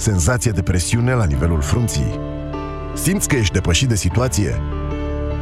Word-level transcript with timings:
senzație 0.00 0.50
de 0.50 0.62
presiune 0.62 1.12
la 1.12 1.24
nivelul 1.24 1.60
frunții? 1.60 2.20
Simți 2.94 3.28
că 3.28 3.36
ești 3.36 3.52
depășit 3.52 3.88
de 3.88 3.94
situație? 3.94 4.60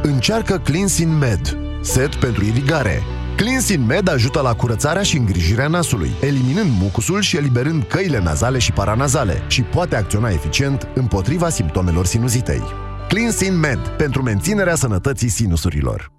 Încearcă 0.01 0.57
Cleansin 0.57 1.17
Med, 1.17 1.57
set 1.81 2.15
pentru 2.15 2.45
irigare. 2.45 3.01
Cleansin 3.35 3.85
Med 3.85 4.09
ajută 4.09 4.41
la 4.41 4.53
curățarea 4.53 5.01
și 5.01 5.17
îngrijirea 5.17 5.67
nasului, 5.67 6.11
eliminând 6.21 6.69
mucusul 6.79 7.21
și 7.21 7.37
eliberând 7.37 7.83
căile 7.83 8.19
nazale 8.19 8.57
și 8.57 8.71
paranazale 8.71 9.43
și 9.47 9.61
poate 9.61 9.95
acționa 9.95 10.29
eficient 10.29 10.87
împotriva 10.95 11.49
simptomelor 11.49 12.05
sinuzitei. 12.05 12.63
Cleansin 13.07 13.59
Med, 13.59 13.79
pentru 13.79 14.21
menținerea 14.21 14.75
sănătății 14.75 15.29
sinusurilor. 15.29 16.18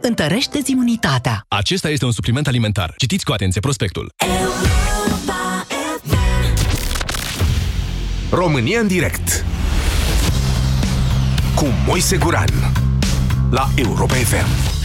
întărește 0.00 0.60
imunitatea. 0.66 1.44
Acesta 1.48 1.90
este 1.90 2.04
un 2.04 2.12
supliment 2.12 2.46
alimentar. 2.46 2.94
Citiți 2.96 3.24
cu 3.24 3.32
atenție 3.32 3.60
prospectul. 3.60 4.12
România 8.30 8.80
în 8.80 8.86
direct 8.86 9.44
cu 11.54 11.66
Moise 11.86 12.16
Guran 12.16 12.72
la 13.50 13.68
Europa 13.76 14.14
FM. 14.14 14.77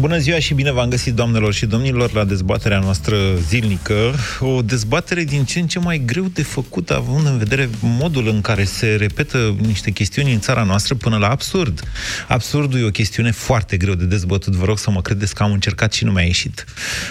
Bună 0.00 0.18
ziua 0.18 0.38
și 0.38 0.54
bine 0.54 0.72
v-am 0.72 0.88
găsit, 0.88 1.14
doamnelor 1.14 1.52
și 1.52 1.66
domnilor, 1.66 2.12
la 2.12 2.24
dezbaterea 2.24 2.78
noastră 2.78 3.16
zilnică. 3.48 4.14
O 4.40 4.62
dezbatere 4.62 5.24
din 5.24 5.44
ce 5.44 5.58
în 5.58 5.66
ce 5.66 5.78
mai 5.78 6.02
greu 6.04 6.24
de 6.24 6.42
făcut, 6.42 6.90
având 6.90 7.26
în 7.26 7.38
vedere 7.38 7.68
modul 7.80 8.28
în 8.28 8.40
care 8.40 8.64
se 8.64 8.94
repetă 8.94 9.56
niște 9.60 9.90
chestiuni 9.90 10.32
în 10.32 10.40
țara 10.40 10.62
noastră 10.62 10.94
până 10.94 11.16
la 11.16 11.28
absurd. 11.28 11.82
Absurdul 12.28 12.80
e 12.80 12.84
o 12.84 12.90
chestiune 12.90 13.30
foarte 13.30 13.76
greu 13.76 13.94
de 13.94 14.04
dezbătut. 14.04 14.54
Vă 14.54 14.64
rog 14.64 14.78
să 14.78 14.90
mă 14.90 15.02
credeți 15.02 15.34
că 15.34 15.42
am 15.42 15.52
încercat 15.52 15.92
și 15.92 16.04
nu 16.04 16.12
mi-a 16.12 16.24
ieșit. 16.24 16.64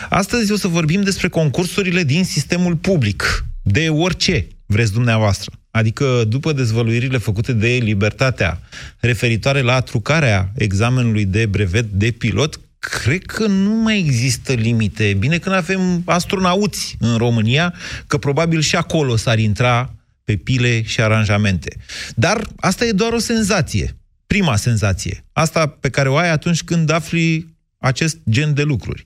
Astăzi 0.10 0.52
o 0.52 0.56
să 0.56 0.68
vorbim 0.68 1.02
despre 1.02 1.28
concursurile 1.28 2.04
din 2.04 2.24
sistemul 2.24 2.76
public. 2.76 3.46
De 3.62 3.90
orice 3.90 4.48
vreți 4.66 4.94
dumneavoastră. 4.94 5.52
Adică 5.72 6.24
după 6.28 6.54
dezvăluirile 6.54 7.18
făcute 7.18 7.54
de 7.54 7.68
Libertatea 7.68 8.62
referitoare 9.00 9.62
la 9.62 9.80
trucarea 9.80 10.52
examenului 10.56 11.26
de 11.26 11.46
brevet 11.46 11.86
de 11.86 12.12
pilot, 12.12 12.60
cred 12.80 13.26
că 13.26 13.48
nu 13.48 13.70
mai 13.76 13.98
există 13.98 14.54
limite. 14.54 15.16
Bine 15.20 15.38
că 15.38 15.50
avem 15.50 16.02
astronauți 16.06 16.96
în 17.00 17.18
România, 17.18 17.74
că 18.08 18.18
probabil 18.18 18.62
și 18.62 18.76
acolo 18.76 19.16
s-ar 19.16 19.40
intra 19.40 19.94
pe 20.24 20.36
pile 20.36 20.84
și 20.84 21.02
aranjamente. 21.02 21.78
Dar 22.16 22.48
asta 22.60 22.86
e 22.86 22.92
doar 22.92 23.14
o 23.14 23.20
senzație. 23.20 23.96
Prima 24.28 24.56
senzație. 24.56 25.24
Asta 25.32 25.68
pe 25.68 25.90
care 25.90 26.10
o 26.10 26.16
ai 26.16 26.30
atunci 26.30 26.64
când 26.64 26.90
afli 26.90 27.58
acest 27.78 28.18
gen 28.30 28.54
de 28.54 28.64
lucruri. 28.64 29.06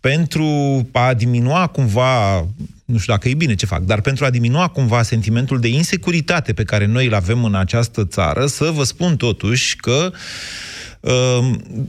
Pentru 0.00 0.46
a 0.92 1.14
diminua 1.14 1.66
cumva, 1.66 2.36
nu 2.84 2.98
știu 2.98 3.12
dacă 3.12 3.28
e 3.28 3.34
bine 3.34 3.54
ce 3.54 3.66
fac, 3.66 3.82
dar 3.82 4.00
pentru 4.00 4.24
a 4.24 4.30
diminua 4.30 4.68
cumva 4.68 5.02
sentimentul 5.02 5.60
de 5.60 5.68
insecuritate 5.68 6.52
pe 6.52 6.64
care 6.64 6.86
noi 6.86 7.06
îl 7.06 7.14
avem 7.14 7.44
în 7.44 7.54
această 7.54 8.04
țară, 8.04 8.46
să 8.46 8.70
vă 8.70 8.84
spun 8.84 9.16
totuși 9.16 9.76
că 9.76 10.10
uh, 10.12 10.18
Ehm, 10.18 10.93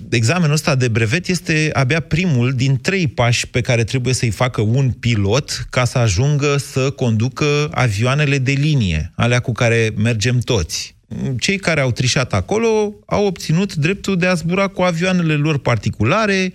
examenul 0.10 0.54
ăsta 0.54 0.76
de 0.76 0.88
brevet 0.88 1.28
este 1.28 1.70
abia 1.74 2.00
primul 2.00 2.54
din 2.54 2.80
trei 2.82 3.08
pași 3.08 3.48
pe 3.48 3.62
care 3.62 3.84
trebuie 3.84 4.14
să-i 4.14 4.30
facă 4.30 4.62
un 4.62 4.92
pilot 4.92 5.68
ca 5.70 5.86
să 5.86 5.98
ajungă 5.98 6.58
să 6.58 6.90
conducă 6.90 7.70
avioanele 7.72 8.38
de 8.38 8.52
linie, 8.52 9.12
alea 9.16 9.40
cu 9.40 9.52
care 9.52 9.92
mergem 9.98 10.40
toți. 10.40 10.96
Cei 11.40 11.58
care 11.58 11.82
au 11.82 11.92
trișat 11.92 12.34
acolo 12.34 12.94
au 13.06 13.26
obținut 13.26 13.76
dreptul 13.76 14.18
de 14.18 14.26
a 14.26 14.34
zbura 14.34 14.68
cu 14.68 14.82
avioanele 14.82 15.34
lor 15.34 15.58
particulare, 15.58 16.54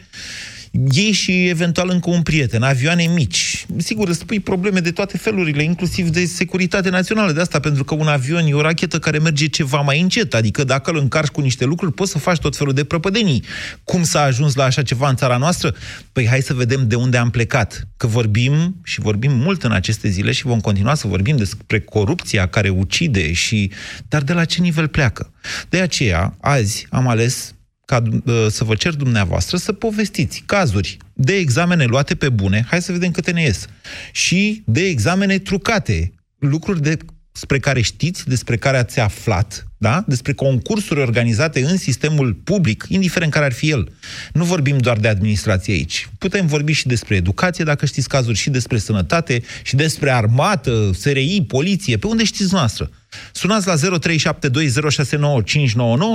ei 0.71 1.13
și 1.13 1.49
eventual 1.49 1.89
încă 1.91 2.11
un 2.11 2.23
prieten, 2.23 2.63
avioane 2.63 3.07
mici. 3.15 3.67
Sigur, 3.77 4.09
îți 4.09 4.27
pui 4.27 4.41
probleme 4.41 4.81
de 4.81 4.91
toate 4.91 5.19
felurile, 5.19 5.63
inclusiv 5.63 6.09
de 6.09 6.25
securitate 6.25 6.91
națională 6.91 7.33
de 7.33 7.41
asta, 7.41 7.61
pentru 7.61 7.85
că 7.85 7.95
un 7.95 8.07
avion 8.07 8.47
e 8.47 8.53
o 8.53 8.61
rachetă 8.61 8.99
care 8.99 9.19
merge 9.19 9.47
ceva 9.47 9.81
mai 9.81 10.01
încet, 10.01 10.35
adică 10.35 10.65
dacă 10.65 10.91
îl 10.91 10.97
încarci 10.97 11.29
cu 11.29 11.41
niște 11.41 11.65
lucruri, 11.65 11.93
poți 11.93 12.11
să 12.11 12.19
faci 12.19 12.39
tot 12.39 12.57
felul 12.57 12.73
de 12.73 12.85
prăpădenii. 12.85 13.45
Cum 13.85 14.03
s-a 14.03 14.23
ajuns 14.23 14.55
la 14.55 14.65
așa 14.65 14.83
ceva 14.83 15.09
în 15.09 15.17
țara 15.17 15.37
noastră? 15.37 15.75
Păi 16.13 16.27
hai 16.27 16.41
să 16.41 16.55
vedem 16.55 16.89
de 16.89 16.95
unde 16.95 17.17
am 17.17 17.31
plecat. 17.31 17.89
Că 17.97 18.07
vorbim 18.07 18.81
și 18.85 19.01
vorbim 19.01 19.33
mult 19.33 19.63
în 19.63 19.73
aceste 19.73 20.09
zile 20.09 20.33
și 20.33 20.47
vom 20.47 20.61
continua 20.61 20.95
să 20.95 21.07
vorbim 21.07 21.37
despre 21.37 21.81
corupția 21.81 22.47
care 22.47 22.69
ucide 22.69 23.33
și... 23.33 23.71
Dar 24.09 24.23
de 24.23 24.33
la 24.33 24.45
ce 24.45 24.61
nivel 24.61 24.89
pleacă? 24.89 25.33
De 25.69 25.81
aceea, 25.81 26.37
azi 26.41 26.87
am 26.91 27.09
ales 27.09 27.55
ca 27.91 28.03
uh, 28.25 28.47
să 28.51 28.65
vă 28.65 28.75
cer 28.75 28.95
dumneavoastră 28.95 29.57
să 29.57 29.73
povestiți 29.73 30.43
cazuri 30.47 30.97
de 31.13 31.35
examene 31.35 31.85
luate 31.85 32.15
pe 32.15 32.29
bune, 32.29 32.65
hai 32.69 32.83
să 32.83 32.93
vedem 32.93 33.11
câte 33.11 33.31
ne 33.31 33.43
ies, 33.43 33.67
și 34.13 34.63
de 34.67 34.81
examene 34.81 35.39
trucate, 35.39 36.13
lucruri 36.39 36.83
de, 36.83 36.97
despre 37.33 37.59
care 37.59 37.81
știți, 37.81 38.29
despre 38.29 38.57
care 38.57 38.77
ați 38.77 39.01
aflat, 39.01 39.67
da? 39.79 40.05
despre 40.07 40.33
concursuri 40.33 41.01
organizate 41.01 41.65
în 41.65 41.77
sistemul 41.77 42.35
public, 42.35 42.85
indiferent 42.89 43.33
care 43.33 43.45
ar 43.45 43.53
fi 43.53 43.71
el. 43.71 43.93
Nu 44.33 44.45
vorbim 44.45 44.79
doar 44.79 44.99
de 44.99 45.09
administrație 45.09 45.73
aici. 45.73 46.09
Putem 46.19 46.47
vorbi 46.47 46.73
și 46.73 46.87
despre 46.87 47.17
educație, 47.17 47.65
dacă 47.65 47.87
știți 47.87 48.09
cazuri, 48.09 48.39
și 48.39 48.51
despre 48.51 48.79
sănătate, 48.79 49.43
și 49.63 49.77
despre 49.77 50.11
armată, 50.11 50.91
SRI, 50.93 51.45
poliție, 51.47 51.97
pe 51.97 52.07
unde 52.07 52.25
știți 52.25 52.53
noastră. 52.53 52.91
Sunați 53.33 53.67
la 53.67 53.75
0372069599 53.75 53.79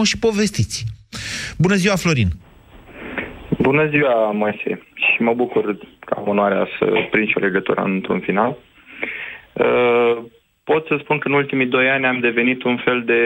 și 0.03 0.19
povestiți. 0.19 0.85
Bună 1.57 1.75
ziua, 1.75 1.95
Florin! 1.95 2.27
Bună 3.61 3.87
ziua, 3.89 4.31
Moise! 4.31 4.81
Și 4.93 5.21
mă 5.21 5.33
bucur 5.33 5.77
că 5.99 6.13
am 6.17 6.27
onoarea 6.27 6.67
să 6.79 6.85
prind 7.11 7.27
și 7.27 7.37
o 7.37 7.39
legătură 7.39 7.81
într-un 7.81 8.19
final. 8.19 8.57
Uh, 9.53 10.17
pot 10.63 10.87
să 10.87 10.97
spun 10.99 11.17
că 11.17 11.27
în 11.27 11.33
ultimii 11.33 11.65
doi 11.65 11.89
ani 11.89 12.05
am 12.05 12.19
devenit 12.19 12.63
un 12.63 12.77
fel 12.77 13.03
de 13.05 13.21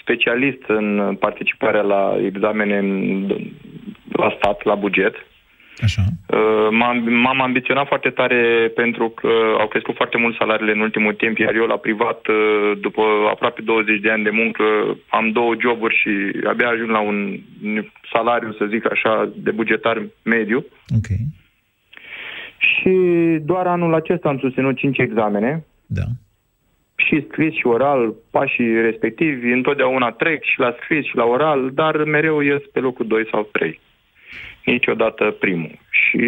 specialist 0.00 0.62
în 0.66 1.16
participarea 1.20 1.80
la 1.80 2.16
examene 2.24 2.80
la 4.12 4.34
stat, 4.36 4.64
la 4.64 4.74
buget. 4.74 5.14
Așa. 5.82 6.02
Uh, 6.26 6.68
m-am, 6.70 6.96
m-am 7.12 7.40
ambiționat 7.40 7.86
foarte 7.86 8.10
tare 8.10 8.70
pentru 8.74 9.08
că 9.08 9.28
au 9.58 9.68
crescut 9.68 9.94
foarte 9.94 10.18
mult 10.18 10.36
salariile 10.36 10.72
în 10.72 10.80
ultimul 10.80 11.14
timp, 11.14 11.38
iar 11.38 11.54
eu 11.54 11.66
la 11.66 11.76
privat, 11.76 12.26
uh, 12.26 12.78
după 12.80 13.02
aproape 13.30 13.62
20 13.62 14.00
de 14.00 14.10
ani 14.10 14.22
de 14.22 14.30
muncă, 14.30 14.64
am 15.08 15.30
două 15.30 15.54
joburi 15.60 15.94
și 15.94 16.10
abia 16.46 16.68
ajung 16.68 16.90
la 16.90 17.00
un 17.00 17.40
salariu, 18.12 18.52
să 18.52 18.64
zic 18.68 18.90
așa, 18.90 19.32
de 19.36 19.50
bugetar 19.50 20.02
mediu. 20.22 20.64
Ok. 20.96 21.06
Și 22.56 22.94
doar 23.42 23.66
anul 23.66 23.94
acesta 23.94 24.28
am 24.28 24.38
susținut 24.38 24.76
5 24.76 24.98
examene. 24.98 25.64
Da. 25.86 26.04
Și 26.96 27.24
scris 27.28 27.54
și 27.54 27.66
oral, 27.66 28.14
pașii 28.30 28.80
respectivi, 28.80 29.52
întotdeauna 29.52 30.10
trec 30.10 30.42
și 30.42 30.58
la 30.58 30.74
scris 30.82 31.04
și 31.06 31.16
la 31.16 31.24
oral, 31.24 31.70
dar 31.70 32.04
mereu 32.04 32.40
ies 32.40 32.62
pe 32.72 32.80
locul 32.80 33.06
2 33.06 33.26
sau 33.30 33.48
3 33.52 33.80
niciodată 34.64 35.36
primul. 35.40 35.78
Și 35.90 36.18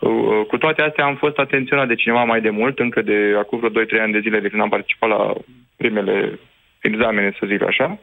uh, 0.00 0.46
cu 0.48 0.56
toate 0.58 0.82
astea 0.82 1.04
am 1.04 1.16
fost 1.16 1.38
atenționat 1.38 1.88
de 1.88 1.94
cineva 1.94 2.24
mai 2.24 2.40
de 2.40 2.50
mult, 2.50 2.78
încă 2.78 3.02
de 3.02 3.34
acum 3.38 3.58
vreo 3.58 3.84
2-3 3.84 4.00
ani 4.00 4.12
de 4.12 4.20
zile 4.20 4.40
de 4.40 4.48
când 4.48 4.62
am 4.62 4.68
participat 4.68 5.08
la 5.08 5.32
primele 5.76 6.38
examene, 6.80 7.36
să 7.38 7.46
zic 7.46 7.62
așa, 7.62 7.98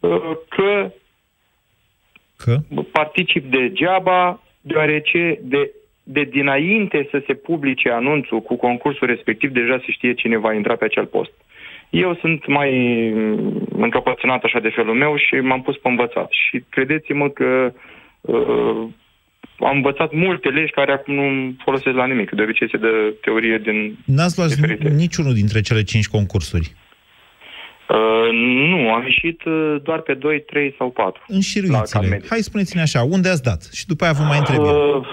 uh, 0.00 0.32
că, 0.48 0.92
că? 2.36 2.56
particip 2.92 3.50
degeaba, 3.50 4.42
deoarece 4.60 5.38
de, 5.42 5.70
de 6.02 6.22
dinainte 6.22 7.08
să 7.10 7.22
se 7.26 7.34
publice 7.34 7.90
anunțul 7.90 8.40
cu 8.40 8.56
concursul 8.56 9.06
respectiv, 9.06 9.50
deja 9.50 9.78
se 9.78 9.92
știe 9.92 10.14
cine 10.14 10.36
va 10.36 10.52
intra 10.52 10.76
pe 10.76 10.84
acel 10.84 11.06
post. 11.06 11.32
Eu 11.90 12.14
sunt 12.14 12.46
mai 12.46 12.70
mm, 13.14 13.66
încăpățânat 13.76 14.44
așa 14.44 14.60
de 14.60 14.68
felul 14.68 14.94
meu 14.94 15.16
și 15.16 15.34
m-am 15.34 15.62
pus 15.62 15.76
pe 15.76 15.88
învățat. 15.88 16.28
Și 16.30 16.64
credeți-mă 16.68 17.28
că 17.28 17.72
uh, 17.74 17.80
am 19.58 19.76
învățat 19.76 20.12
multe 20.12 20.48
legi 20.48 20.72
care 20.72 20.92
acum 20.92 21.14
nu 21.14 21.54
folosesc 21.64 21.96
la 21.96 22.06
nimic. 22.06 22.30
De 22.30 22.42
obicei 22.42 22.68
se 22.70 22.76
dă 22.76 23.14
teorie 23.20 23.58
din 23.58 23.96
N-ați 24.04 24.38
luat 24.38 24.48
diferite. 24.48 24.88
niciunul 24.88 25.34
dintre 25.34 25.60
cele 25.60 25.82
cinci 25.82 26.08
concursuri. 26.08 26.72
Uh, 27.88 28.28
nu, 28.32 28.92
am 28.92 29.02
ieșit 29.02 29.44
uh, 29.44 29.76
doar 29.82 30.00
pe 30.00 30.14
2, 30.14 30.40
3 30.40 30.74
sau 30.78 30.90
4. 30.90 31.22
La 31.26 31.34
Înșiruiți-le. 31.34 32.00
Calmedic. 32.00 32.28
Hai, 32.28 32.38
spuneți-ne 32.38 32.82
așa, 32.82 33.02
unde 33.02 33.28
ați 33.28 33.42
dat? 33.42 33.68
Și 33.72 33.86
după 33.86 34.04
aia 34.04 34.12
vă 34.12 34.22
mai 34.22 34.38
întreb 34.38 34.58
eu. 34.58 34.96
Uh, 34.98 35.06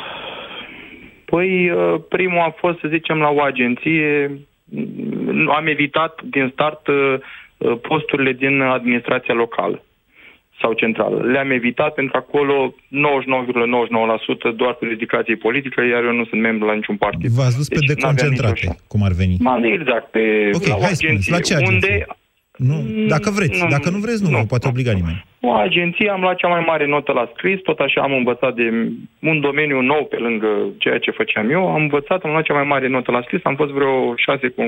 Păi, 1.26 1.70
uh, 1.70 2.02
primul 2.10 2.40
a 2.40 2.56
fost, 2.58 2.80
să 2.80 2.88
zicem, 2.88 3.18
la 3.18 3.30
o 3.30 3.42
agenție. 3.42 4.32
Mm, 4.64 5.50
Am 5.56 5.68
evitat 5.68 6.22
din 6.24 6.50
start 6.54 6.88
uh, 6.88 7.14
uh, 7.58 7.78
posturile 7.82 8.32
din 8.34 8.62
administrația 8.62 9.34
locală 9.34 9.82
sau 10.62 10.74
centrală. 10.74 11.32
Le-am 11.32 11.52
evitat 11.52 11.94
pentru 11.94 12.12
că 12.14 12.26
acolo 12.28 12.76
99,99% 14.52 14.56
doar 14.56 14.76
cu 14.76 14.86
dedicație 14.86 15.36
politică, 15.36 15.82
iar 15.84 16.04
eu 16.04 16.12
nu 16.14 16.26
sunt 16.26 16.42
membru 16.42 16.68
la 16.68 16.74
niciun 16.74 16.98
partid. 16.98 17.30
V-ați 17.32 17.58
dus 17.58 17.68
pe 17.68 17.76
Deci 17.80 17.88
n-aveam 17.88 18.14
nicio 18.14 18.26
deconcentrate, 18.28 18.60
șansă. 18.66 18.84
cum 18.88 19.02
ar 19.04 19.12
veni. 19.12 19.36
Ma, 19.40 19.60
exact, 19.64 20.08
pe 20.12 20.50
Ok, 20.54 20.66
la 20.68 20.76
o 20.76 20.80
hai 20.82 20.90
spuneți, 20.96 21.06
agenție, 21.06 21.32
la 21.36 21.40
ce 21.40 21.54
agenție? 21.56 21.74
unde 21.74 22.06
Nu, 22.70 22.78
dacă 23.08 23.30
vreți. 23.38 23.62
Nu, 23.64 23.68
Dacă 23.70 23.90
nu 23.90 23.98
vreți, 23.98 24.24
nu, 24.24 24.30
nu, 24.30 24.38
vă 24.38 24.44
poate 24.54 24.66
nu. 24.66 24.72
obliga 24.74 24.92
nimeni. 25.00 25.26
o 25.42 25.52
agenție 25.52 26.10
am 26.10 26.22
luat 26.22 26.38
cea 26.38 26.48
mai 26.56 26.64
mare 26.72 26.86
notă 26.88 27.12
la 27.12 27.30
scris, 27.36 27.60
tot 27.62 27.80
așa 27.80 28.02
am 28.02 28.14
învățat 28.14 28.54
de 28.56 28.68
un 29.22 29.40
domeniu 29.48 29.82
nou 29.82 30.06
pe 30.06 30.18
lângă 30.18 30.48
ceea 30.78 31.00
ce 31.00 31.12
făceam 31.12 31.50
eu. 31.50 31.68
Am 31.76 31.82
învățat, 31.82 32.24
am 32.24 32.32
luat 32.32 32.44
cea 32.44 32.54
mai 32.54 32.64
mare 32.74 32.88
notă 32.88 33.12
la 33.12 33.22
scris, 33.26 33.40
am 33.44 33.56
fost 33.56 33.72
vreo 33.72 34.14
șase 34.16 34.48
cu 34.48 34.62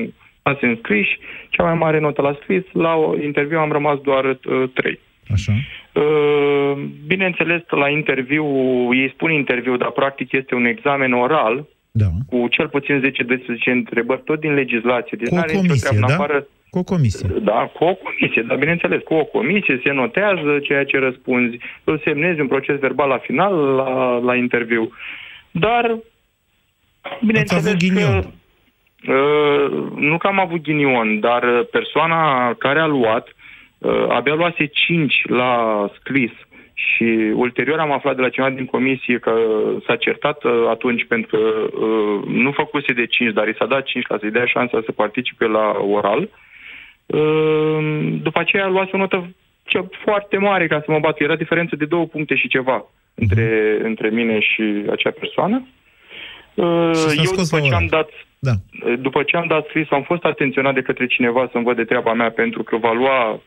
șase 0.45 0.65
înscriși, 0.65 1.19
cea 1.49 1.63
mai 1.63 1.73
mare 1.73 1.99
notă 1.99 2.21
la 2.21 2.37
scris, 2.41 2.63
la 2.73 2.93
o 2.95 3.15
interviu 3.21 3.59
am 3.59 3.71
rămas 3.71 3.97
doar 4.09 4.25
uh, 4.25 4.63
trei. 4.73 4.99
Așa. 5.33 5.53
Uh, 5.93 6.73
bineînțeles, 7.07 7.61
la 7.69 7.89
interviu, 7.89 8.45
ei 8.93 9.11
spun 9.13 9.31
interviu, 9.31 9.77
dar 9.77 9.91
practic 9.91 10.31
este 10.31 10.55
un 10.55 10.65
examen 10.65 11.13
oral 11.13 11.65
Da. 11.91 12.05
cu 12.29 12.47
cel 12.47 12.67
puțin 12.67 13.01
10-12 13.01 13.71
întrebări, 13.71 14.21
tot 14.23 14.39
din 14.39 14.53
legislație. 14.53 15.17
Deci 15.17 15.27
Cu 15.27 15.33
o 15.33 15.37
n-are 15.37 15.51
nicio 15.51 15.65
comisie, 15.65 15.87
treabă 15.89 16.05
în 16.05 16.17
da? 16.17 16.23
afară 16.23 16.47
Cu 16.69 16.79
o 16.79 16.83
comisie. 16.83 17.29
da, 17.41 17.69
cu 17.73 17.83
o 17.83 17.93
comisie, 17.93 18.41
dar 18.47 18.57
bineînțeles, 18.57 19.01
cu 19.03 19.13
o 19.13 19.23
comisie 19.25 19.81
se 19.83 19.91
notează 19.91 20.59
ceea 20.63 20.83
ce 20.85 20.99
răspunzi, 20.99 21.57
îl 21.83 22.01
semnezi 22.03 22.39
un 22.39 22.47
proces 22.47 22.79
verbal 22.79 23.07
la 23.09 23.17
final, 23.17 23.53
la, 23.75 24.17
la 24.17 24.35
interviu. 24.35 24.91
Dar, 25.51 25.97
bineînțeles 27.25 27.65
avut 27.65 27.79
ghinion. 27.79 28.21
că... 28.21 28.27
Uh, 29.13 29.91
nu 29.95 30.17
că 30.17 30.27
am 30.27 30.39
avut 30.39 30.61
ghinion, 30.61 31.19
dar 31.19 31.43
uh, 31.43 31.67
persoana 31.71 32.53
care 32.53 32.79
a 32.79 32.85
luat 32.85 33.27
uh, 33.27 33.33
abia 34.09 34.33
luase 34.33 34.65
5 34.65 35.21
la 35.25 35.85
scris 35.99 36.31
și 36.73 37.31
ulterior 37.33 37.79
am 37.79 37.91
aflat 37.91 38.15
de 38.15 38.21
la 38.21 38.29
cineva 38.29 38.51
din 38.55 38.65
comisie 38.65 39.17
că 39.19 39.31
s-a 39.85 39.95
certat 39.95 40.43
uh, 40.43 40.51
atunci 40.69 41.05
pentru 41.07 41.37
că 41.37 41.43
uh, 41.85 42.21
nu 42.27 42.51
făcuse 42.51 42.93
de 42.93 43.05
5, 43.05 43.33
dar 43.33 43.47
i 43.47 43.55
s-a 43.57 43.65
dat 43.65 43.83
5 43.83 44.07
la 44.07 44.17
să-i 44.19 44.31
dea 44.31 44.45
șansa 44.45 44.81
să 44.85 44.91
participe 44.91 45.45
la 45.45 45.75
oral. 45.91 46.29
Uh, 47.05 48.13
după 48.21 48.39
aceea 48.39 48.67
luase 48.67 48.89
o 48.93 48.97
notă 48.97 49.29
ce- 49.65 49.87
foarte 50.03 50.37
mare 50.37 50.67
ca 50.67 50.81
să 50.85 50.91
mă 50.91 50.99
bat. 50.99 51.19
Era 51.19 51.35
diferență 51.35 51.75
de 51.75 51.85
două 51.85 52.05
puncte 52.05 52.35
și 52.35 52.47
ceva 52.47 52.85
între, 53.15 53.77
între 53.83 54.09
mine 54.09 54.39
și 54.39 54.63
acea 54.91 55.11
persoană. 55.19 55.67
Uh, 56.53 56.91
Și 56.93 56.99
s-a 57.01 57.13
Eu 57.15 57.23
scos 57.23 57.49
după 57.49 57.61
la 57.61 57.67
ce 57.67 57.73
am 57.73 57.83
oral. 57.83 57.87
dat 57.89 58.09
Da. 58.39 58.51
după 58.95 59.23
ce 59.23 59.37
am 59.37 59.47
dat 59.47 59.65
scris, 59.67 59.91
am 59.91 60.03
fost 60.03 60.23
atenționat 60.23 60.73
de 60.73 60.81
către 60.81 61.05
cineva 61.07 61.49
să-mi 61.51 61.63
văd 61.63 61.75
de 61.75 61.83
treaba 61.83 62.13
mea 62.13 62.31
pentru 62.31 62.63
că 62.63 62.77
va 62.77 62.91
lua 62.93 63.39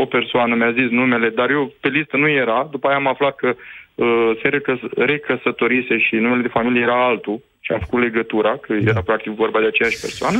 o 0.00 0.04
persoană, 0.04 0.54
mi-a 0.54 0.72
zis 0.72 0.88
numele, 0.90 1.28
dar 1.28 1.50
eu 1.50 1.72
pe 1.80 1.88
listă 1.88 2.16
nu 2.16 2.28
era. 2.28 2.68
După 2.70 2.86
aia 2.86 2.96
am 2.96 3.06
aflat 3.06 3.34
că 3.36 3.48
uh, 3.94 4.30
se 4.42 4.48
recăs- 4.48 4.92
recăsătorise 4.96 5.98
și 5.98 6.14
numele 6.14 6.42
de 6.42 6.48
familie 6.58 6.82
era 6.82 7.06
altul 7.06 7.40
și 7.60 7.72
am 7.72 7.78
făcut 7.78 8.00
legătura, 8.02 8.56
că 8.56 8.72
Da. 8.74 8.90
era 8.90 9.00
practic 9.02 9.32
vorba 9.32 9.60
de 9.60 9.66
aceeași 9.66 10.00
persoană. 10.00 10.38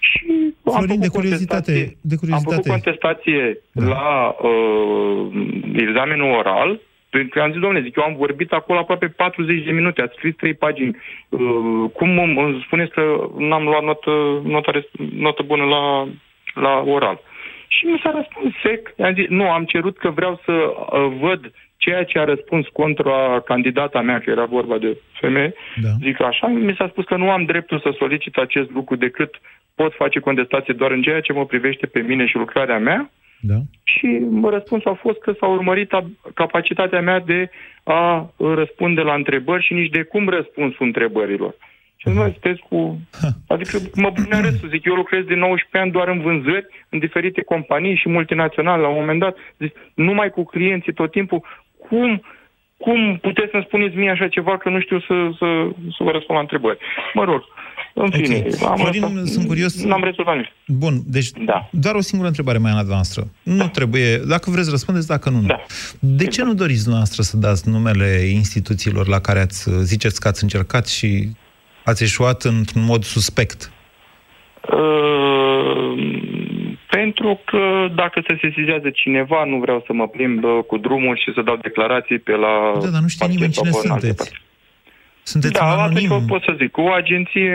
Și 0.00 0.24
am 0.64 0.72
Florin, 0.72 0.86
făcut 0.88 1.00
de 1.02 1.08
curiozitate, 1.08 1.72
contestație- 1.72 1.96
de 2.00 2.14
Am 2.14 2.40
făcut 2.40 2.42
curiozitate. 2.42 2.68
contestație 2.68 3.58
Da. 3.72 3.86
la 3.86 4.36
uh, 4.48 5.26
examenul 5.76 6.30
oral, 6.38 6.80
pentru 7.10 7.30
că 7.30 7.40
am 7.40 7.50
zis, 7.50 7.60
domnule, 7.60 7.82
zic, 7.84 7.96
eu 7.96 8.02
am 8.04 8.16
vorbit 8.16 8.52
acolo 8.52 8.78
aproape 8.78 9.06
40 9.06 9.64
de 9.64 9.70
minute, 9.72 10.02
ați 10.02 10.14
scris 10.16 10.34
3 10.36 10.54
pagini. 10.54 10.96
Uh, 11.28 11.40
cum 11.92 12.18
îmi 12.18 12.38
îmi 12.40 12.62
spuneți 12.66 12.90
că 12.92 13.02
n-am 13.38 13.64
luat 13.64 13.82
notă, 13.82 14.10
notă, 14.44 14.70
res- 14.70 15.08
notă 15.26 15.42
bună 15.42 15.64
la, 15.64 16.08
la 16.54 16.82
oral? 16.86 17.20
Și 17.76 17.84
mi 17.86 18.00
s-a 18.02 18.12
răspuns 18.16 18.54
sec. 18.62 19.00
Am 19.00 19.14
zis, 19.14 19.28
nu, 19.28 19.50
am 19.50 19.64
cerut 19.64 19.98
că 19.98 20.10
vreau 20.10 20.40
să 20.44 20.52
uh, 20.52 21.12
văd 21.20 21.52
ceea 21.76 22.04
ce 22.04 22.18
a 22.18 22.24
răspuns 22.24 22.66
contra 22.66 23.40
candidata 23.44 24.00
mea, 24.00 24.18
că 24.20 24.30
era 24.30 24.44
vorba 24.44 24.78
de 24.78 24.96
femeie, 25.20 25.54
Da. 25.82 25.88
zic 26.02 26.20
așa, 26.20 26.46
mi 26.46 26.74
s-a 26.78 26.88
spus 26.88 27.04
că 27.04 27.16
nu 27.16 27.30
am 27.30 27.44
dreptul 27.44 27.80
să 27.80 27.94
solicit 27.98 28.36
acest 28.36 28.70
lucru 28.70 28.96
decât 28.96 29.40
pot 29.74 29.92
face 29.94 30.18
contestație 30.18 30.74
doar 30.74 30.90
în 30.90 31.02
ceea 31.02 31.20
ce 31.20 31.32
mă 31.32 31.46
privește 31.46 31.86
pe 31.86 32.00
mine 32.00 32.26
și 32.26 32.36
lucrarea 32.36 32.78
mea 32.78 33.10
Da. 33.40 33.58
și 33.82 34.26
răspunsul 34.44 34.90
a 34.90 34.94
fost 34.94 35.18
că 35.18 35.32
s-a 35.32 35.46
urmărit 35.46 35.92
ab- 35.92 36.32
capacitatea 36.34 37.00
mea 37.00 37.20
de 37.20 37.50
a 37.84 38.30
răspunde 38.36 39.00
la 39.00 39.14
întrebări 39.14 39.64
și 39.64 39.72
nici 39.72 39.90
de 39.90 40.02
cum 40.02 40.28
răspunsul 40.28 40.86
întrebărilor. 40.86 41.54
Și 42.02 42.08
nu 42.08 42.22
sunteți 42.22 42.60
cu... 42.68 43.00
Adică 43.54 43.78
mă 43.94 44.10
pune 44.12 44.36
în 44.36 44.42
râs 44.42 44.60
să 44.60 44.66
zic, 44.70 44.84
eu 44.84 44.94
lucrez 44.94 45.24
de 45.24 45.34
19 45.34 45.78
ani 45.78 45.90
doar 45.96 46.08
în 46.08 46.20
vânzări, 46.20 46.66
în 46.88 46.98
diferite 46.98 47.42
companii 47.42 47.96
și 47.96 48.08
multinaționale. 48.08 48.82
La 48.82 48.88
un 48.88 48.98
moment 49.00 49.20
dat, 49.20 49.36
zic, 49.58 49.72
numai 49.94 50.30
cu 50.30 50.42
clienții 50.44 50.92
tot 50.92 51.10
timpul, 51.10 51.40
cum, 51.88 52.22
cum 52.76 53.18
puteți 53.22 53.50
să-mi 53.50 53.64
spuneți 53.66 53.96
mie 53.96 54.10
așa 54.10 54.28
ceva 54.28 54.58
că 54.58 54.68
nu 54.68 54.80
știu 54.80 54.98
să, 55.00 55.14
să, 55.38 55.46
să 55.96 56.00
vă 56.06 56.10
răspund 56.10 56.36
la 56.38 56.44
întrebări? 56.46 56.78
Mă 57.14 57.24
rog, 57.24 57.42
în 57.94 58.04
Ok. 58.04 58.14
fine, 58.14 58.36
am 58.68 58.76
Florin, 58.76 59.02
asta- 59.04 59.24
sunt 59.24 59.46
curios- 59.46 59.84
N-am 59.84 60.04
rezolvat 60.04 60.34
nimic. 60.34 60.50
Bun, 60.66 60.94
deci 61.06 61.30
Da. 61.44 61.68
doar 61.72 61.94
o 61.94 62.00
singură 62.00 62.28
întrebare 62.28 62.58
mai 62.58 62.72
la 62.72 62.82
noastră. 62.82 63.22
Nu 63.42 63.66
trebuie, 63.68 64.16
dacă 64.28 64.50
vreți 64.50 64.70
răspundeți, 64.70 65.06
dacă 65.06 65.30
nu, 65.30 65.40
nu. 65.40 65.46
Da. 65.46 65.60
De 66.00 66.26
ce 66.26 66.42
nu 66.44 66.54
doriți 66.54 66.88
noastră 66.88 67.22
să 67.22 67.36
dați 67.36 67.68
numele 67.68 68.06
instituțiilor 68.32 69.08
la 69.08 69.18
care 69.20 69.38
ați 69.40 69.70
ziceți 69.82 70.20
că 70.20 70.28
ați 70.28 70.42
încercat 70.42 70.86
și 70.88 71.28
ați 71.84 72.02
eșuat 72.02 72.42
într-un 72.42 72.84
mod 72.84 73.02
suspect? 73.04 73.72
Uh, 74.72 75.92
pentru 76.90 77.40
că 77.44 77.88
dacă 77.94 78.22
se 78.28 78.38
sesizează 78.40 78.90
cineva, 78.90 79.44
nu 79.44 79.56
vreau 79.58 79.82
să 79.86 79.92
mă 79.92 80.08
plimb 80.08 80.44
uh, 80.44 80.58
cu 80.66 80.76
drumul 80.78 81.16
și 81.16 81.32
să 81.34 81.42
dau 81.42 81.56
declarații 81.56 82.18
pe 82.18 82.32
la... 82.32 82.54
Da, 82.82 82.88
dar 82.88 83.00
nu 83.00 83.08
știe 83.08 83.26
parchet 83.26 83.34
nimeni 83.34 83.52
cine 83.52 83.70
sau 83.70 83.80
în 83.84 83.90
alte 83.90 84.06
sunteți. 84.06 84.28
părți. 84.30 84.40
Sunteți 85.22 85.52
Da, 85.52 85.64
un 85.64 85.70
atunci 85.70 86.04
anonim. 86.04 86.08
vă 86.08 86.20
pot 86.32 86.42
să 86.42 86.54
zic, 86.58 86.76
o 86.76 86.88
agenție 86.90 87.50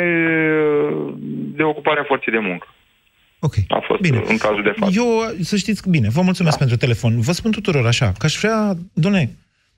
uh, 0.82 1.14
de 1.58 1.64
ocupare 1.64 2.00
a 2.00 2.04
forței 2.04 2.34
de 2.34 2.40
muncă. 2.40 2.68
Ok. 3.40 3.54
A 3.68 3.80
fost 3.88 4.02
Bine. 4.02 4.18
uh, 4.18 4.24
în 4.28 4.38
cazul 4.38 4.64
de 4.64 4.74
față. 4.80 4.92
Eu, 4.96 5.10
să 5.42 5.56
știți, 5.58 5.82
că 5.82 5.90
bine, 5.90 6.10
vă 6.10 6.22
mulțumesc 6.22 6.58
Da. 6.58 6.64
pentru 6.66 6.78
telefon. 6.86 7.20
Vă 7.22 7.32
spun 7.32 7.52
tuturor 7.52 7.86
așa, 7.86 8.12
că 8.18 8.26
aș 8.26 8.36
vrea, 8.38 8.74
doamne, 8.94 9.30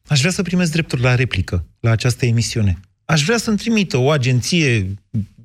aș 0.07 0.19
vrea 0.19 0.31
să 0.31 0.41
primesc 0.41 0.71
drepturi 0.71 1.01
la 1.01 1.15
replică 1.15 1.63
la 1.79 1.91
această 1.91 2.25
emisiune. 2.25 2.77
Aș 3.09 3.23
vrea 3.23 3.37
să-mi 3.37 3.57
trimită 3.57 3.97
o 3.97 4.09
agenție 4.09 4.93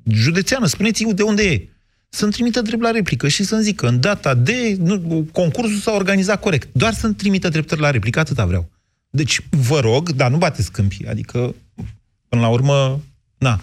județeană, 0.09 0.65
spuneți 0.65 1.03
de 1.03 1.23
unde 1.23 1.43
e, 1.43 1.67
să-mi 2.09 2.31
trimită 2.31 2.61
drept 2.61 2.81
la 2.81 2.91
replică 2.91 3.27
și 3.27 3.43
să-mi 3.43 3.63
zică 3.63 3.87
în 3.87 3.99
data 3.99 4.33
de, 4.33 4.75
nu, 4.79 5.27
concursul 5.31 5.79
s-a 5.79 5.91
organizat 5.91 6.39
corect. 6.39 6.67
Doar 6.71 6.93
să-mi 6.93 7.13
trimită 7.13 7.49
drepturi 7.49 7.81
la 7.81 7.89
replică, 7.89 8.19
atâta 8.19 8.45
vreau. 8.45 8.69
Deci, 9.09 9.39
vă 9.49 9.79
rog, 9.79 10.11
dar 10.11 10.31
nu 10.31 10.37
bateți 10.37 10.71
câmpii, 10.71 11.07
adică, 11.07 11.55
până 12.29 12.41
la 12.41 12.47
urmă, 12.47 13.01
na, 13.37 13.61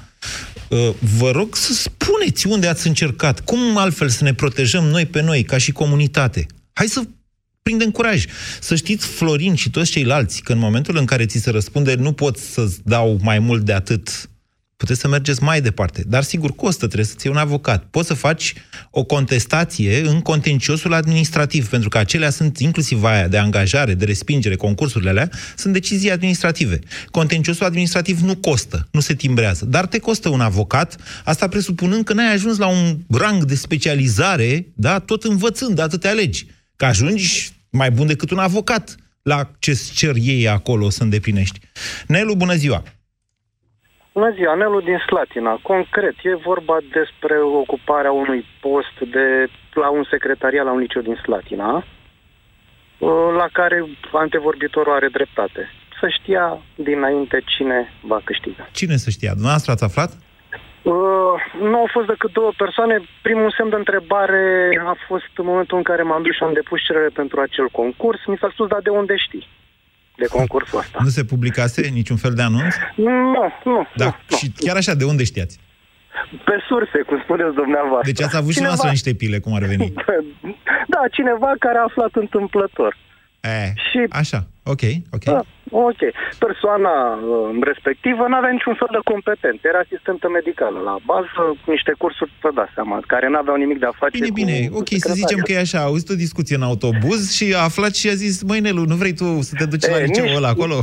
Uh, 0.68 0.94
vă 1.16 1.30
rog 1.30 1.56
să 1.56 1.72
spuneți 1.72 2.46
unde 2.46 2.68
ați 2.68 2.86
încercat, 2.86 3.40
cum 3.40 3.76
altfel 3.76 4.08
să 4.08 4.24
ne 4.24 4.34
protejăm 4.34 4.84
noi 4.84 5.06
pe 5.06 5.22
noi, 5.22 5.42
ca 5.42 5.58
și 5.58 5.72
comunitate. 5.72 6.46
Hai 6.72 6.86
să 6.86 7.02
prindem 7.62 7.90
curaj. 7.90 8.24
Să 8.60 8.74
știți, 8.74 9.06
Florin 9.06 9.54
și 9.54 9.70
toți 9.70 9.90
ceilalți, 9.90 10.42
că 10.42 10.52
în 10.52 10.58
momentul 10.58 10.96
în 10.96 11.04
care 11.04 11.26
ți 11.26 11.38
se 11.38 11.50
răspunde 11.50 11.94
nu 11.94 12.12
pot 12.12 12.38
să-ți 12.38 12.80
dau 12.84 13.18
mai 13.22 13.38
mult 13.38 13.64
de 13.64 13.72
atât, 13.72 14.30
puteți 14.76 15.00
să 15.00 15.08
mergeți 15.08 15.42
mai 15.42 15.60
departe. 15.60 16.04
Dar 16.06 16.22
sigur 16.22 16.54
costă, 16.54 16.84
trebuie 16.84 17.06
să-ți 17.06 17.26
iei 17.26 17.34
un 17.34 17.40
avocat. 17.40 17.86
Poți 17.90 18.06
să 18.06 18.14
faci 18.14 18.54
o 18.90 19.04
contestație 19.04 20.00
în 20.00 20.20
contenciosul 20.20 20.92
administrativ, 20.92 21.68
pentru 21.68 21.88
că 21.88 21.98
acelea 21.98 22.30
sunt 22.30 22.58
inclusiv 22.58 23.04
aia 23.04 23.28
de 23.28 23.38
angajare, 23.38 23.94
de 23.94 24.04
respingere, 24.04 24.56
concursurile 24.56 25.10
alea, 25.10 25.30
sunt 25.56 25.72
decizii 25.72 26.10
administrative. 26.10 26.78
Contenciosul 27.10 27.66
administrativ 27.66 28.20
nu 28.20 28.36
costă, 28.36 28.88
nu 28.90 29.00
se 29.00 29.14
timbrează, 29.14 29.64
dar 29.64 29.86
te 29.86 29.98
costă 29.98 30.28
un 30.28 30.40
avocat, 30.40 30.96
asta 31.24 31.48
presupunând 31.48 32.04
că 32.04 32.12
n-ai 32.12 32.32
ajuns 32.32 32.58
la 32.58 32.66
un 32.66 32.98
rang 33.10 33.44
de 33.44 33.54
specializare, 33.54 34.66
da, 34.74 34.98
tot 34.98 35.24
învățând 35.24 35.78
atâtea 35.78 36.12
legi, 36.12 36.46
că 36.82 36.88
ajungi 36.88 37.28
mai 37.80 37.90
bun 37.90 38.06
decât 38.06 38.30
un 38.30 38.38
avocat 38.48 38.84
la 39.22 39.38
ce 39.58 39.72
cer 39.98 40.14
ei 40.34 40.48
acolo 40.48 40.88
să 40.96 41.02
îndeplinești. 41.02 41.58
Nelu, 42.06 42.34
bună 42.34 42.54
ziua! 42.62 42.80
Bună 44.12 44.30
ziua, 44.36 44.54
Nelu 44.54 44.80
din 44.80 44.98
Slatina. 45.06 45.52
Concret, 45.62 46.16
e 46.22 46.44
vorba 46.50 46.76
despre 46.98 47.36
ocuparea 47.62 48.12
unui 48.12 48.44
post 48.60 48.96
de 49.14 49.26
la 49.82 49.88
un 49.90 50.04
secretariat 50.10 50.64
la 50.64 50.72
un 50.72 50.78
liceu 50.78 51.02
din 51.02 51.18
Slatina, 51.24 51.70
uh, 51.76 53.28
la 53.40 53.48
care 53.52 53.76
antevorbitorul 54.12 54.92
are 54.92 55.08
dreptate. 55.08 55.62
Să 56.00 56.06
știa 56.18 56.58
dinainte 56.74 57.42
cine 57.52 57.78
va 58.10 58.20
câștiga. 58.24 58.68
Cine 58.72 58.96
să 58.96 59.10
știa? 59.10 59.30
Dumneavoastră 59.30 59.72
ați 59.72 59.84
aflat? 59.84 60.10
Uh, 60.82 61.34
nu 61.70 61.76
au 61.82 61.88
fost 61.92 62.06
decât 62.06 62.32
două 62.32 62.52
persoane. 62.56 62.94
Primul 63.22 63.54
semn 63.56 63.70
de 63.70 63.76
întrebare 63.76 64.44
a 64.92 64.94
fost 65.08 65.32
în 65.36 65.44
momentul 65.44 65.76
în 65.76 65.82
care 65.82 66.02
m-am 66.02 66.22
dus 66.22 66.34
și 66.36 66.42
am 66.42 66.52
depus 66.52 66.80
cerere 66.86 67.08
pentru 67.20 67.40
acel 67.40 67.68
concurs. 67.80 68.18
Mi 68.26 68.36
s-a 68.40 68.48
spus, 68.52 68.68
dar 68.68 68.80
de 68.82 68.90
unde 68.90 69.14
știi? 69.16 69.48
De 70.16 70.26
concursul 70.26 70.78
ăsta. 70.78 70.98
Nu 71.02 71.08
se 71.08 71.24
publicase 71.24 71.88
niciun 71.88 72.16
fel 72.16 72.34
de 72.34 72.42
anunț? 72.42 72.74
Nu, 72.94 73.44
nu. 73.64 73.86
Da, 73.96 74.04
nu, 74.30 74.36
și 74.36 74.52
chiar 74.58 74.76
așa, 74.76 74.94
de 74.94 75.04
unde 75.04 75.24
știați? 75.24 75.58
Pe 76.44 76.56
surse, 76.68 76.98
cum 77.06 77.20
spuneți 77.24 77.54
dumneavoastră. 77.54 78.12
Deci 78.12 78.22
ați 78.26 78.36
avut 78.36 78.50
și 78.52 78.56
Cineva- 78.56 78.68
noastră 78.72 78.90
niște 78.90 79.14
pile, 79.14 79.38
cum 79.38 79.54
ar 79.54 79.62
veni. 79.64 79.92
Da, 80.94 81.00
cineva 81.10 81.50
care 81.58 81.78
a 81.78 81.82
aflat 81.82 82.10
întâmplător. 82.14 82.96
E, 83.42 83.72
Și 83.90 83.98
așa, 84.10 84.40
ok, 84.72 84.82
ok. 85.16 85.24
Da, 85.24 85.42
ok. 85.70 86.00
Persoana 86.44 86.94
uh, 87.14 87.58
respectivă 87.70 88.22
nu 88.28 88.36
avea 88.36 88.50
niciun 88.56 88.74
fel 88.80 88.88
de 88.96 89.00
competență. 89.12 89.62
Era 89.70 89.78
asistentă 89.86 90.26
medicală 90.38 90.78
la 90.88 90.96
bază, 91.10 91.40
cu 91.64 91.70
niște 91.76 91.92
cursuri, 91.98 92.32
vă 92.40 92.50
dați 92.54 92.72
seama, 92.74 93.00
care 93.12 93.26
nu 93.28 93.38
aveau 93.38 93.56
nimic 93.56 93.78
de 93.78 93.86
a 93.86 94.00
face 94.02 94.16
Bine, 94.18 94.26
cu 94.28 94.32
bine, 94.40 94.56
cu 94.72 94.76
ok, 94.80 94.88
să 94.88 94.94
zicem 94.94 95.10
secretariat. 95.12 95.46
că 95.46 95.52
e 95.52 95.66
așa, 95.66 95.78
a 95.78 95.88
auzit 95.90 96.08
o 96.14 96.22
discuție 96.24 96.56
în 96.56 96.62
autobuz 96.70 97.20
și 97.36 97.46
a 97.58 97.62
aflat 97.70 97.94
și 98.00 98.08
a 98.08 98.14
zis, 98.24 98.34
măi, 98.48 98.60
Nelu, 98.60 98.82
nu 98.92 98.96
vrei 99.02 99.14
tu 99.20 99.26
să 99.48 99.52
te 99.58 99.66
duci 99.72 99.86
la 99.92 99.98
E, 100.00 100.04
liceul 100.04 100.26
nici- 100.26 100.36
ăla 100.40 100.48
acolo? 100.54 100.76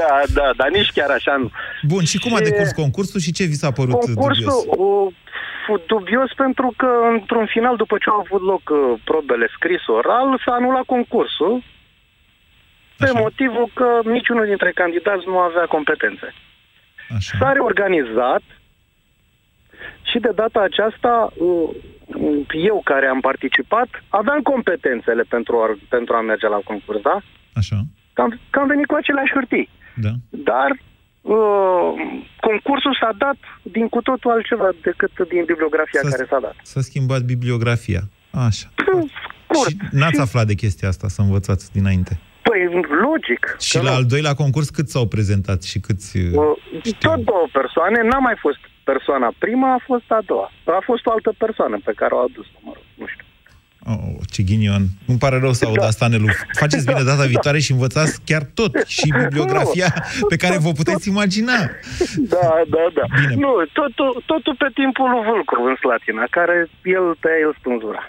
Da, 0.00 0.12
da, 0.38 0.46
dar 0.56 0.68
nici 0.78 0.90
chiar 0.96 1.10
așa 1.18 1.34
nu. 1.42 1.48
Bun, 1.92 2.04
și 2.10 2.18
cum 2.18 2.34
a 2.34 2.40
Și- 2.40 2.48
decurs 2.50 2.70
concursul 2.82 3.20
și 3.20 3.32
ce 3.38 3.44
vi 3.44 3.60
s-a 3.62 3.70
părut 3.70 3.98
Concursul 4.00 4.44
dubios? 4.44 4.64
uh, 4.86 5.12
fu- 5.66 5.82
dubios 5.86 6.30
pentru 6.44 6.68
că, 6.76 6.88
într-un 7.16 7.46
final, 7.54 7.76
după 7.76 7.96
ce 8.02 8.08
au 8.10 8.18
avut 8.24 8.42
loc 8.52 8.64
uh, 8.70 8.78
probele 9.04 9.46
scris-oral, 9.56 10.26
s-a 10.44 10.52
anulat 10.52 10.84
concursul 10.96 11.62
pe 12.98 13.04
Așa. 13.04 13.18
motivul 13.18 13.70
că 13.74 13.88
niciunul 14.16 14.46
dintre 14.46 14.70
candidați 14.74 15.24
nu 15.26 15.38
avea 15.38 15.66
competențe. 15.66 16.34
Așa. 17.16 17.36
S-a 17.38 17.52
reorganizat 17.52 18.42
și 20.10 20.18
de 20.18 20.30
data 20.34 20.60
aceasta 20.60 21.32
uh, 21.36 21.68
eu 22.70 22.80
care 22.84 23.06
am 23.06 23.20
participat 23.20 23.88
aveam 24.08 24.40
competențele 24.40 25.22
pentru 25.22 25.54
a, 25.56 25.66
pentru 25.88 26.14
a 26.14 26.20
merge 26.20 26.46
la 26.48 26.60
concurs, 26.64 27.00
da? 27.00 27.16
Așa, 27.54 27.76
Că 28.12 28.20
am, 28.22 28.40
că 28.50 28.58
am 28.58 28.66
venit 28.66 28.86
cu 28.86 28.94
aceleași 28.94 29.32
hârtii. 29.32 29.68
da. 29.94 30.10
Dar 30.30 30.70
uh, 31.36 31.90
concursul 32.40 32.96
s-a 33.00 33.10
dat 33.18 33.36
din 33.62 33.88
cu 33.88 34.00
totul 34.02 34.30
altceva 34.30 34.68
decât 34.82 35.28
din 35.28 35.44
bibliografia 35.44 36.00
S-a- 36.02 36.08
care 36.08 36.26
s-a 36.30 36.38
dat. 36.40 36.54
S-a 36.62 36.80
schimbat 36.80 37.22
bibliografia. 37.22 38.00
Așa. 38.30 38.66
Scurt. 38.76 39.68
Și 39.68 39.76
n-ați 39.90 40.20
aflat 40.20 40.46
de 40.46 40.54
chestia 40.54 40.88
asta, 40.88 41.08
să 41.08 41.20
învățați 41.20 41.72
dinainte. 41.72 42.18
Păi, 42.54 42.86
logic. 43.08 43.56
Și 43.68 43.76
că 43.76 43.84
la 43.84 43.90
nu. 43.90 43.96
al 43.96 44.04
doilea 44.04 44.34
concurs 44.34 44.68
cât 44.68 44.88
s-au 44.88 45.06
prezentat 45.14 45.62
și 45.62 45.78
câți... 45.86 46.16
uh, 46.16 46.32
Uh, 46.34 46.56
știu. 46.82 47.08
Tot 47.08 47.20
două 47.24 47.46
persoane, 47.52 47.98
n-a 48.08 48.18
mai 48.18 48.36
fost 48.44 48.60
persoana 48.90 49.28
prima, 49.38 49.68
a 49.72 49.80
fost 49.90 50.08
a 50.18 50.20
doua. 50.26 50.50
A 50.78 50.82
fost 50.84 51.06
o 51.06 51.10
altă 51.10 51.32
persoană 51.38 51.76
pe 51.84 51.92
care 52.00 52.14
o 52.14 52.18
a 52.18 52.26
adus, 52.30 52.46
mă 52.64 52.72
rog, 52.74 52.84
nu 53.00 53.06
știu. 53.12 53.24
Oh, 53.86 54.14
ce 54.30 54.42
ghinion. 54.42 54.88
Îmi 55.06 55.18
pare 55.18 55.38
rău 55.38 55.52
să 55.52 55.64
aud 55.64 55.78
Da. 55.78 55.86
asta, 55.86 56.08
Nelu. 56.08 56.26
Faceți 56.52 56.86
bine 56.86 57.02
data 57.02 57.24
viitoare 57.24 57.58
și 57.60 57.72
învățați 57.72 58.20
chiar 58.24 58.42
tot. 58.54 58.72
Și 58.86 59.12
bibliografia 59.22 59.94
pe 60.28 60.36
care 60.36 60.58
vă 60.58 60.72
puteți 60.72 61.08
imagina. 61.08 61.52
Da, 62.16 62.50
da, 62.74 62.84
da. 62.94 63.04
Bine. 63.20 63.34
Nu, 63.34 63.52
totul, 63.72 64.22
totul 64.26 64.54
pe 64.58 64.66
timpul 64.74 65.10
lui 65.10 65.22
Vâlcov 65.28 65.64
în 65.66 65.76
Slatina, 65.80 66.24
care 66.30 66.68
el 66.82 67.16
tăia, 67.20 67.38
el 67.46 67.54
spânzura. 67.58 68.02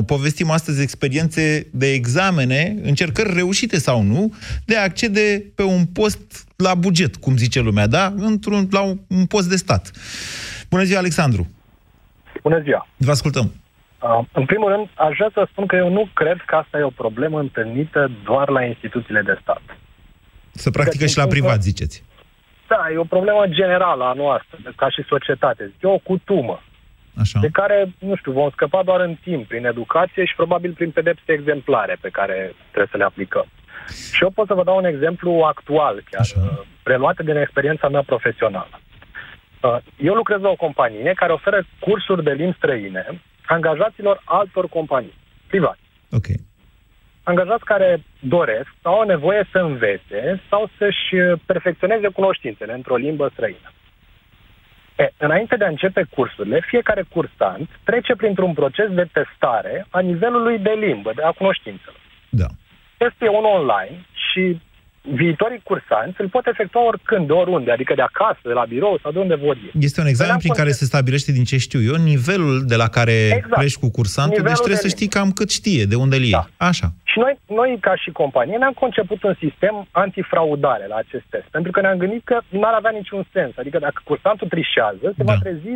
0372069599. 0.00 0.04
Povestim 0.06 0.50
astăzi 0.50 0.82
experiențe 0.82 1.66
de 1.70 1.92
examene, 1.92 2.76
încercări 2.82 3.34
reușite 3.34 3.78
sau 3.78 4.02
nu, 4.02 4.34
de 4.64 4.76
a 4.76 4.82
accede 4.82 5.44
pe 5.54 5.62
un 5.62 5.84
post 5.84 6.18
la 6.56 6.74
buget, 6.74 7.16
cum 7.16 7.36
zice 7.36 7.60
lumea, 7.60 7.86
da? 7.86 8.14
Într-un, 8.16 8.68
la 8.70 8.80
un, 8.80 8.98
un 9.06 9.26
post 9.26 9.48
de 9.48 9.56
stat. 9.56 9.90
Bună 10.68 10.82
ziua, 10.82 10.98
Alexandru! 10.98 11.50
Bună 12.48 12.60
ziua! 12.60 12.86
Vă 12.96 13.10
ascultăm. 13.10 13.46
Uh, 14.02 14.24
În 14.32 14.44
primul 14.44 14.68
rând, 14.74 14.86
aș 14.94 15.14
vrea 15.16 15.30
să 15.32 15.46
spun 15.50 15.66
că 15.66 15.76
eu 15.76 15.88
nu 15.98 16.08
cred 16.12 16.38
că 16.46 16.54
asta 16.54 16.78
e 16.78 16.92
o 16.92 17.00
problemă 17.02 17.38
întâlnită 17.40 18.10
doar 18.24 18.48
la 18.48 18.62
instituțiile 18.62 19.22
de 19.22 19.38
stat. 19.42 19.62
Să 20.52 20.70
practică 20.70 21.06
și 21.06 21.16
la 21.16 21.26
privat, 21.26 21.62
ziceți. 21.62 22.04
Da, 22.68 22.80
e 22.92 22.96
o 22.96 23.12
problemă 23.14 23.42
generală 23.48 24.04
a 24.04 24.12
noastră, 24.12 24.56
ca 24.76 24.90
și 24.90 25.02
societate. 25.08 25.62
E 25.82 25.86
o 25.88 25.98
cutumă 25.98 26.62
Așa. 27.20 27.38
de 27.40 27.48
care, 27.48 27.94
nu 27.98 28.14
știu, 28.16 28.32
vom 28.32 28.50
scăpa 28.50 28.82
doar 28.82 29.00
în 29.00 29.14
timp, 29.22 29.48
prin 29.48 29.66
educație 29.66 30.24
și 30.24 30.34
probabil 30.34 30.72
prin 30.72 30.90
pedepse 30.90 31.32
exemplare 31.32 31.96
pe 32.00 32.08
care 32.08 32.54
trebuie 32.70 32.90
să 32.90 32.96
le 32.96 33.04
aplicăm. 33.04 33.46
Și 34.12 34.22
eu 34.22 34.30
pot 34.30 34.46
să 34.46 34.54
vă 34.54 34.64
dau 34.64 34.76
un 34.76 34.84
exemplu 34.84 35.30
actual, 35.52 36.04
chiar, 36.10 36.20
Așa. 36.20 36.40
uh, 36.42 36.60
preluat 36.82 37.22
din 37.24 37.36
experiența 37.36 37.88
mea 37.88 38.02
profesională. 38.06 38.80
Uh, 39.66 39.78
Eu 39.96 40.14
lucrez 40.14 40.40
la 40.40 40.48
o 40.48 40.56
companie 40.56 41.12
care 41.14 41.32
oferă 41.32 41.66
cursuri 41.78 42.24
de 42.24 42.32
limbi 42.32 42.56
străine 42.56 43.20
angajaților 43.46 44.22
altor 44.24 44.68
companii 44.68 45.14
private. 45.46 45.78
Ok. 46.10 46.26
Angajați 47.22 47.64
care 47.64 48.02
doresc 48.20 48.68
sau 48.82 48.94
au 48.94 49.06
nevoie 49.06 49.48
să 49.52 49.58
învețe 49.58 50.42
sau 50.50 50.70
să-și 50.78 51.14
uh, 51.14 51.38
perfecționeze 51.46 52.08
cunoștințele 52.08 52.72
într-o 52.72 52.96
limbă 52.96 53.30
străină. 53.32 53.70
E, 54.96 55.12
înainte 55.16 55.56
de 55.56 55.64
a 55.64 55.68
începe 55.68 56.06
cursurile, 56.10 56.60
fiecare 56.60 57.04
cursant 57.08 57.68
trece 57.84 58.14
printr-un 58.14 58.52
proces 58.52 58.90
de 58.90 59.08
testare 59.12 59.86
a 59.90 60.00
nivelului 60.00 60.58
de 60.58 60.70
limbă, 60.70 61.12
de 61.14 61.22
a 61.22 61.30
cunoștințelor. 61.30 62.00
Da. 62.30 62.46
Testul 62.96 63.26
e 63.26 63.30
unul 63.30 63.50
online 63.50 64.04
și 64.30 64.60
viitorii 65.14 65.60
cursanți 65.64 66.20
îl 66.20 66.28
pot 66.28 66.46
efectua 66.46 66.84
oricând, 66.86 67.26
de 67.26 67.32
oriunde, 67.32 67.70
adică 67.70 67.94
de 67.94 68.02
acasă, 68.02 68.38
de 68.42 68.52
la 68.52 68.64
birou 68.64 68.98
sau 69.02 69.12
de 69.12 69.18
unde 69.18 69.34
vor 69.34 69.56
ei. 69.56 69.70
Este 69.80 70.00
un 70.00 70.06
examen 70.06 70.16
Vedeam 70.16 70.38
prin 70.38 70.52
care 70.60 70.68
foarte- 70.68 70.84
se 70.84 70.90
stabilește, 70.92 71.32
din 71.32 71.44
ce 71.44 71.56
știu 71.58 71.80
eu, 71.90 71.94
nivelul 71.94 72.54
de 72.66 72.76
la 72.76 72.88
care 72.88 73.12
Exact. 73.12 73.54
pleci 73.60 73.76
cu 73.82 73.90
cursantul, 73.90 74.36
Nivelul 74.36 74.54
deci 74.56 74.64
trebuie 74.66 74.82
de 74.82 74.88
să 74.88 74.94
știi 74.96 75.08
cam 75.16 75.30
cât 75.38 75.50
știe, 75.50 75.84
de 75.84 75.96
unde 76.04 76.16
îl 76.16 76.22
iei. 76.22 76.30
Da. 76.40 76.46
Așa. 76.70 76.86
Și 77.10 77.18
noi, 77.18 77.34
noi, 77.46 77.78
ca 77.80 77.94
și 78.02 78.10
companie, 78.10 78.56
ne-am 78.56 78.72
conceput 78.84 79.22
un 79.22 79.34
sistem 79.44 79.74
antifraudare 79.90 80.86
la 80.92 80.96
acest 81.04 81.24
test. 81.30 81.44
Pentru 81.56 81.70
că 81.72 81.80
ne-am 81.80 81.98
gândit 81.98 82.24
că 82.24 82.36
n-ar 82.48 82.74
avea 82.80 82.90
niciun 82.90 83.22
sens. 83.32 83.52
Adică 83.56 83.78
dacă 83.78 84.00
cursantul 84.04 84.48
trișează, 84.48 85.06
se 85.16 85.22
Da. 85.24 85.24
va 85.32 85.36
trezi 85.38 85.74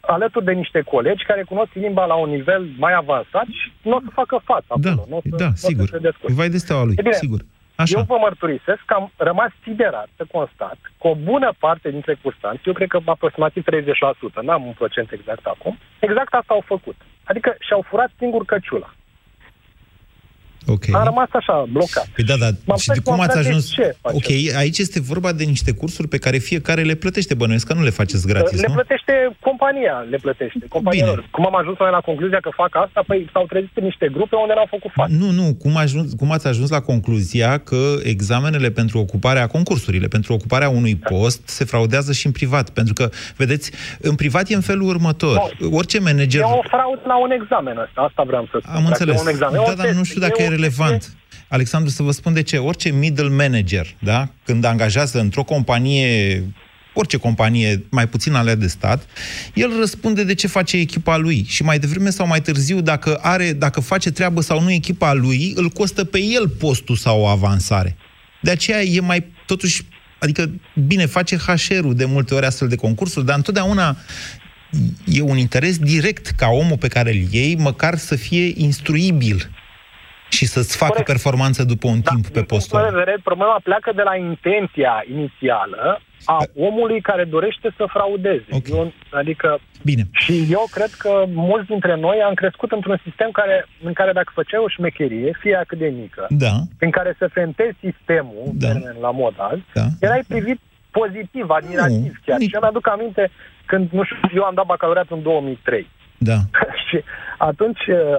alături 0.00 0.44
de 0.44 0.52
niște 0.52 0.80
colegi 0.80 1.24
care 1.24 1.42
cunosc 1.42 1.70
limba 1.74 2.04
la 2.04 2.14
un 2.14 2.30
nivel 2.30 2.62
mai 2.78 2.92
avansat 3.02 3.46
și 3.60 3.72
nu 3.82 3.94
o 3.96 4.00
să 4.04 4.10
facă 4.12 4.40
față 4.44 4.66
Da, 4.76 4.90
acolo. 4.90 5.06
n-o 5.10 5.20
să, 5.30 5.36
da, 5.36 5.44
n-o 5.46 5.54
să 5.54 5.66
sigur. 5.66 5.88
se 5.88 5.98
descurce. 5.98 6.34
Vai 6.34 6.48
de 6.48 6.56
steaua 6.56 6.84
lui, 6.84 6.94
E 6.98 7.02
bine, 7.02 7.14
sigur. 7.14 7.40
Așa. 7.82 7.98
Eu 7.98 8.04
vă 8.04 8.16
mărturisesc 8.20 8.82
că 8.86 8.94
am 8.94 9.12
rămas 9.16 9.50
siderat 9.62 10.08
să 10.16 10.24
constat 10.32 10.78
că 11.00 11.08
o 11.08 11.14
bună 11.14 11.50
parte 11.58 11.90
dintre 11.90 12.14
cursanți, 12.22 12.68
eu 12.68 12.72
cred 12.72 12.88
că 12.88 12.98
aproximativ 13.04 13.64
30%, 13.70 14.42
n-am 14.42 14.66
un 14.66 14.72
procent 14.72 15.12
exact 15.12 15.46
acum, 15.46 15.78
exact 15.98 16.32
asta 16.34 16.54
au 16.54 16.62
făcut. 16.66 16.96
Adică 17.24 17.56
și-au 17.60 17.82
furat 17.88 18.10
singur 18.18 18.44
căciula. 18.44 18.90
Ok. 20.66 20.84
Am 20.94 21.04
rămas 21.04 21.28
așa, 21.32 21.64
blocat. 21.72 22.06
Păi 22.14 22.24
da, 22.24 22.36
dar 22.36 22.50
M-am 22.64 22.76
și 22.76 22.88
de 22.88 23.00
pus 23.00 23.12
cum 23.12 23.20
ați 23.20 23.26
blocat 23.26 23.42
de 23.42 23.48
ajuns... 23.48 23.70
ce 23.72 23.96
faceți? 24.00 24.16
Ok, 24.16 24.56
aici 24.56 24.78
este 24.78 25.00
vorba 25.00 25.32
de 25.32 25.44
niște 25.44 25.72
cursuri 25.72 26.08
pe 26.08 26.18
care 26.18 26.38
fiecare 26.38 26.82
le 26.82 26.94
plătește, 26.94 27.34
bănuiesc 27.34 27.66
că 27.66 27.74
nu 27.74 27.82
le 27.82 27.90
faceți 27.90 28.26
gratis, 28.26 28.60
le 28.60 28.66
nu? 28.68 28.74
plătește 28.74 29.12
compania, 29.40 30.06
le 30.10 30.16
plătește. 30.16 30.64
Compania 30.68 31.04
Bine. 31.04 31.14
lor. 31.14 31.28
Cum 31.30 31.46
am 31.46 31.56
ajuns 31.56 31.78
noi 31.78 31.90
la 31.90 32.00
concluzia 32.00 32.40
că 32.40 32.50
fac 32.56 32.76
asta? 32.84 33.02
Păi 33.06 33.30
s-au 33.32 33.46
trezit 33.46 33.70
în 33.74 33.84
niște 33.84 34.08
grupe 34.12 34.36
unde 34.36 34.52
n-au 34.56 34.66
făcut 34.70 34.90
față. 34.94 35.12
Nu, 35.18 35.30
nu, 35.30 35.54
cum, 35.54 35.76
ajuns, 35.76 36.12
cum 36.12 36.32
ați 36.32 36.46
ajuns 36.46 36.70
la 36.70 36.80
concluzia 36.80 37.58
că 37.58 37.82
examenele 38.02 38.70
pentru 38.70 38.98
ocuparea, 38.98 39.46
concursurile 39.46 40.06
pentru 40.06 40.32
ocuparea 40.32 40.68
unui 40.68 40.96
post 40.96 41.48
se 41.48 41.64
fraudează 41.64 42.12
și 42.12 42.26
în 42.26 42.32
privat? 42.32 42.70
Pentru 42.70 42.92
că, 42.92 43.08
vedeți, 43.36 43.72
în 44.00 44.14
privat 44.14 44.48
e 44.48 44.54
în 44.54 44.60
felul 44.60 44.88
următor. 44.88 45.56
Orice 45.70 46.00
manager... 46.00 46.40
E 46.40 46.44
o 46.44 46.62
fraudă 46.68 47.02
la 47.06 47.18
un 47.20 47.30
examen 47.30 47.76
ăsta, 47.78 48.00
asta 48.00 48.22
vreau 48.26 48.44
să 48.50 48.58
spun. 48.62 48.74
Am 48.74 48.82
Dacă 48.82 48.88
înțeles. 48.88 49.16
e 49.18 49.22
Un 49.22 49.28
examen, 49.28 49.54
da, 49.54 49.70
un 49.70 49.76
dar 49.76 49.86
test, 49.86 49.98
nu 49.98 50.04
știu 50.04 50.20
dacă 50.20 50.42
e, 50.42 50.48
un- 50.52 50.60
relevant. 50.60 51.16
Alexandru, 51.48 51.90
să 51.90 52.02
vă 52.02 52.10
spun 52.10 52.32
de 52.32 52.42
ce. 52.42 52.56
Orice 52.58 52.90
middle 52.90 53.28
manager, 53.28 53.94
da? 53.98 54.28
când 54.44 54.64
angajează 54.64 55.20
într-o 55.20 55.42
companie, 55.42 56.42
orice 56.94 57.16
companie, 57.16 57.84
mai 57.90 58.08
puțin 58.08 58.34
alea 58.34 58.54
de 58.54 58.66
stat, 58.66 59.06
el 59.54 59.70
răspunde 59.78 60.24
de 60.24 60.34
ce 60.34 60.46
face 60.46 60.76
echipa 60.76 61.16
lui. 61.16 61.44
Și 61.48 61.62
mai 61.62 61.78
devreme 61.78 62.10
sau 62.10 62.26
mai 62.26 62.40
târziu, 62.40 62.80
dacă, 62.80 63.18
are, 63.22 63.52
dacă 63.52 63.80
face 63.80 64.10
treabă 64.10 64.40
sau 64.40 64.62
nu 64.62 64.70
echipa 64.70 65.12
lui, 65.12 65.52
îl 65.56 65.68
costă 65.68 66.04
pe 66.04 66.22
el 66.22 66.48
postul 66.48 66.96
sau 66.96 67.20
o 67.20 67.26
avansare. 67.26 67.96
De 68.42 68.50
aceea 68.50 68.82
e 68.82 69.00
mai, 69.00 69.26
totuși, 69.46 69.82
adică, 70.18 70.50
bine, 70.86 71.06
face 71.06 71.36
HR-ul 71.36 71.94
de 71.94 72.04
multe 72.04 72.34
ori 72.34 72.46
astfel 72.46 72.68
de 72.68 72.76
concursuri, 72.76 73.26
dar 73.26 73.36
întotdeauna 73.36 73.96
e 75.04 75.20
un 75.20 75.36
interes 75.36 75.78
direct 75.78 76.26
ca 76.26 76.48
omul 76.48 76.76
pe 76.78 76.88
care 76.88 77.10
îl 77.10 77.26
iei, 77.30 77.56
măcar 77.56 77.98
să 77.98 78.16
fie 78.16 78.52
instruibil. 78.56 79.50
Și 80.32 80.38
și 80.38 80.46
să-ți 80.54 80.76
facă 80.76 80.90
Corect. 80.92 81.06
performanță 81.14 81.64
după 81.64 81.86
un 81.94 82.00
timp 82.10 82.24
pe 82.26 82.30
din 82.32 82.42
postul 82.52 82.78
punctul 82.78 82.78
ăla. 82.78 82.88
de 82.90 82.96
vedere, 82.98 83.16
problema 83.30 83.60
pleacă 83.62 83.90
de 83.94 84.02
la 84.10 84.14
intenția 84.16 84.94
inițială 85.16 86.00
a 86.24 86.36
omului 86.68 87.00
care 87.00 87.24
dorește 87.24 87.68
să 87.76 87.84
fraudeze. 87.88 88.44
Ok. 88.50 88.68
Eu, 88.68 88.92
adică, 89.10 89.58
Bine. 89.84 90.02
și 90.12 90.34
eu 90.50 90.64
cred 90.70 90.90
că 91.02 91.12
mulți 91.48 91.66
dintre 91.66 91.94
noi 91.96 92.18
am 92.28 92.34
crescut 92.34 92.70
într-un 92.72 93.00
sistem 93.06 93.30
care, 93.30 93.66
în 93.88 93.92
care 93.92 94.12
dacă 94.12 94.30
făceai 94.34 94.60
o 94.64 94.68
șmecherie, 94.68 95.30
fie 95.40 95.64
cât 95.66 95.78
de 95.78 95.92
mică, 96.00 96.26
Da, 96.28 96.54
prin 96.78 96.90
care 96.90 97.14
să 97.18 97.26
fentezi 97.32 97.76
sistemul, 97.80 98.46
Da. 98.52 98.66
termen 98.66 98.96
la 99.00 99.10
mod 99.10 99.34
azi, 99.36 99.62
da. 99.74 99.84
erai 100.00 100.22
privit 100.28 100.60
pozitiv, 100.90 101.50
admirativ 101.50 102.12
Nu, 102.14 102.22
chiar. 102.26 102.38
nici- 102.38 102.48
Și 102.48 102.54
eu 102.54 102.60
mi-aduc 102.60 102.88
aminte 102.88 103.30
când, 103.66 103.88
nu 103.90 104.02
știu, 104.04 104.18
eu 104.34 104.42
am 104.44 104.54
dat 104.54 104.66
bacalaureatul 104.66 105.16
în 105.16 105.22
2003. 105.22 105.86
Da. 106.18 106.36
și 106.88 107.02
atunci 107.38 107.86
uh, 107.86 108.18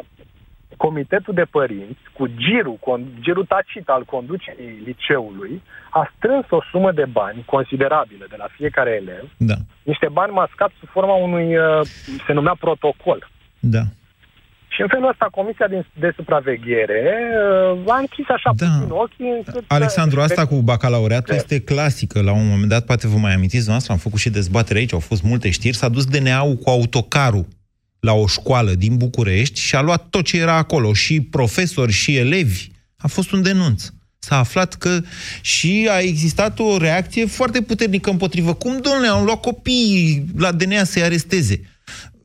comitetul 0.77 1.33
de 1.33 1.45
părinți, 1.51 2.01
cu 2.17 2.27
girul, 2.27 2.77
con- 2.85 3.21
girul 3.21 3.45
tacit 3.45 3.87
al 3.89 4.03
conducerii 4.03 4.81
liceului, 4.85 5.61
a 5.89 6.11
strâns 6.17 6.45
o 6.49 6.59
sumă 6.71 6.91
de 6.91 7.05
bani 7.05 7.43
considerabilă 7.45 8.25
de 8.29 8.35
la 8.37 8.47
fiecare 8.57 8.91
elev, 9.01 9.29
Da. 9.37 9.55
niște 9.83 10.07
bani 10.11 10.31
mascați 10.33 10.73
sub 10.79 10.89
forma 10.89 11.13
unui, 11.15 11.57
uh, 11.57 11.81
se 12.25 12.33
numea 12.33 12.55
protocol. 12.59 13.29
Da. 13.59 13.81
Și 14.67 14.81
în 14.81 14.87
felul 14.87 15.09
ăsta, 15.09 15.27
Comisia 15.31 15.67
de, 15.67 15.85
de 15.99 16.13
Supraveghere 16.15 17.17
uh, 17.83 17.93
a 17.93 17.97
închis 17.97 18.25
așa 18.29 18.51
Da. 18.55 18.65
puțin 18.65 18.89
ochii 18.89 19.29
încât... 19.29 19.63
Alexandru, 19.67 20.17
uh, 20.19 20.23
asta 20.23 20.45
cu 20.47 20.55
bacalaureatul 20.55 21.33
Da. 21.33 21.35
este 21.35 21.61
clasică. 21.61 22.21
La 22.21 22.31
un 22.33 22.47
moment 22.49 22.69
dat, 22.69 22.85
poate 22.85 23.07
vă 23.07 23.17
mai 23.17 23.33
amintiți 23.33 23.69
noastră, 23.69 23.93
am 23.93 23.99
făcut 23.99 24.19
și 24.19 24.29
dezbatere 24.29 24.79
aici, 24.79 24.93
au 24.93 24.99
fost 24.99 25.23
multe 25.23 25.49
știri, 25.49 25.75
s-a 25.75 25.89
dus 25.89 26.05
DNA-ul 26.05 26.55
cu 26.55 26.69
autocarul 26.69 27.45
la 28.03 28.13
o 28.13 28.27
școală 28.27 28.73
din 28.73 28.97
București 28.97 29.59
și 29.59 29.75
a 29.75 29.81
luat 29.81 30.07
tot 30.09 30.25
ce 30.25 30.37
era 30.37 30.55
acolo, 30.55 30.93
și 30.93 31.21
profesori, 31.21 31.91
și 31.91 32.15
elevi. 32.15 32.67
A 32.97 33.07
fost 33.07 33.31
un 33.31 33.41
denunț. 33.41 33.83
S-a 34.19 34.37
aflat 34.37 34.73
că 34.73 35.01
și 35.41 35.87
a 35.91 35.99
existat 35.99 36.59
o 36.59 36.77
reacție 36.77 37.25
foarte 37.25 37.61
puternică 37.61 38.09
împotrivă. 38.09 38.53
Cum, 38.53 38.81
domnule, 38.81 39.07
au 39.07 39.23
luat 39.23 39.39
copiii 39.39 40.25
la 40.37 40.51
DNA 40.51 40.83
să-i 40.83 41.03
aresteze? 41.03 41.61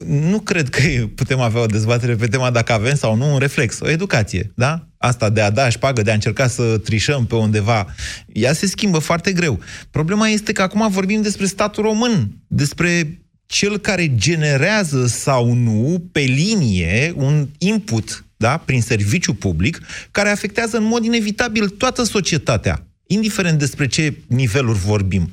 nu 0.06 0.40
cred 0.40 0.68
că 0.68 0.80
putem 1.14 1.40
avea 1.40 1.60
o 1.60 1.66
dezbatere 1.66 2.14
pe 2.14 2.26
tema 2.26 2.50
dacă 2.50 2.72
avem 2.72 2.94
sau 2.94 3.16
nu 3.16 3.32
un 3.32 3.38
reflex, 3.38 3.80
o 3.80 3.88
educație, 3.88 4.52
da? 4.54 4.86
Asta 4.98 5.30
de 5.30 5.40
a 5.40 5.50
da 5.50 5.68
șpagă, 5.68 6.02
de 6.02 6.10
a 6.10 6.14
încerca 6.14 6.46
să 6.46 6.78
trișăm 6.78 7.26
pe 7.26 7.34
undeva, 7.34 7.86
ea 8.32 8.52
se 8.52 8.66
schimbă 8.66 8.98
foarte 8.98 9.32
greu. 9.32 9.60
Problema 9.90 10.28
este 10.28 10.52
că 10.52 10.62
acum 10.62 10.88
vorbim 10.90 11.22
despre 11.22 11.46
statul 11.46 11.82
român, 11.82 12.30
despre 12.46 13.20
cel 13.48 13.78
care 13.78 14.14
generează 14.14 15.06
sau 15.06 15.44
nu 15.52 15.82
pe 16.12 16.20
linie 16.20 17.12
un 17.16 17.34
input, 17.58 18.24
da, 18.36 18.54
prin 18.66 18.80
serviciu 18.80 19.34
public, 19.34 19.78
care 20.10 20.28
afectează 20.28 20.76
în 20.76 20.84
mod 20.84 21.04
inevitabil 21.04 21.68
toată 21.68 22.02
societatea, 22.02 22.74
indiferent 23.06 23.58
despre 23.58 23.86
ce 23.86 24.12
niveluri 24.28 24.78
vorbim. 24.78 25.24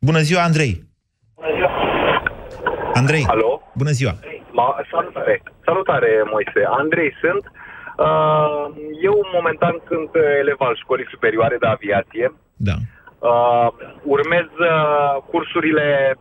Bună 0.00 0.20
ziua, 0.20 0.42
Andrei! 0.42 0.84
Andrei, 2.94 3.24
Alo? 3.28 3.62
bună 3.74 3.90
ziua! 3.90 4.14
Ma, 4.52 4.68
salutare. 4.90 5.42
Salutare, 5.64 6.10
Moise. 6.32 6.62
Andrei 6.82 7.12
sunt. 7.22 7.44
Uh, 8.06 8.64
eu 9.08 9.16
momentan 9.32 9.74
sunt 9.88 10.10
elev 10.40 10.56
al 10.58 10.76
școlii 10.82 11.12
superioare 11.14 11.56
de 11.60 11.66
aviație. 11.66 12.26
Da. 12.56 12.76
Uh, 13.18 13.68
urmez 14.02 14.48
uh, 14.58 15.22
cursurile 15.30 16.16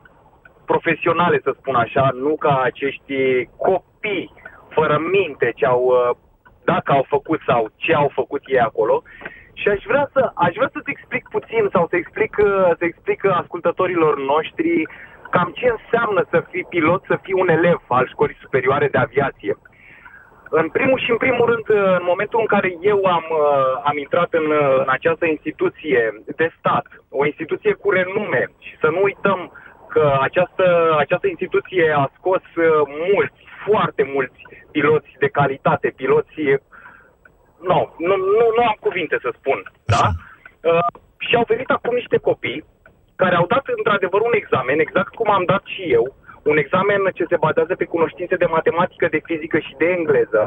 profesionale, 0.65 1.39
să 1.43 1.55
spun 1.60 1.75
așa, 1.75 2.10
nu 2.13 2.36
ca 2.36 2.62
acești 2.63 3.15
copii 3.57 4.31
fără 4.69 4.98
minte 5.12 5.51
ce 5.55 5.65
au, 5.65 5.84
uh, 5.84 6.15
dacă 6.63 6.91
au 6.91 7.05
făcut 7.07 7.39
sau 7.48 7.69
ce 7.75 7.93
au 7.93 8.10
făcut 8.13 8.41
ei 8.45 8.60
acolo. 8.60 9.03
Și 9.53 9.67
aș 9.67 9.84
vrea 9.88 10.10
să 10.13 10.31
aș 10.36 10.53
vrea 10.55 10.69
să-ți 10.74 10.89
explic 10.89 11.27
puțin 11.29 11.69
sau 11.72 11.88
să 11.89 11.95
explic, 11.95 12.38
uh, 12.39 12.69
să 12.77 12.86
explic 12.86 13.25
ascultătorilor 13.25 14.19
noștri 14.19 14.88
cam 15.29 15.51
ce 15.55 15.67
înseamnă 15.77 16.22
să 16.29 16.43
fii 16.50 16.65
pilot, 16.69 17.03
să 17.07 17.19
fii 17.22 17.34
un 17.34 17.50
elev 17.50 17.81
al 17.88 18.07
școlii 18.07 18.43
superioare 18.43 18.88
de 18.88 18.98
aviație. 18.98 19.55
În 20.50 20.69
primul 20.69 21.00
și 21.00 21.12
în 21.12 21.17
primul 21.17 21.45
rând, 21.45 21.67
în 22.00 22.05
momentul 22.12 22.39
în 22.39 22.45
care 22.45 22.77
eu 22.81 23.00
am, 23.17 23.25
uh, 23.29 23.81
am 23.84 23.98
intrat 23.98 24.34
în, 24.34 24.45
uh, 24.51 24.79
în 24.84 24.89
această 24.98 25.25
instituție 25.25 26.24
de 26.36 26.48
stat, 26.57 26.86
o 27.10 27.25
instituție 27.25 27.73
cu 27.73 27.89
renume, 27.89 28.51
și 28.60 28.78
să 28.82 28.88
nu 28.89 28.99
uităm 29.04 29.51
că 29.95 30.17
această, 30.29 30.95
această 31.03 31.27
instituție 31.27 31.86
a 32.03 32.05
scos 32.17 32.45
uh, 32.55 32.65
mulți, 33.12 33.39
foarte 33.65 34.03
mulți 34.13 34.39
piloți 34.71 35.12
de 35.23 35.29
calitate, 35.39 35.88
piloți... 35.95 36.38
No, 37.69 37.79
nu, 38.08 38.15
nu, 38.38 38.45
nu 38.58 38.63
am 38.71 38.77
cuvinte 38.79 39.17
să 39.21 39.29
spun, 39.39 39.60
da? 39.95 40.05
Uh, 40.69 40.88
și 41.25 41.36
au 41.36 41.45
venit 41.47 41.69
acum 41.69 41.93
niște 41.95 42.17
copii 42.17 42.65
care 43.15 43.36
au 43.36 43.45
dat 43.53 43.65
într-adevăr 43.77 44.21
un 44.21 44.36
examen, 44.41 44.79
exact 44.79 45.12
cum 45.15 45.29
am 45.31 45.43
dat 45.53 45.63
și 45.73 45.84
eu, 45.97 46.05
un 46.51 46.58
examen 46.58 47.01
ce 47.13 47.25
se 47.29 47.41
bazează 47.45 47.73
pe 47.75 47.91
cunoștințe 47.93 48.36
de 48.36 48.53
matematică, 48.58 49.08
de 49.15 49.21
fizică 49.23 49.58
și 49.60 49.73
de 49.77 49.88
engleză. 49.97 50.41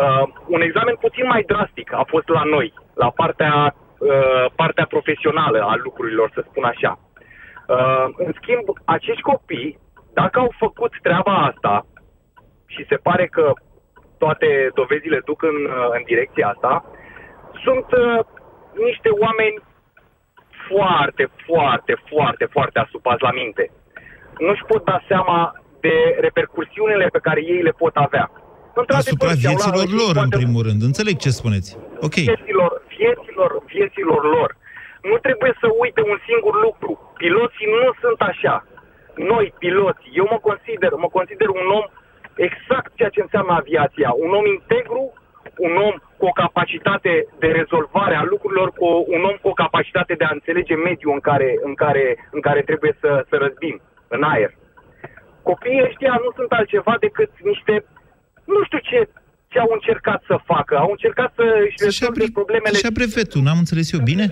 Uh, 0.00 0.24
un 0.46 0.60
examen 0.60 0.96
puțin 1.04 1.26
mai 1.26 1.42
drastic 1.42 1.92
a 1.92 2.04
fost 2.06 2.28
la 2.28 2.42
noi, 2.42 2.72
la 2.94 3.10
partea, 3.10 3.74
uh, 3.98 4.44
partea 4.56 4.86
profesională 4.94 5.58
a 5.70 5.74
lucrurilor, 5.86 6.30
să 6.34 6.44
spun 6.44 6.64
așa. 6.64 6.98
Uh, 7.74 8.06
în 8.24 8.32
schimb, 8.40 8.66
acești 8.84 9.22
copii, 9.32 9.78
dacă 10.12 10.38
au 10.38 10.50
făcut 10.58 10.92
treaba 11.02 11.34
asta, 11.50 11.86
și 12.66 12.86
se 12.88 12.96
pare 12.96 13.26
că 13.26 13.52
toate 14.18 14.70
dovezile 14.74 15.20
duc 15.24 15.42
în, 15.42 15.58
uh, 15.64 15.88
în 15.96 16.02
direcția 16.10 16.48
asta, 16.54 16.72
sunt 17.64 17.88
uh, 18.04 18.18
niște 18.88 19.08
oameni 19.24 19.56
foarte, 20.68 21.24
foarte, 21.46 21.92
foarte, 22.10 22.44
foarte 22.54 22.78
asupați 22.78 23.22
la 23.22 23.32
minte. 23.40 23.64
Nu-și 24.38 24.64
pot 24.70 24.84
da 24.84 24.98
seama 25.08 25.38
de 25.80 25.94
repercursiunile 26.20 27.06
pe 27.06 27.18
care 27.26 27.40
ei 27.54 27.62
le 27.62 27.70
pot 27.82 27.96
avea. 27.96 28.30
Asupra 28.88 29.28
și-au 29.28 29.52
luat- 29.52 29.74
vieților 29.74 29.86
și 29.88 29.94
lor, 30.02 30.14
în 30.24 30.28
poate- 30.28 30.36
primul 30.42 30.62
rând. 30.68 30.82
Înțeleg 30.82 31.16
ce 31.16 31.30
spuneți. 31.30 31.78
Ok. 32.06 32.14
Vieților, 32.14 32.82
vieților, 32.96 33.50
vieților 33.66 34.22
lor. 34.36 34.56
Nu 35.10 35.16
trebuie 35.26 35.52
să 35.60 35.68
uite 35.84 36.00
un 36.12 36.18
singur 36.28 36.54
lucru. 36.66 36.90
Piloții 37.16 37.66
nu 37.82 37.90
sunt 38.02 38.20
așa. 38.20 38.56
Noi, 39.14 39.54
piloții, 39.58 40.10
eu 40.20 40.26
mă 40.30 40.38
consider, 40.48 40.92
mă 40.92 41.08
consider 41.18 41.48
un 41.48 41.68
om 41.80 41.86
exact 42.34 42.90
ceea 42.94 43.08
ce 43.08 43.20
înseamnă 43.20 43.52
aviația. 43.52 44.10
Un 44.24 44.30
om 44.32 44.46
integru, 44.46 45.12
un 45.56 45.76
om 45.76 45.94
cu 46.18 46.26
o 46.26 46.38
capacitate 46.42 47.26
de 47.38 47.46
rezolvare 47.46 48.14
a 48.14 48.22
lucrurilor, 48.22 48.70
cu 48.70 48.84
o- 48.84 49.04
un 49.06 49.22
om 49.24 49.36
cu 49.42 49.48
o 49.48 49.52
capacitate 49.64 50.14
de 50.14 50.24
a 50.24 50.32
înțelege 50.32 50.74
mediul 50.74 51.12
în 51.12 51.20
care, 51.20 51.58
în 51.62 51.74
care, 51.74 52.28
în 52.30 52.40
care 52.40 52.62
trebuie 52.62 52.96
să, 53.00 53.24
să 53.28 53.36
răzbim, 53.36 53.80
în 54.08 54.22
aer. 54.22 54.50
Copiii 55.42 55.82
ăștia 55.88 56.20
nu 56.24 56.30
sunt 56.34 56.52
altceva 56.52 56.94
decât 57.00 57.30
niște, 57.42 57.84
nu 58.44 58.62
știu 58.64 58.78
ce, 58.78 59.08
ce 59.56 59.62
au 59.66 59.72
încercat 59.78 60.20
să 60.30 60.36
facă. 60.52 60.74
Au 60.84 60.90
încercat 60.96 61.30
să 61.38 61.44
își 61.64 61.76
Să-și 61.82 61.98
rezolve 62.00 62.22
apre- 62.24 62.36
problemele 62.38 62.74
să-și 62.76 62.90
apre 62.90 63.04
brevetul, 63.06 63.40
n-am 63.46 63.60
înțeles 63.64 63.86
eu 63.96 64.02
bine? 64.12 64.26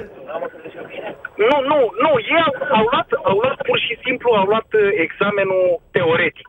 nu, 1.50 1.56
nu, 1.70 1.78
nu, 2.04 2.12
ei 2.34 2.42
au, 2.48 2.54
au, 2.78 2.84
luat, 2.92 3.08
au 3.30 3.36
luat 3.42 3.58
pur 3.68 3.78
și 3.86 3.94
simplu, 4.04 4.28
au 4.40 4.46
luat 4.52 4.68
uh, 4.74 4.82
examenul 5.06 5.64
teoretic. 5.96 6.48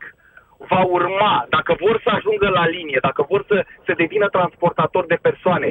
Va 0.70 0.80
urma, 0.98 1.34
dacă 1.56 1.72
vor 1.84 1.96
să 2.04 2.10
ajungă 2.18 2.48
la 2.58 2.64
linie, 2.76 2.98
dacă 3.08 3.20
vor 3.30 3.40
să, 3.50 3.56
să 3.86 3.92
devină 4.02 4.26
transportator 4.36 5.04
de 5.12 5.18
persoane, 5.28 5.68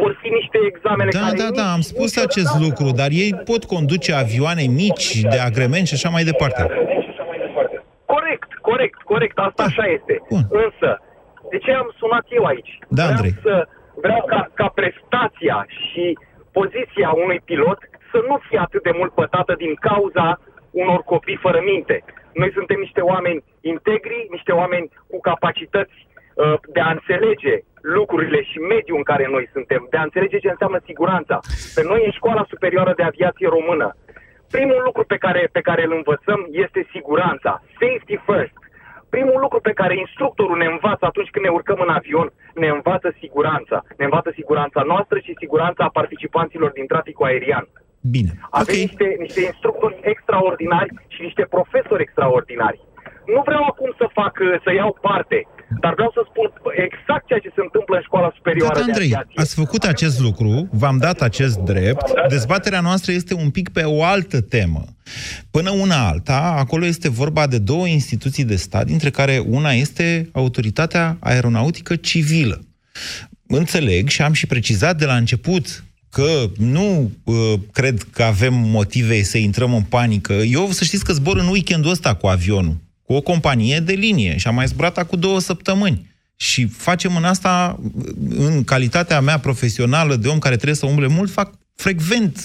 vor 0.00 0.12
fi 0.20 0.28
niște 0.38 0.58
examene 0.70 1.10
Da, 1.12 1.18
care 1.24 1.36
da, 1.42 1.48
nici- 1.50 1.58
da, 1.60 1.66
am 1.76 1.82
spus 1.92 2.10
acest 2.26 2.52
lucru, 2.64 2.88
dar 3.00 3.10
ei 3.22 3.32
pot 3.50 3.62
conduce 3.74 4.10
avioane 4.24 4.64
mici, 4.82 5.06
de 5.32 5.38
agrement 5.48 5.86
și 5.86 5.94
așa 5.98 6.08
mai 6.16 6.24
departe. 6.30 6.62
Corect, 8.14 8.50
corect, 8.68 8.98
corect, 9.12 9.36
asta 9.48 9.62
așa 9.70 9.84
este. 9.96 10.14
Bun. 10.30 10.44
Însă, 10.64 10.88
de 11.50 11.58
ce 11.58 11.72
am 11.72 11.88
sunat 12.00 12.26
eu 12.28 12.44
aici? 12.44 12.78
Da, 12.88 13.02
vreau 13.02 13.16
Andrei. 13.16 13.34
să 13.42 13.68
vreau 14.04 14.22
ca, 14.26 14.50
ca 14.54 14.68
prestația 14.74 15.66
și 15.68 16.18
poziția 16.58 17.10
unui 17.24 17.40
pilot 17.44 17.78
să 18.10 18.18
nu 18.28 18.36
fie 18.48 18.58
atât 18.58 18.82
de 18.82 18.92
mult 18.98 19.12
pătată 19.12 19.54
din 19.64 19.74
cauza 19.74 20.40
unor 20.70 21.00
copii 21.12 21.42
fără 21.46 21.60
minte. 21.72 22.04
Noi 22.34 22.50
suntem 22.52 22.78
niște 22.78 23.00
oameni 23.00 23.44
integri, 23.60 24.26
niște 24.30 24.52
oameni 24.52 24.90
cu 25.10 25.20
capacități 25.20 25.96
uh, 26.06 26.54
de 26.74 26.80
a 26.80 26.90
înțelege 26.90 27.54
lucrurile 27.80 28.42
și 28.42 28.58
mediul 28.58 28.96
în 28.96 29.02
care 29.02 29.26
noi 29.30 29.48
suntem, 29.52 29.86
de 29.90 29.96
a 29.96 30.02
înțelege 30.08 30.38
ce 30.38 30.48
înseamnă 30.48 30.80
siguranța. 30.84 31.40
Pe 31.74 31.82
noi, 31.90 32.00
în 32.04 32.10
Școala 32.10 32.44
Superioară 32.48 32.92
de 32.96 33.02
Aviație 33.02 33.48
Română, 33.48 33.96
primul 34.50 34.80
lucru 34.84 35.04
pe 35.04 35.16
care, 35.16 35.48
pe 35.52 35.60
care 35.60 35.82
îl 35.84 35.92
învățăm 35.92 36.40
este 36.50 36.86
siguranța. 36.92 37.62
Safety 37.80 38.16
first. 38.28 38.56
Primul 39.16 39.40
lucru 39.40 39.60
pe 39.60 39.78
care 39.80 39.94
instructorul 39.98 40.56
ne 40.56 40.68
învață 40.74 41.04
atunci 41.06 41.30
când 41.32 41.44
ne 41.44 41.50
urcăm 41.58 41.78
în 41.86 41.92
avion, 41.98 42.28
ne 42.62 42.68
învață 42.76 43.08
siguranța. 43.22 43.78
Ne 43.98 44.04
învață 44.04 44.30
siguranța 44.34 44.80
noastră 44.92 45.16
și 45.18 45.40
siguranța 45.42 45.84
participanților 45.98 46.70
din 46.78 46.86
traficul 46.86 47.26
aerian. 47.26 47.66
Bine. 48.14 48.30
Avem 48.60 48.74
Ok. 48.74 48.84
niște, 48.86 49.06
niște 49.24 49.40
instructori 49.50 49.96
extraordinari 50.12 50.90
și 51.14 51.20
niște 51.22 51.44
profesori 51.56 52.02
extraordinari. 52.06 52.80
Nu 53.34 53.40
vreau 53.48 53.64
acum 53.72 53.90
să 54.00 54.06
fac, 54.18 54.34
să 54.64 54.70
iau 54.72 54.98
parte 55.08 55.38
Dar 55.80 55.94
vreau 55.94 56.10
să 56.14 56.22
spun 56.30 56.48
exact 56.86 57.26
ceea 57.26 57.38
ce 57.38 57.50
se 57.54 57.60
întâmplă 57.66 57.96
în 57.96 58.02
școala 58.02 58.32
superioară 58.36 58.74
Gata, 58.74 58.84
de 58.84 58.90
Andrei, 58.90 59.06
aviație. 59.06 59.40
ați 59.42 59.54
făcut 59.54 59.84
acest 59.84 60.20
lucru, 60.20 60.68
v-am 60.72 60.98
dat 60.98 61.20
acest 61.20 61.58
drept. 61.58 62.12
Dezbaterea 62.28 62.80
noastră 62.80 63.12
este 63.12 63.34
un 63.34 63.50
pic 63.50 63.68
pe 63.68 63.82
o 63.82 64.04
altă 64.04 64.40
temă. 64.40 64.84
Până 65.50 65.70
una 65.70 66.08
alta, 66.08 66.54
acolo 66.58 66.84
este 66.84 67.08
vorba 67.08 67.46
de 67.46 67.58
două 67.58 67.86
instituții 67.86 68.44
de 68.44 68.56
stat, 68.56 68.86
dintre 68.86 69.10
care 69.10 69.42
una 69.46 69.70
este 69.70 70.28
Autoritatea 70.32 71.16
Aeronautică 71.20 71.96
Civilă. 71.96 72.60
Înțeleg 73.46 74.08
și 74.08 74.22
am 74.22 74.32
și 74.32 74.46
precizat 74.46 74.98
de 74.98 75.04
la 75.04 75.16
început 75.16 75.84
că 76.10 76.50
nu 76.58 77.10
uh, 77.24 77.34
cred 77.72 78.02
că 78.12 78.22
avem 78.22 78.54
motive 78.54 79.22
să 79.22 79.38
intrăm 79.38 79.74
în 79.74 79.82
panică. 79.82 80.32
Eu 80.32 80.70
să 80.70 80.84
știți 80.84 81.04
că 81.04 81.12
zbor 81.12 81.36
în 81.36 81.46
weekendul 81.48 81.90
ăsta 81.90 82.14
cu 82.14 82.26
avionul, 82.26 82.76
cu 83.06 83.12
o 83.12 83.20
companie 83.20 83.80
de 83.80 83.92
linie 83.92 84.36
și 84.36 84.46
am 84.46 84.54
mai 84.54 84.66
zburat 84.66 85.06
cu 85.06 85.16
două 85.16 85.40
săptămâni. 85.40 86.14
Și 86.36 86.66
facem 86.66 87.16
în 87.16 87.24
asta, 87.24 87.80
în 88.28 88.64
calitatea 88.64 89.20
mea 89.20 89.38
profesională 89.38 90.16
de 90.16 90.28
om 90.28 90.38
care 90.38 90.54
trebuie 90.54 90.76
să 90.76 90.86
umble 90.86 91.06
mult, 91.06 91.30
fac 91.30 91.54
frecvent 91.76 92.44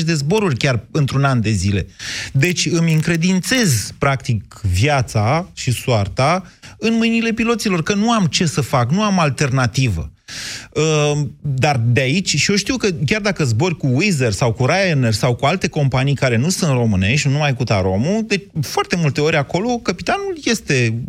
20-30 0.00 0.04
de 0.04 0.14
zboruri 0.14 0.56
chiar 0.56 0.86
într-un 0.90 1.24
an 1.24 1.40
de 1.40 1.50
zile. 1.50 1.86
Deci 2.32 2.66
îmi 2.66 2.92
încredințez, 2.92 3.92
practic, 3.98 4.60
viața 4.72 5.48
și 5.52 5.72
soarta 5.72 6.52
în 6.78 6.94
mâinile 6.94 7.32
piloților, 7.32 7.82
că 7.82 7.94
nu 7.94 8.12
am 8.12 8.26
ce 8.26 8.46
să 8.46 8.60
fac, 8.60 8.90
nu 8.90 9.02
am 9.02 9.18
alternativă. 9.18 10.11
Uh, 10.72 11.26
dar 11.40 11.80
de 11.86 12.00
aici, 12.00 12.36
și 12.36 12.50
eu 12.50 12.56
știu 12.56 12.76
că 12.76 12.88
chiar 13.06 13.20
dacă 13.20 13.44
zbori 13.44 13.76
cu 13.76 13.86
Wizz 13.86 14.20
Air 14.20 14.32
sau 14.32 14.52
cu 14.52 14.66
Ryanair 14.66 15.12
sau 15.12 15.34
cu 15.34 15.46
alte 15.46 15.68
companii 15.68 16.14
care 16.14 16.36
nu 16.36 16.48
sunt 16.48 16.70
românești, 16.70 17.26
nu 17.26 17.32
numai 17.32 17.54
cu 17.54 17.64
Taromul, 17.64 18.24
de 18.26 18.46
foarte 18.60 18.96
multe 18.96 19.20
ori 19.20 19.36
acolo 19.36 19.68
capitanul 19.68 20.38
este 20.44 21.02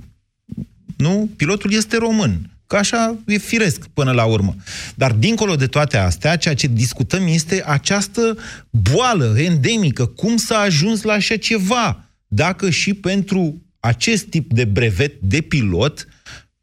nu? 1.04 1.30
Pilotul 1.36 1.74
este 1.74 1.98
român. 1.98 2.50
Că 2.68 2.76
așa 2.76 3.16
e 3.26 3.38
firesc 3.38 3.88
până 3.94 4.12
la 4.12 4.26
urmă. 4.26 4.56
Dar 4.96 5.12
dincolo 5.12 5.56
de 5.56 5.68
toate 5.68 5.98
astea, 5.98 6.36
ceea 6.36 6.56
ce 6.56 6.68
discutăm 6.68 7.28
este 7.28 7.64
această 7.66 8.38
boală 8.70 9.34
endemică. 9.38 10.06
Cum 10.06 10.38
s-a 10.38 10.58
ajuns 10.58 11.02
la 11.02 11.14
așa 11.14 11.36
ceva? 11.36 12.06
Dacă 12.28 12.70
și 12.70 12.94
pentru 12.94 13.62
acest 13.80 14.26
tip 14.26 14.54
de 14.54 14.66
brevet 14.66 15.14
de 15.20 15.42
pilot 15.42 16.08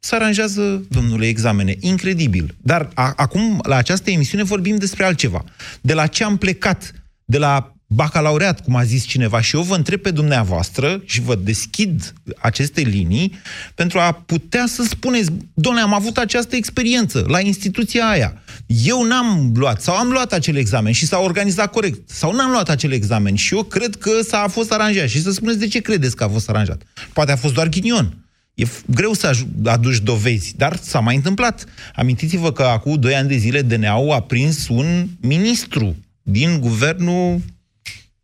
se 0.00 0.14
aranjează, 0.14 0.86
domnule, 0.88 1.26
examene. 1.26 1.76
Incredibil. 1.80 2.54
Dar 2.62 2.90
a, 2.94 3.12
acum, 3.16 3.60
la 3.62 3.76
această 3.76 4.10
emisiune, 4.10 4.42
vorbim 4.42 4.76
despre 4.76 5.04
altceva. 5.04 5.44
De 5.80 5.94
la 5.94 6.06
ce 6.06 6.24
am 6.24 6.36
plecat? 6.36 6.92
De 7.24 7.38
la 7.38 7.74
bacalaureat, 7.86 8.64
cum 8.64 8.76
a 8.76 8.84
zis 8.84 9.04
cineva, 9.04 9.40
și 9.40 9.56
eu 9.56 9.62
vă 9.62 9.74
întreb 9.74 10.00
pe 10.00 10.10
dumneavoastră 10.10 11.02
și 11.04 11.20
vă 11.20 11.34
deschid 11.34 12.12
aceste 12.38 12.80
linii 12.80 13.38
pentru 13.74 13.98
a 13.98 14.12
putea 14.12 14.66
să 14.66 14.82
spuneți, 14.82 15.30
domnule, 15.54 15.84
am 15.84 15.94
avut 15.94 16.18
această 16.18 16.56
experiență 16.56 17.24
la 17.28 17.40
instituția 17.40 18.08
aia. 18.08 18.42
Eu 18.66 19.02
n-am 19.02 19.52
luat, 19.54 19.82
sau 19.82 19.94
am 19.94 20.08
luat 20.08 20.32
acel 20.32 20.56
examen 20.56 20.92
și 20.92 21.06
s-a 21.06 21.18
organizat 21.18 21.70
corect, 21.70 22.10
sau 22.10 22.34
n-am 22.34 22.50
luat 22.50 22.68
acel 22.68 22.92
examen 22.92 23.34
și 23.34 23.54
eu 23.54 23.62
cred 23.62 23.96
că 23.96 24.10
s-a 24.28 24.46
fost 24.48 24.72
aranjat. 24.72 25.08
Și 25.08 25.22
să 25.22 25.32
spuneți 25.32 25.58
de 25.58 25.66
ce 25.66 25.80
credeți 25.80 26.16
că 26.16 26.24
a 26.24 26.28
fost 26.28 26.48
aranjat. 26.48 26.82
Poate 27.12 27.32
a 27.32 27.36
fost 27.36 27.54
doar 27.54 27.68
ghinion. 27.68 28.14
E 28.60 28.66
greu 28.86 29.12
să 29.12 29.30
aduci 29.64 29.98
dovezi, 29.98 30.56
dar 30.56 30.76
s-a 30.76 31.00
mai 31.00 31.16
întâmplat. 31.16 31.64
Amintiți-vă 31.94 32.52
că 32.52 32.62
acum 32.62 32.94
doi 32.94 33.14
ani 33.14 33.28
de 33.28 33.36
zile 33.36 33.62
DNA-ul 33.62 34.12
a 34.12 34.20
prins 34.20 34.68
un 34.68 35.06
ministru 35.20 35.96
din 36.22 36.60
guvernul 36.60 37.40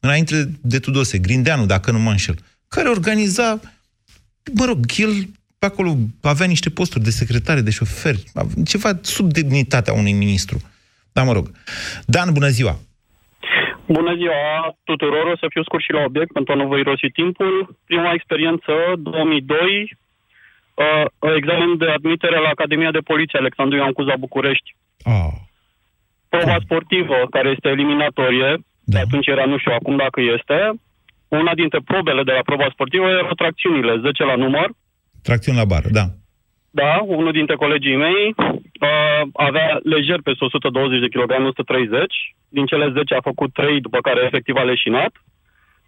înainte 0.01 0.51
de 0.61 0.79
Tudose, 0.79 1.19
Grindeanu, 1.19 1.67
dacă 1.67 1.91
nu 1.91 1.99
mă 1.99 2.11
înșel, 2.11 2.35
care 2.69 2.89
organiza, 2.89 3.61
mă 4.53 4.65
rog, 4.65 4.79
el 4.97 5.13
pe 5.59 5.67
acolo 5.67 5.97
avea 6.23 6.47
niște 6.47 6.71
posturi 6.71 7.05
de 7.05 7.11
secretare, 7.11 7.61
de 7.61 7.71
șoferi, 7.71 8.25
ceva 8.65 8.91
sub 9.03 9.33
demnitatea 9.33 9.93
unui 9.93 10.13
ministru. 10.13 10.61
Da, 11.13 11.23
mă 11.23 11.33
rog. 11.33 11.51
Dan, 12.07 12.33
bună 12.33 12.49
ziua! 12.49 12.79
Bună 13.87 14.15
ziua 14.17 14.77
tuturor, 14.85 15.27
o 15.33 15.37
să 15.37 15.47
fiu 15.49 15.63
scurt 15.63 15.83
și 15.83 15.93
la 15.93 16.03
obiect 16.05 16.33
pentru 16.33 16.53
a 16.53 16.57
nu 16.57 16.67
vă 16.67 16.77
irosi 16.79 17.09
timpul. 17.13 17.77
Prima 17.85 18.13
experiență, 18.13 18.73
2002, 18.97 19.97
uh, 20.85 21.07
examen 21.37 21.77
de 21.77 21.89
admitere 21.89 22.39
la 22.39 22.49
Academia 22.49 22.91
de 22.91 23.07
Poliție 23.11 23.39
Alexandru 23.39 23.77
Ioan 23.77 23.93
Cuza 23.93 24.17
București. 24.19 24.69
Oh. 25.05 25.35
Proba 26.29 26.57
sportivă, 26.65 27.27
care 27.31 27.49
este 27.49 27.69
eliminatorie, 27.69 28.51
da. 28.85 29.01
atunci 29.01 29.27
era, 29.27 29.45
nu 29.45 29.59
știu 29.59 29.73
acum 29.73 29.97
dacă 29.97 30.21
este, 30.21 30.59
una 31.29 31.55
dintre 31.55 31.81
probele 31.85 32.23
de 32.23 32.33
la 32.33 32.49
proba 32.51 32.69
sportivă 32.73 33.07
erau 33.09 33.35
tracțiunile, 33.35 34.01
10 34.01 34.25
la 34.25 34.37
număr. 34.37 34.69
Tracțiuni 35.23 35.59
la 35.59 35.65
bară, 35.65 35.89
da. 35.91 36.05
Da, 36.71 37.01
unul 37.05 37.33
dintre 37.33 37.55
colegii 37.55 37.97
mei 37.97 38.35
uh, 38.37 39.23
avea 39.33 39.79
lejer 39.83 40.21
pe 40.23 40.33
120 40.39 41.01
de 41.01 41.09
kg, 41.09 41.31
130. 41.47 42.15
Din 42.49 42.67
cele 42.67 42.93
10 42.93 43.15
a 43.15 43.21
făcut 43.21 43.53
3, 43.53 43.81
după 43.81 43.99
care 44.01 44.21
efectiv 44.25 44.57
a 44.57 44.63
leșinat. 44.63 45.13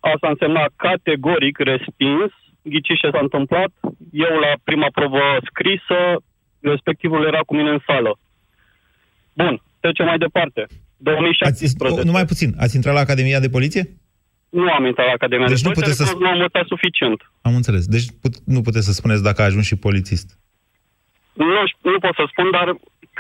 Asta 0.01 0.29
însemna 0.29 0.65
categoric 0.77 1.59
respins. 1.59 2.31
Ghiciți 2.63 3.01
ce 3.01 3.09
s-a 3.13 3.19
întâmplat? 3.23 3.71
Eu 4.13 4.39
la 4.45 4.53
prima 4.65 4.89
probă 4.93 5.39
scrisă, 5.51 5.99
respectivul 6.61 7.27
era 7.27 7.41
cu 7.41 7.55
mine 7.57 7.71
în 7.71 7.81
sală. 7.87 8.19
Bun, 9.33 9.63
trecem 9.81 10.07
mai 10.07 10.19
departe. 10.19 10.67
2017. 10.97 11.85
Ați, 11.85 12.07
numai 12.07 12.25
puțin. 12.25 12.55
Ați 12.59 12.77
intrat 12.77 12.95
la 12.95 13.01
Academia 13.01 13.41
de 13.41 13.49
Poliție? 13.49 13.83
Nu 14.49 14.69
am 14.79 14.85
intrat 14.85 15.07
la 15.07 15.13
Academia 15.13 15.47
deci 15.47 15.61
de 15.61 15.69
nu 15.69 15.75
Poliție, 15.75 15.95
puteți 15.95 16.11
să... 16.11 16.17
nu 16.21 16.27
am 16.27 16.35
învățat 16.35 16.67
suficient. 16.67 17.21
Am 17.41 17.55
înțeles. 17.55 17.87
Deci 17.87 18.07
put, 18.23 18.35
nu 18.45 18.61
puteți 18.61 18.87
să 18.87 18.93
spuneți 18.93 19.23
dacă 19.23 19.43
a 19.43 19.45
ajuns 19.45 19.67
și 19.67 19.77
polițist. 19.77 20.39
Nu, 21.33 21.63
nu 21.93 21.99
pot 21.99 22.15
să 22.15 22.25
spun, 22.33 22.51
dar 22.51 22.69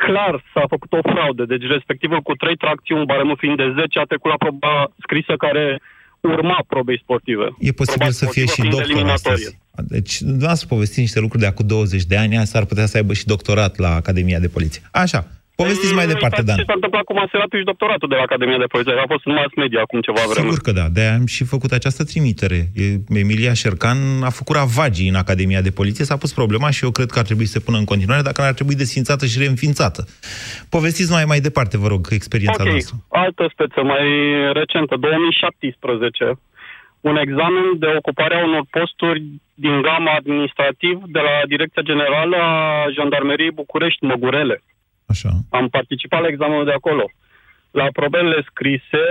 clar 0.04 0.34
s-a 0.52 0.64
făcut 0.68 0.92
o 0.92 1.02
fraudă. 1.10 1.44
Deci 1.44 1.66
respectivul 1.76 2.20
cu 2.20 2.34
trei 2.34 2.56
tracțiuni, 2.56 3.10
baremul 3.10 3.36
fiind 3.36 3.56
de 3.56 3.72
10, 3.76 3.98
a 3.98 4.10
trecut 4.12 4.30
la 4.30 4.36
proba 4.44 4.74
scrisă 5.04 5.34
care 5.36 5.80
urma 6.20 6.64
probei 6.66 7.00
sportive. 7.02 7.44
E 7.58 7.72
posibil 7.72 7.98
proba 7.98 8.12
să 8.12 8.26
fie 8.26 8.46
și 8.46 8.62
doctor 8.62 9.08
astăzi. 9.08 9.58
Deci, 9.86 10.20
nu 10.20 10.46
ați 10.46 10.66
povestit 10.66 10.98
niște 10.98 11.20
lucruri 11.20 11.42
de 11.42 11.48
acum 11.48 11.66
20 11.66 12.04
de 12.04 12.16
ani, 12.16 12.46
s-ar 12.46 12.64
putea 12.64 12.86
să 12.86 12.96
aibă 12.96 13.12
și 13.12 13.26
doctorat 13.26 13.76
la 13.76 13.94
Academia 13.94 14.38
de 14.38 14.48
Poliție. 14.48 14.82
Așa, 14.90 15.26
Povestiți 15.62 15.94
mai 15.94 16.06
departe, 16.06 16.42
Dan. 16.42 16.56
Ce 16.56 16.68
s-a 16.70 16.78
întâmplat 16.80 17.04
cu 17.04 17.14
maseratul 17.22 17.58
și 17.58 17.64
doctoratul 17.64 18.08
de 18.08 18.14
la 18.14 18.24
Academia 18.28 18.58
de 18.58 18.64
Poliție? 18.72 18.92
A 18.92 19.12
fost 19.14 19.26
în 19.26 19.32
mass 19.32 19.54
media 19.62 19.80
acum 19.80 20.00
ceva 20.00 20.22
vreme. 20.30 20.44
Sigur 20.44 20.60
că 20.66 20.72
da, 20.80 20.86
de 20.96 21.02
am 21.18 21.26
și 21.26 21.44
făcut 21.44 21.70
această 21.78 22.02
trimitere. 22.04 22.60
Emilia 23.22 23.54
Șercan 23.60 23.98
a 24.28 24.30
făcut 24.40 24.56
ravagii 24.56 25.08
în 25.08 25.18
Academia 25.24 25.62
de 25.68 25.70
Poliție, 25.70 26.04
s-a 26.04 26.16
pus 26.22 26.32
problema 26.40 26.70
și 26.70 26.84
eu 26.84 26.90
cred 26.90 27.10
că 27.10 27.18
ar 27.18 27.24
trebui 27.30 27.46
să 27.50 27.54
se 27.56 27.64
pună 27.66 27.78
în 27.78 27.84
continuare, 27.92 28.22
dacă 28.22 28.40
ar 28.42 28.54
trebui 28.58 28.74
desfințată 28.74 29.24
și 29.26 29.38
reînființată. 29.38 30.00
Povestiți 30.76 31.10
mai 31.16 31.24
mai 31.32 31.40
departe, 31.48 31.78
vă 31.84 31.88
rog, 31.94 32.02
experiența 32.10 32.62
okay. 32.62 32.72
noastră. 32.72 32.94
altă 33.08 33.44
speță 33.52 33.80
mai 33.92 34.06
recentă, 34.52 34.94
2017 34.96 36.38
un 37.00 37.16
examen 37.16 37.66
de 37.78 37.90
ocupare 37.96 38.34
a 38.34 38.44
unor 38.44 38.64
posturi 38.70 39.22
din 39.54 39.82
gama 39.82 40.12
administrativ 40.20 40.96
de 41.06 41.20
la 41.28 41.34
Direcția 41.52 41.82
Generală 41.82 42.36
a 42.36 42.86
Jandarmeriei 42.96 43.58
București, 43.60 44.04
Măgurele. 44.04 44.62
Așa. 45.12 45.30
Am 45.50 45.66
participat 45.68 46.20
la 46.20 46.32
examenul 46.32 46.64
de 46.64 46.76
acolo. 46.80 47.04
La 47.70 47.86
probele 47.98 48.38
scrise, 48.50 49.06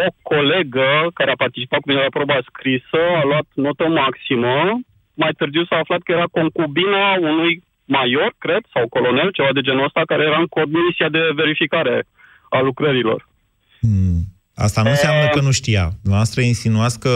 o 0.00 0.04
colegă 0.30 0.90
care 1.14 1.30
a 1.30 1.42
participat 1.44 1.80
cu 1.80 1.88
mine 1.88 2.02
la 2.02 2.16
proba 2.18 2.38
scrisă 2.50 3.00
a 3.20 3.24
luat 3.30 3.46
notă 3.54 3.86
maximă. 4.02 4.56
Mai 5.22 5.32
târziu 5.38 5.64
s-a 5.64 5.76
aflat 5.76 6.00
că 6.02 6.12
era 6.12 6.28
concubina 6.38 7.02
unui 7.30 7.52
major, 7.84 8.30
cred, 8.38 8.62
sau 8.74 8.88
colonel, 8.88 9.30
ceva 9.30 9.52
de 9.52 9.60
genul 9.60 9.84
ăsta, 9.84 10.02
care 10.10 10.22
era 10.22 10.38
în 10.44 10.50
comisia 10.58 11.08
de 11.16 11.22
verificare 11.34 11.96
a 12.56 12.60
lucrărilor. 12.60 13.28
Hmm. 13.80 14.20
Asta 14.54 14.82
nu 14.82 14.90
înseamnă 14.90 15.28
că 15.28 15.40
nu 15.40 15.50
știa. 15.50 15.90
Noastră 16.02 16.40
insinuați 16.40 17.00
că 17.00 17.14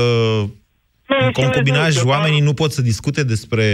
în 1.07 1.33
concubinaj 1.33 2.03
oamenii 2.05 2.41
nu 2.41 2.55
pot 2.55 2.71
să 2.73 2.83
discute 2.83 3.25
despre 3.25 3.67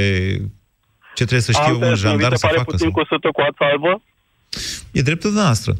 ce 1.15 1.25
trebuie 1.25 1.41
să 1.41 1.53
știe 1.53 1.73
un 1.73 1.95
jandar 1.95 2.35
să 2.35 2.47
facă. 2.47 2.63
puțin 2.63 2.91
sau... 2.91 2.91
cu 2.91 3.05
sătă 3.05 3.29
cu 3.33 3.41
ața 3.41 3.65
albă? 3.73 4.03
E 4.93 5.03
dreptul 5.03 5.33
noastră. 5.33 5.73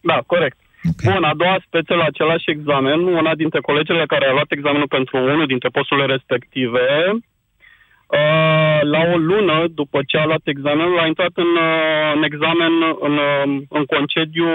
Da, 0.00 0.22
corect. 0.26 0.58
Okay. 0.90 1.12
Bun, 1.12 1.24
a 1.24 1.34
doua 1.34 1.58
speță 1.66 1.94
la 1.94 2.04
același 2.04 2.50
examen, 2.50 2.98
una 3.00 3.34
dintre 3.34 3.60
colegele 3.60 4.06
care 4.06 4.26
a 4.26 4.32
luat 4.32 4.50
examenul 4.50 4.88
pentru 4.88 5.16
unul 5.16 5.46
dintre 5.46 5.68
posturile 5.68 6.06
respective, 6.06 6.86
uh, 7.12 8.78
la 8.82 9.00
o 9.12 9.16
lună 9.16 9.66
după 9.74 10.00
ce 10.06 10.16
a 10.18 10.24
luat 10.24 10.44
examenul, 10.44 10.98
a 10.98 11.06
intrat 11.06 11.34
în, 11.34 11.52
uh, 11.68 12.12
în 12.14 12.22
examen, 12.22 12.72
în, 13.00 13.14
uh, 13.28 13.62
în 13.68 13.84
concediu 13.84 14.48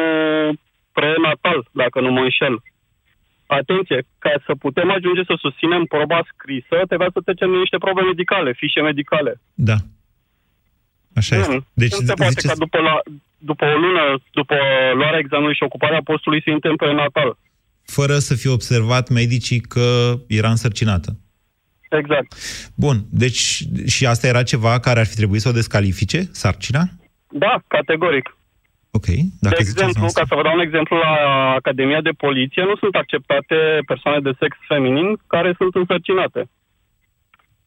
prenatal, 0.92 1.68
dacă 1.72 2.02
nu 2.02 2.12
mă 2.12 2.20
înșel. 2.20 2.56
Atenție, 3.46 4.04
ca 4.20 4.34
să 4.46 4.54
putem 4.56 4.92
ajunge 4.92 5.24
să 5.24 5.36
susținem 5.40 5.84
proba 5.86 6.20
scrisă, 6.34 6.76
trebuia 6.88 7.10
să 7.14 7.20
trecem 7.26 7.50
niște 7.50 7.78
probe 7.78 8.02
medicale, 8.02 8.54
fișe 8.54 8.82
medicale. 8.82 9.42
Da. 9.54 9.76
Așa 11.15 11.36
nu, 11.36 11.41
este. 11.41 11.65
Deci, 11.74 11.91
nu 11.91 12.06
se 12.06 12.13
poate 12.13 12.32
ziceți... 12.32 12.47
ca 12.47 12.54
după, 12.56 12.78
la, 12.78 13.02
după 13.38 13.65
o 13.65 13.78
lună, 13.78 14.21
după 14.32 14.56
luarea 14.93 15.19
examenului 15.19 15.56
și 15.56 15.63
ocuparea 15.63 16.02
postului, 16.04 16.41
să 16.43 16.50
intre 16.50 16.69
în 16.69 16.76
prenatal. 16.76 17.38
Fără 17.86 18.17
să 18.17 18.36
fie 18.36 18.50
observat 18.50 19.10
medicii 19.10 19.60
că 19.60 20.13
era 20.28 20.50
însărcinată. 20.50 21.17
Exact. 21.89 22.34
Bun, 22.76 22.97
deci 23.10 23.63
și 23.88 24.06
asta 24.06 24.28
era 24.28 24.43
ceva 24.43 24.80
care 24.80 25.00
ar 25.00 25.06
fi 25.06 25.15
trebuit 25.15 25.41
să 25.41 25.50
o 25.50 25.52
descalifice, 25.60 26.19
sarcina? 26.32 26.84
Da, 27.30 27.63
categoric. 27.67 28.36
Ok. 28.91 29.08
Dacă 29.45 29.62
de 29.62 29.63
ziceți 29.63 29.84
exemplu, 29.84 30.02
noastră. 30.02 30.21
ca 30.21 30.28
să 30.30 30.36
vă 30.36 30.43
dau 30.43 30.54
un 30.54 30.65
exemplu, 30.67 30.97
la 30.97 31.13
Academia 31.62 32.02
de 32.02 32.13
Poliție 32.26 32.63
nu 32.63 32.76
sunt 32.76 32.95
acceptate 32.95 33.56
persoane 33.86 34.19
de 34.19 34.34
sex 34.39 34.58
feminin 34.67 35.08
care 35.28 35.54
sunt 35.58 35.76
însărcinate. 35.76 36.41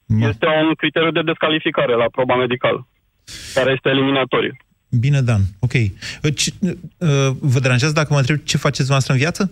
Ma. 0.07 0.29
Este 0.29 0.47
un 0.47 0.75
criteriu 0.75 1.11
de 1.11 1.23
descalificare 1.23 1.95
la 2.03 2.09
proba 2.17 2.37
medicală, 2.37 2.87
care 3.55 3.73
este 3.73 3.89
eliminatoriu. 3.89 4.57
Bine, 5.01 5.21
Dan. 5.21 5.41
Ok. 5.59 5.73
Ce, 6.35 6.53
uh, 6.61 7.09
vă 7.41 7.59
deranjează 7.59 7.93
dacă 7.93 8.09
mă 8.13 8.19
întreb 8.19 8.39
ce 8.45 8.57
faceți 8.57 8.91
noastră 8.91 9.13
în 9.13 9.19
viață? 9.19 9.51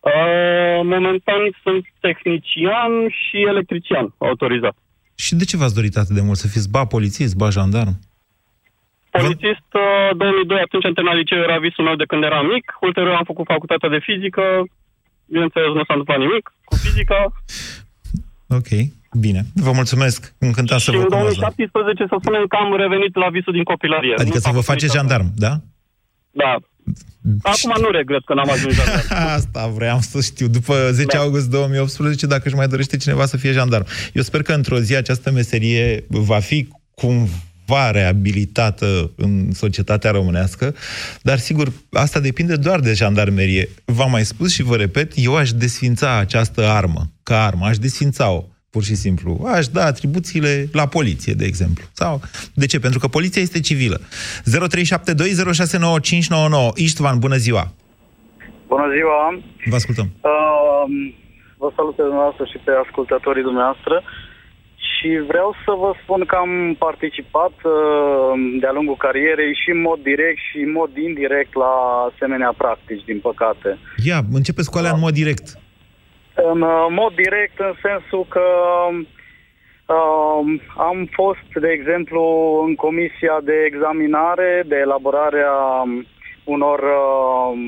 Uh, 0.00 0.80
momentan 0.84 1.42
sunt 1.62 1.84
tehnician 2.00 2.92
și 3.08 3.36
electrician 3.52 4.14
autorizat. 4.18 4.76
Și 5.14 5.34
de 5.34 5.44
ce 5.44 5.56
v-ați 5.56 5.74
dorit 5.74 5.96
atât 5.96 6.14
de 6.14 6.20
mult 6.20 6.38
să 6.38 6.48
fiți 6.48 6.70
ba 6.70 6.84
polițist, 6.84 7.36
ba 7.36 7.50
jandarm? 7.50 7.94
Polițist, 9.10 9.68
uh, 9.72 10.16
2002, 10.16 10.60
atunci 10.60 10.84
am 10.84 10.92
terminat 10.92 11.18
liceu, 11.18 11.38
era 11.38 11.58
visul 11.58 11.84
meu 11.84 11.96
de 11.96 12.04
când 12.04 12.22
eram 12.22 12.46
mic. 12.46 12.64
Ulterior 12.80 13.14
am 13.14 13.24
făcut 13.24 13.46
facultatea 13.46 13.88
de 13.88 14.04
fizică. 14.08 14.42
Bineînțeles, 15.26 15.68
nu 15.68 15.84
s-a 15.84 15.96
întâmplat 15.96 16.18
nimic 16.18 16.44
cu 16.64 16.74
fizica. 16.84 17.20
Ok, 18.58 18.70
bine. 19.18 19.40
Vă 19.54 19.72
mulțumesc. 19.72 20.34
Încântat 20.38 20.78
să 20.80 20.90
și 20.90 20.96
vă 20.96 21.02
în 21.02 21.08
cunosc. 21.08 21.38
Dan. 21.40 21.52
2017, 21.56 22.04
să 22.08 22.16
spunem 22.22 22.44
că 22.48 22.56
am 22.64 22.76
revenit 22.84 23.12
la 23.16 23.28
visul 23.36 23.52
din 23.52 23.62
copilărie. 23.72 24.14
Adică 24.18 24.38
Nu 24.40 24.46
să 24.48 24.50
vă 24.58 24.60
fac 24.60 24.64
faceți 24.72 24.84
nimic 24.94 24.98
jandarm, 24.98 25.26
da? 25.46 25.52
acum. 26.54 26.64
Da. 27.20 27.50
Acum 27.50 27.72
nu 27.84 27.90
regret 27.90 28.24
că 28.24 28.34
n-am 28.34 28.50
ajuns 28.50 28.74
jandarm. 28.74 29.06
Asta 29.38 29.66
vreau 29.66 29.98
să 30.00 30.20
știu. 30.20 30.46
După 30.48 30.74
10 30.92 31.16
Da. 31.16 31.22
august 31.22 31.50
2018, 31.50 32.26
dacă 32.26 32.42
își 32.44 32.54
mai 32.54 32.68
dorește 32.68 32.96
cineva 32.96 33.26
să 33.26 33.36
fie 33.36 33.52
jandarm. 33.52 33.86
Eu 34.12 34.22
sper 34.22 34.42
că 34.42 34.52
într-o 34.52 34.78
zi 34.78 34.96
această 34.96 35.30
meserie 35.30 36.04
va 36.08 36.38
fi 36.38 36.68
cumva 36.94 37.90
reabilitată 37.90 39.10
în 39.16 39.52
societatea 39.52 40.10
românească, 40.10 40.74
dar 41.22 41.38
sigur, 41.38 41.72
asta 41.90 42.20
depinde 42.20 42.56
doar 42.56 42.80
de 42.80 42.92
jandarmerie. 42.92 43.68
V-am 43.84 44.10
mai 44.10 44.24
spus 44.24 44.52
și 44.52 44.62
vă 44.62 44.76
repet, 44.76 45.12
eu 45.14 45.36
aș 45.36 45.52
desfința 45.52 46.18
această 46.18 46.66
armă, 46.66 47.10
ca 47.22 47.44
armă, 47.44 47.66
aș 47.66 47.78
desfința-o 47.78 48.44
pur 48.76 48.84
și 48.90 49.02
simplu. 49.06 49.30
Aș 49.58 49.64
da 49.76 49.84
atribuțiile 49.84 50.52
la 50.72 50.86
poliție, 50.96 51.32
de 51.40 51.46
exemplu. 51.52 51.84
Sau, 52.02 52.14
de 52.60 52.66
ce? 52.70 52.78
Pentru 52.86 52.98
că 52.98 53.06
poliția 53.16 53.42
este 53.42 53.60
civilă. 53.68 53.98
0372069599. 53.98 54.04
Istvan, 56.88 57.16
bună 57.18 57.38
ziua! 57.46 57.64
Bună 58.72 58.86
ziua! 58.96 59.20
Vă 59.70 59.76
ascultăm. 59.80 60.08
Uh, 60.32 60.84
vă 61.60 61.68
salut 61.76 61.94
pe 61.96 62.02
dumneavoastră 62.02 62.44
și 62.52 62.58
pe 62.64 62.72
ascultătorii 62.84 63.48
dumneavoastră 63.50 63.96
și 64.96 65.08
vreau 65.30 65.50
să 65.64 65.70
vă 65.82 65.90
spun 66.02 66.20
că 66.30 66.36
am 66.44 66.52
participat 66.86 67.54
uh, 67.64 67.72
de-a 68.60 68.72
lungul 68.78 69.02
carierei 69.06 69.52
și 69.62 69.68
în 69.76 69.80
mod 69.88 69.98
direct 70.10 70.40
și 70.48 70.58
în 70.66 70.72
mod 70.78 70.90
indirect 71.06 71.52
la 71.64 71.72
asemenea 72.10 72.52
practici, 72.62 73.08
din 73.10 73.18
păcate. 73.28 73.78
Ia, 74.10 74.18
începeți 74.32 74.70
cu 74.70 74.78
alea 74.78 74.94
în 74.96 75.04
mod 75.06 75.14
direct. 75.22 75.46
În 76.36 76.60
uh, 76.60 76.86
mod 76.90 77.14
direct, 77.14 77.58
în 77.58 77.74
sensul 77.82 78.26
că 78.28 78.46
uh, 79.86 80.60
am 80.76 81.08
fost, 81.12 81.48
de 81.60 81.68
exemplu, 81.68 82.22
în 82.66 82.74
comisia 82.74 83.38
de 83.42 83.64
examinare, 83.66 84.62
de 84.66 84.76
elaborare 84.76 85.42
a 85.42 85.82
um, 85.82 86.06
unor 86.44 86.78
uh, 86.78 87.58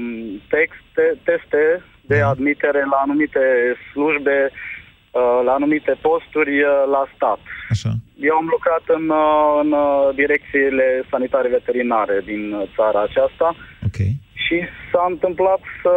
texte, 0.49 1.19
teste 1.25 1.83
de 2.01 2.21
admitere 2.21 2.85
la 2.91 2.97
anumite 2.97 3.41
slujbe, 3.91 4.51
uh, 4.51 5.41
la 5.45 5.53
anumite 5.53 5.97
posturi 6.01 6.63
uh, 6.63 6.71
la 6.91 7.09
stat. 7.15 7.39
Așa. 7.71 7.91
Eu 8.21 8.35
am 8.37 8.49
lucrat 8.51 8.85
în, 8.87 9.09
uh, 9.09 9.61
în 9.63 9.73
uh, 9.73 10.15
direcțiile 10.15 11.05
sanitare 11.11 11.49
veterinare 11.49 12.21
din 12.25 12.53
uh, 12.53 12.69
țara 12.77 13.03
aceasta 13.03 13.55
Ok. 13.87 13.99
și 14.45 14.57
s-a 14.93 15.05
întâmplat 15.09 15.61
să 15.83 15.95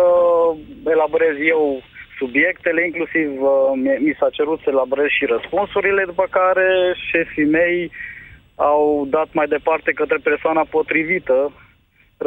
elaborez 0.86 1.36
eu 1.54 1.82
subiectele, 2.22 2.82
inclusiv 2.90 3.30
uh, 3.42 3.52
mi- 3.84 4.02
mi 4.06 4.14
s-a 4.20 4.30
cerut 4.38 4.60
să 4.64 4.68
elaborez 4.70 5.10
și 5.18 5.26
răspunsurile, 5.36 6.02
după 6.12 6.26
care 6.40 6.68
șefii 7.10 7.50
mei 7.60 7.78
au 8.72 9.08
dat 9.16 9.30
mai 9.40 9.48
departe 9.56 9.92
către 10.02 10.18
persoana 10.30 10.64
potrivită 10.76 11.38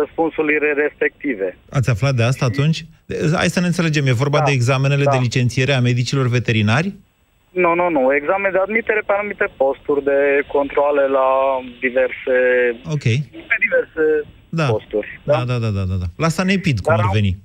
răspunsurile 0.01 0.73
respective. 0.85 1.49
Ați 1.79 1.91
aflat 1.91 2.15
de 2.15 2.23
asta 2.23 2.45
atunci? 2.45 2.79
Hai 3.41 3.49
să 3.57 3.61
ne 3.61 3.67
înțelegem. 3.67 4.07
E 4.07 4.13
vorba 4.25 4.39
Da, 4.39 4.45
de 4.45 4.53
examenele 4.53 5.05
da. 5.05 5.11
de 5.11 5.19
licențiere 5.27 5.73
a 5.73 5.81
medicilor 5.91 6.27
veterinari? 6.39 6.93
Nu, 7.51 7.75
nu, 7.75 7.87
nu. 7.97 8.15
Examen 8.21 8.53
de 8.53 8.59
admitere 8.59 9.03
pe 9.07 9.13
anumite 9.19 9.47
posturi, 9.57 10.05
de 10.05 10.19
controle 10.55 11.05
la 11.19 11.29
diverse, 11.81 12.37
Ok. 12.95 13.03
pe 13.51 13.57
diverse 13.67 14.05
Da. 14.49 14.67
posturi. 14.67 15.21
Da, 15.25 15.45
da, 15.51 15.57
da, 15.65 15.69
da, 15.79 15.83
da. 15.91 15.95
da. 16.03 16.07
La 16.17 16.29
Sanepid, 16.29 16.79
cum 16.81 16.95
Dar 16.95 17.03
ar 17.05 17.09
am- 17.11 17.15
veni? 17.21 17.37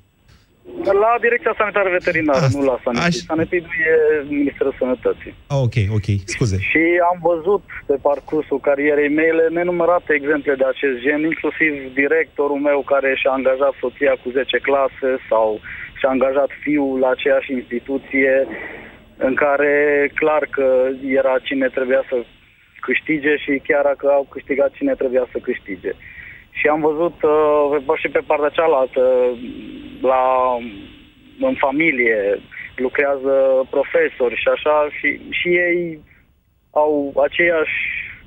La 1.04 1.12
Direcția 1.26 1.54
Sanitară 1.58 1.90
Veterinară, 1.90 2.46
Asta. 2.46 2.58
nu 2.60 2.66
la 2.66 2.78
Sanepid. 2.84 3.06
Aș- 3.08 3.26
Sanepidul 3.32 3.74
e 3.92 3.94
Ministerul 4.40 4.74
Sănătății. 4.82 5.34
Ah, 5.54 5.60
ok, 5.68 5.76
ok. 5.98 6.08
Scuze. 6.36 6.58
Și 6.72 6.84
am 7.12 7.18
văzut 7.32 7.64
pe 7.90 7.96
parcursul 8.10 8.60
carierei 8.60 9.10
mele 9.22 9.44
nenumărate 9.58 10.14
exemple 10.14 10.54
de 10.62 10.66
acest 10.74 10.98
gen, 11.06 11.22
inclusiv 11.32 11.72
directorul 12.02 12.60
meu 12.70 12.80
care 12.94 13.10
și-a 13.22 13.32
angajat 13.32 13.74
soția 13.84 14.14
cu 14.24 14.30
10 14.30 14.58
clase 14.68 15.10
sau 15.30 15.48
și-a 16.00 16.10
angajat 16.10 16.50
fiul 16.64 17.00
la 17.00 17.10
aceeași 17.10 17.52
instituție 17.60 18.34
în 19.28 19.34
care 19.44 19.74
clar 20.22 20.44
că 20.56 20.68
era 21.22 21.36
cine 21.48 21.68
trebuia 21.78 22.04
să 22.10 22.16
câștige 22.88 23.34
și 23.44 23.62
chiar 23.68 23.84
dacă 23.92 24.06
au 24.18 24.28
câștigat 24.34 24.72
cine 24.72 24.94
trebuia 25.02 25.26
să 25.32 25.38
câștige. 25.48 25.92
Și 26.60 26.68
am 26.68 26.82
văzut 26.90 27.18
uh, 27.24 27.98
și 28.02 28.08
pe 28.16 28.22
partea 28.30 28.50
cealaltă, 28.58 29.04
la, 30.12 30.24
în 31.50 31.56
familie, 31.66 32.20
lucrează 32.76 33.34
profesori 33.76 34.36
și 34.42 34.48
așa, 34.56 34.76
și, 34.98 35.10
și 35.40 35.48
ei 35.48 36.00
au 36.72 36.94
aceeași 37.28 37.78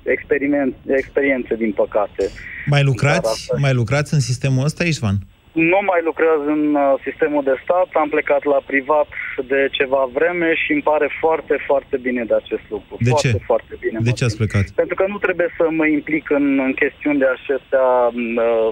experiment, 0.03 0.75
experiențe, 0.87 1.55
din 1.55 1.73
păcate. 1.73 2.25
Mai 2.67 2.81
Dar 2.83 2.89
lucrați? 2.91 3.29
asta- 3.33 3.57
Mai 3.61 3.75
lucrați 3.75 4.15
în 4.15 4.21
sistemul 4.21 4.65
ăsta, 4.65 4.85
Ișvan? 4.85 5.17
Nu 5.53 5.81
mai 5.91 6.01
lucrez 6.05 6.39
în 6.47 6.75
uh, 6.75 6.95
sistemul 7.03 7.43
de 7.43 7.57
stat, 7.63 7.89
am 7.93 8.09
plecat 8.09 8.45
la 8.45 8.61
privat 8.67 9.09
de 9.53 9.69
ceva 9.71 10.09
vreme 10.13 10.55
și 10.55 10.73
îmi 10.73 10.83
pare 10.83 11.09
foarte, 11.21 11.57
foarte 11.67 11.97
bine 11.97 12.25
de 12.25 12.35
acest 12.35 12.65
lucru. 12.69 12.97
De 13.01 13.09
foarte, 13.09 13.31
ce? 13.31 13.39
foarte 13.51 13.75
bine. 13.81 13.99
De 14.03 14.09
mă 14.09 14.17
ce 14.19 14.25
ați 14.25 14.35
simt. 14.35 14.49
plecat? 14.49 14.71
Pentru 14.71 14.95
că 14.95 15.05
nu 15.09 15.19
trebuie 15.19 15.49
să 15.57 15.65
mă 15.71 15.87
implic 15.87 16.31
în, 16.31 16.59
în 16.59 16.73
chestiuni 16.73 17.19
de 17.19 17.29
acestea 17.37 17.89
uh, 18.13 18.71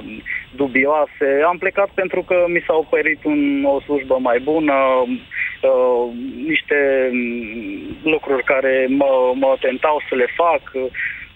dubioase. 0.57 1.29
Am 1.47 1.59
plecat 1.59 1.90
pentru 1.95 2.23
că 2.23 2.37
mi 2.49 2.64
s-a 2.66 2.75
oferit 2.75 3.25
un, 3.25 3.64
o 3.64 3.81
slujbă 3.81 4.16
mai 4.21 4.38
bună, 4.38 4.77
uh, 5.07 6.05
niște 6.47 6.79
mm, 7.12 8.11
lucruri 8.12 8.45
care 8.45 8.87
mă, 8.88 9.33
mă 9.35 9.57
tentau 9.61 10.03
să 10.09 10.14
le 10.14 10.29
fac. 10.37 10.62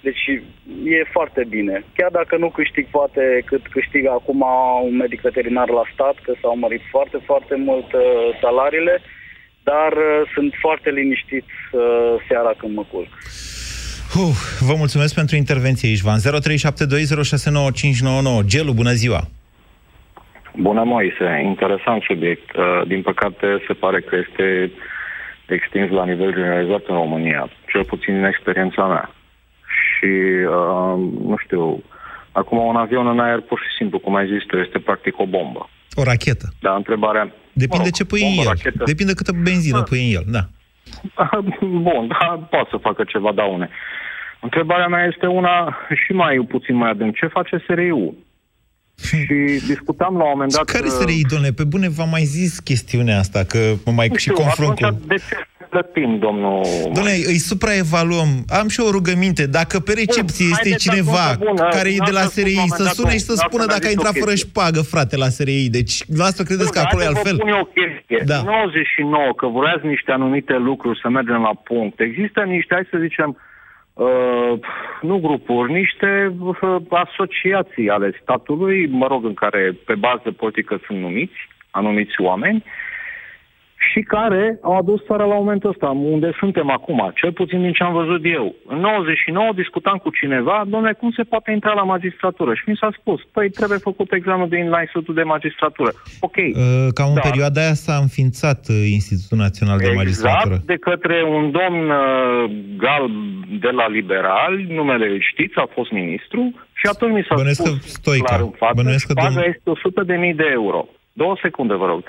Deci 0.06 0.24
e 0.84 0.98
foarte 1.16 1.42
bine. 1.48 1.84
Chiar 1.96 2.10
dacă 2.10 2.36
nu 2.36 2.48
câștig 2.48 2.86
poate 2.98 3.42
cât 3.44 3.66
câștigă 3.76 4.10
acum 4.10 4.44
un 4.88 4.96
medic 4.96 5.20
veterinar 5.20 5.68
la 5.68 5.84
stat, 5.92 6.16
că 6.22 6.32
s-au 6.40 6.56
mărit 6.56 6.82
foarte, 6.90 7.18
foarte 7.24 7.54
mult 7.68 7.92
uh, 7.92 8.02
salariile, 8.40 9.00
dar 9.62 9.92
uh, 9.92 10.30
sunt 10.34 10.54
foarte 10.60 10.90
liniștit 10.90 11.48
uh, 11.72 11.80
seara 12.28 12.52
când 12.58 12.74
mă 12.74 12.84
culc. 12.92 13.12
Uh, 14.22 14.36
vă 14.68 14.74
mulțumesc 14.82 15.14
pentru 15.14 15.36
intervenție, 15.36 15.88
Ișvan. 15.90 16.18
0372069599. 16.18 16.22
Gelu, 18.52 18.72
bună 18.72 18.92
ziua! 18.92 19.20
Bună, 20.56 20.82
Moise. 20.84 21.40
Interesant 21.44 22.02
subiect. 22.02 22.56
Uh, 22.56 22.62
Din 22.86 23.02
păcate, 23.02 23.46
se 23.66 23.72
pare 23.72 24.00
că 24.00 24.16
este 24.16 24.70
extins 25.46 25.90
la 25.90 26.04
nivel 26.04 26.32
generalizat 26.32 26.82
în 26.86 26.94
România, 26.94 27.50
cel 27.66 27.84
puțin 27.84 28.14
în 28.14 28.24
experiența 28.24 28.86
mea. 28.86 29.14
Și, 30.04 30.10
uh, 30.10 30.94
nu 31.30 31.36
știu, 31.44 31.82
acum 32.32 32.58
un 32.58 32.76
avion 32.76 33.06
în 33.06 33.20
aer, 33.20 33.40
pur 33.40 33.58
și 33.58 33.76
simplu, 33.76 33.98
cum 33.98 34.14
ai 34.14 34.26
zis 34.26 34.42
tu, 34.46 34.56
este 34.56 34.78
practic 34.78 35.18
o 35.18 35.26
bombă. 35.26 35.68
O 35.94 36.02
rachetă. 36.02 36.46
Dar 36.60 36.76
întrebarea... 36.76 37.32
Depinde 37.52 37.76
mă 37.76 37.82
rog, 37.82 37.92
ce 37.92 38.04
pui 38.04 38.22
în 38.22 38.34
bombă, 38.34 38.42
el. 38.42 38.48
rachetă. 38.48 38.84
Depinde 38.84 39.12
câtă 39.12 39.32
benzină 39.42 39.82
pui 39.82 40.04
în 40.06 40.16
el, 40.16 40.24
da. 40.26 40.44
Bun, 41.86 42.06
da, 42.08 42.46
poate 42.50 42.68
să 42.70 42.76
facă 42.76 43.04
ceva 43.04 43.32
daune. 43.32 43.68
Întrebarea 44.40 44.88
mea 44.88 45.04
este 45.12 45.26
una 45.26 45.78
și 46.04 46.12
mai 46.12 46.46
puțin 46.48 46.74
mai 46.74 46.90
adânc. 46.90 47.14
Ce 47.16 47.26
face 47.26 47.64
SRI-ul? 47.66 48.14
și 49.26 49.60
discutam 49.66 50.16
la 50.16 50.24
un 50.24 50.30
moment 50.32 50.52
dat... 50.52 50.64
Care 50.64 50.84
uh, 50.84 50.90
să 50.90 51.04
rei, 51.06 51.24
domnule? 51.28 51.52
Pe 51.52 51.64
bune 51.64 51.88
v-am 51.88 52.08
mai 52.08 52.22
zis 52.22 52.58
chestiunea 52.58 53.18
asta, 53.18 53.44
că 53.44 53.58
mă 53.84 53.92
mai 53.92 54.08
nu 54.08 54.14
și 54.14 54.20
știu, 54.20 54.34
confrunt 54.34 54.82
atunci 54.82 55.00
cu... 55.00 55.06
de 55.06 55.14
ce, 55.14 55.36
plătim, 55.74 56.18
domnul... 56.26 56.60
Doamne, 56.94 57.14
îi 57.32 57.40
supraevaluăm. 57.50 58.30
Am 58.60 58.68
și 58.74 58.80
o 58.86 58.90
rugăminte. 58.96 59.44
Dacă 59.58 59.76
pe 59.86 59.92
recepție 60.02 60.46
Bun, 60.48 60.54
este 60.56 60.68
haideți 60.68 60.84
cineva 60.86 61.24
atunci, 61.30 61.48
bună. 61.48 61.68
care 61.76 61.88
e 61.96 62.08
de 62.10 62.14
la 62.18 62.24
N-ați 62.24 62.34
spus 62.34 62.44
SRI, 62.44 62.54
la 62.60 62.66
un 62.68 62.74
să 62.80 62.82
moment 62.84 62.98
sune 63.00 63.12
dat 63.14 63.18
și 63.18 63.28
să 63.30 63.32
o- 63.36 63.42
spună 63.46 63.64
n-ați 63.64 63.74
dacă 63.74 63.84
a 63.86 63.90
zis 63.90 63.96
o 63.96 63.96
intrat 63.98 64.16
fără 64.22 64.34
chestie. 64.34 64.50
șpagă, 64.50 64.80
frate, 64.92 65.14
la 65.24 65.28
SRI. 65.38 65.62
Deci, 65.78 65.94
dumneavoastră 66.10 66.42
credeți 66.48 66.72
că 66.74 66.78
Bun, 66.80 66.86
acolo 66.86 67.00
e 67.02 67.04
haideți 67.06 67.20
altfel? 67.20 67.36
Vă 67.36 67.42
spun 67.42 67.54
eu 67.56 67.64
o 67.66 67.72
chestie. 67.80 68.18
Da. 68.32 68.38
99, 68.42 69.30
că 69.40 69.46
vreați 69.58 69.84
niște 69.94 70.10
anumite 70.18 70.54
lucruri 70.70 71.00
să 71.02 71.08
mergem 71.18 71.40
la 71.48 71.54
punct. 71.70 71.96
Există 72.08 72.38
niște, 72.54 72.72
hai 72.76 72.92
să 72.94 72.98
zicem, 73.06 73.30
uh, 74.06 74.52
nu 75.08 75.16
grupuri, 75.26 75.68
niște 75.82 76.10
uh, 76.40 76.76
asociații 77.04 77.88
ale 77.96 78.08
statului, 78.22 78.78
mă 79.00 79.06
rog, 79.12 79.22
în 79.30 79.36
care 79.42 79.62
pe 79.88 79.94
bază 80.06 80.28
politică 80.42 80.74
sunt 80.86 80.98
numiți, 81.06 81.38
anumiți 81.80 82.16
oameni, 82.28 82.60
și 83.92 84.00
care 84.00 84.58
au 84.62 84.76
adus 84.76 85.00
țara 85.08 85.24
la 85.24 85.34
momentul 85.34 85.70
ăsta, 85.70 85.88
unde 86.14 86.30
suntem 86.38 86.70
acum, 86.70 87.10
cel 87.14 87.32
puțin 87.32 87.60
din 87.62 87.72
ce 87.72 87.82
am 87.82 87.92
văzut 87.92 88.22
eu. 88.38 88.54
În 88.66 88.78
99 88.78 89.52
discutam 89.54 89.96
cu 89.96 90.10
cineva, 90.20 90.64
domnule, 90.68 90.92
cum 90.92 91.10
se 91.10 91.22
poate 91.22 91.50
intra 91.50 91.72
la 91.72 91.82
magistratură? 91.82 92.54
Și 92.54 92.62
mi 92.66 92.76
s-a 92.80 92.90
spus, 93.00 93.20
păi 93.32 93.50
trebuie 93.50 93.78
făcut 93.78 94.12
examenul 94.12 94.48
din 94.48 94.68
la 94.68 94.80
Institutul 94.80 95.14
de 95.14 95.22
Magistratură. 95.22 95.90
Ok. 96.20 96.36
Uh, 96.36 96.52
Cam 96.94 97.08
în 97.08 97.14
Da. 97.14 97.20
perioada 97.28 97.60
aia 97.60 97.74
s-a 97.84 97.96
înființat 98.06 98.60
uh, 98.68 98.76
Institutul 98.98 99.38
Național 99.46 99.78
de 99.78 99.92
Magistratură. 100.00 100.54
Exact, 100.54 100.66
de 100.72 100.76
către 100.88 101.16
un 101.36 101.44
domn 101.60 101.82
uh, 101.90 102.50
gal 102.84 103.04
de 103.64 103.70
la 103.80 103.86
liberali, 103.88 104.66
numele 104.78 105.06
îl 105.14 105.20
știți, 105.32 105.54
a 105.56 105.66
fost 105.76 105.90
ministru, 105.90 106.40
și 106.80 106.86
atunci 106.92 107.12
mi 107.18 107.24
s-a 107.28 107.34
Bănuiesc 107.34 107.60
spus 107.64 107.78
că 107.80 107.88
Stoica. 107.98 108.24
clar 108.24 108.40
în 108.40 108.50
față, 108.62 108.72
Bănuiesc 108.76 109.06
că 109.06 109.12
șpaga 109.16 109.40
domn- 109.40 109.48
este 109.54 109.70
100 109.70 110.02
de 110.02 110.14
mii 110.14 110.34
de 110.34 110.48
euro. 110.52 110.88
Două 111.12 111.34
secunde, 111.42 111.74
vă 111.74 111.86
rog. 111.86 112.02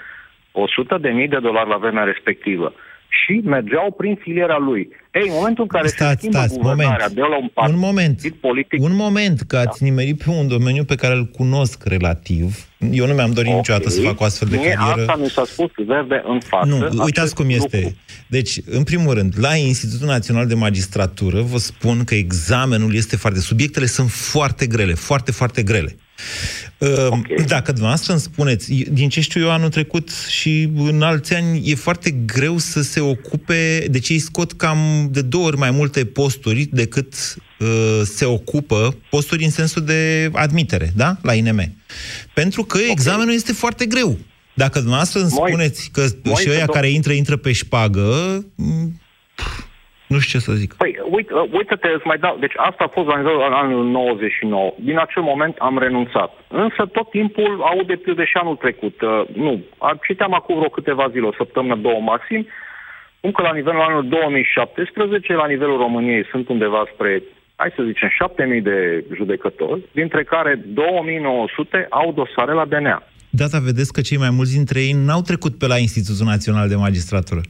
100 0.61 0.97
de 1.01 1.09
mii 1.09 1.27
de 1.27 1.39
dolari 1.41 1.69
la 1.69 1.77
vremea 1.77 2.03
respectivă. 2.03 2.73
Și 3.25 3.41
mergeau 3.43 3.91
prin 3.97 4.15
filiera 4.21 4.57
lui. 4.57 4.89
Ei, 5.13 5.21
în 5.27 5.33
momentul 5.33 5.63
în 5.63 5.69
care 5.69 5.87
se 5.87 5.95
Stați, 5.95 6.17
schimbă 6.17 6.37
stați, 6.37 6.57
guvernarea 6.57 6.91
moment. 6.91 7.13
de 7.13 7.21
la 7.21 7.37
un 7.37 7.47
partid 7.53 7.73
Un 7.73 7.79
moment. 7.79 8.21
politic, 8.39 8.81
Un 8.81 8.95
moment, 8.95 9.41
că 9.41 9.57
ați 9.57 9.83
nimerit 9.83 10.17
pe 10.23 10.29
un 10.29 10.47
domeniu 10.47 10.83
pe 10.83 10.95
care 10.95 11.13
îl 11.13 11.25
cunosc 11.25 11.83
relativ. 11.85 12.55
Eu 12.91 13.05
nu 13.07 13.13
mi-am 13.13 13.31
dorit 13.31 13.49
Ok. 13.51 13.55
niciodată 13.57 13.89
să 13.89 14.01
fac 14.01 14.19
o 14.19 14.23
astfel 14.23 14.47
de 14.47 14.55
Mie 14.57 14.69
carieră. 14.73 15.01
Asta 15.01 15.15
mi 15.15 15.29
s-a 15.29 15.43
spus 15.45 15.71
verde 15.75 16.23
în 16.27 16.39
față. 16.39 16.67
Nu, 16.67 16.75
Acest 16.85 17.03
uitați 17.03 17.35
cum 17.35 17.49
este. 17.49 17.77
lucru. 17.81 17.95
Deci, 18.27 18.59
în 18.65 18.83
primul 18.83 19.13
rând, 19.13 19.33
la 19.39 19.55
Institutul 19.55 20.07
Național 20.07 20.47
de 20.47 20.55
Magistratură 20.55 21.41
vă 21.41 21.57
spun 21.57 22.03
că 22.03 22.15
examenul 22.15 22.95
este 22.95 23.15
foarte... 23.15 23.39
Subiectele 23.39 23.85
sunt 23.85 24.09
foarte 24.11 24.65
grele, 24.67 24.93
foarte, 24.93 25.31
foarte 25.31 25.63
grele. 25.63 25.95
Okay. 26.79 27.45
Dacă 27.47 27.71
dumneavoastră 27.71 28.11
îmi 28.11 28.21
spuneți, 28.21 28.73
din 28.73 29.09
ce 29.09 29.21
știu 29.21 29.41
eu 29.41 29.51
anul 29.51 29.69
trecut 29.69 30.09
și 30.29 30.69
în 30.75 31.01
alți 31.01 31.33
ani, 31.33 31.69
e 31.69 31.75
foarte 31.75 32.11
greu 32.11 32.57
să 32.57 32.81
se 32.81 32.99
ocupe, 32.99 33.87
deci 33.91 34.09
ei 34.09 34.19
scot 34.19 34.51
cam 34.53 35.09
de 35.11 35.21
două 35.21 35.45
ori 35.45 35.57
mai 35.57 35.71
multe 35.71 36.05
posturi 36.05 36.69
decât 36.71 37.13
uh, 37.59 38.01
se 38.03 38.25
ocupă, 38.25 38.97
posturi 39.09 39.43
în 39.43 39.51
sensul 39.51 39.81
de 39.83 40.29
admitere, 40.33 40.93
da? 40.95 41.17
La 41.21 41.33
INM. 41.33 41.75
Pentru 42.33 42.63
că 42.63 42.77
okay. 42.77 42.89
examenul 42.91 43.33
este 43.33 43.53
foarte 43.53 43.85
greu. 43.85 44.17
Dacă 44.53 44.77
dumneavoastră 44.79 45.19
îmi 45.19 45.29
Moi- 45.31 45.49
spuneți 45.49 45.89
că 45.93 46.07
moi 46.23 46.35
și 46.35 46.43
să 46.43 46.49
ăia 46.49 46.65
dau- 46.65 46.73
care 46.73 46.89
intră, 46.89 47.13
intră 47.13 47.35
pe 47.35 47.51
șpagă, 47.51 48.45
m, 48.55 48.99
nu 50.07 50.19
știu 50.19 50.39
ce 50.39 50.45
să 50.45 50.51
zic. 50.53 50.73
Păi, 50.73 50.91
uite, 51.09 51.33
uh, 51.33 51.49
uite-te, 51.51 51.87
îți 51.95 52.07
mai 52.07 52.17
dau. 52.17 52.37
Deci 52.39 52.53
asta 52.55 52.83
a 52.83 52.93
fost 52.95 53.07
la 53.07 53.17
nivelul 53.17 53.41
anului 53.61 53.91
99. 53.91 54.73
Din 54.89 54.97
acel 54.99 55.21
moment 55.21 55.55
am 55.57 55.77
renunțat. 55.85 56.31
Însă 56.47 56.81
tot 56.91 57.09
timpul 57.09 57.51
aud 57.71 57.87
de 57.87 57.95
pildă 57.95 58.23
și 58.23 58.37
anul 58.41 58.55
trecut. 58.55 59.01
Uh, 59.01 59.21
nu, 59.45 59.53
a- 59.77 59.99
citeam 60.07 60.33
acum 60.33 60.55
vreo 60.57 60.69
câteva 60.69 61.09
zile, 61.11 61.25
o 61.27 61.33
săptămână, 61.41 61.75
două 61.75 61.99
maxim, 62.01 62.47
cum 63.21 63.31
că 63.31 63.41
la 63.41 63.53
nivelul 63.53 63.81
anului 63.81 64.09
2017, 64.09 65.33
la 65.33 65.47
nivelul 65.47 65.77
României 65.77 66.25
sunt 66.31 66.49
undeva 66.49 66.81
spre, 66.93 67.23
hai 67.55 67.73
să 67.75 67.83
zicem, 67.89 68.09
7000 68.09 68.61
de 68.61 69.05
judecători, 69.15 69.81
dintre 69.91 70.23
care 70.23 70.61
2900 70.65 71.87
au 71.89 72.11
dosare 72.13 72.53
la 72.53 72.65
DNA. 72.65 73.03
Data 73.29 73.59
vedeți 73.59 73.93
că 73.93 74.01
cei 74.01 74.17
mai 74.17 74.29
mulți 74.29 74.53
dintre 74.55 74.79
ei 74.79 74.91
n-au 75.05 75.21
trecut 75.21 75.57
pe 75.57 75.67
la 75.67 75.77
Institutul 75.77 76.25
Național 76.25 76.67
de 76.67 76.75
Magistratură. 76.75 77.41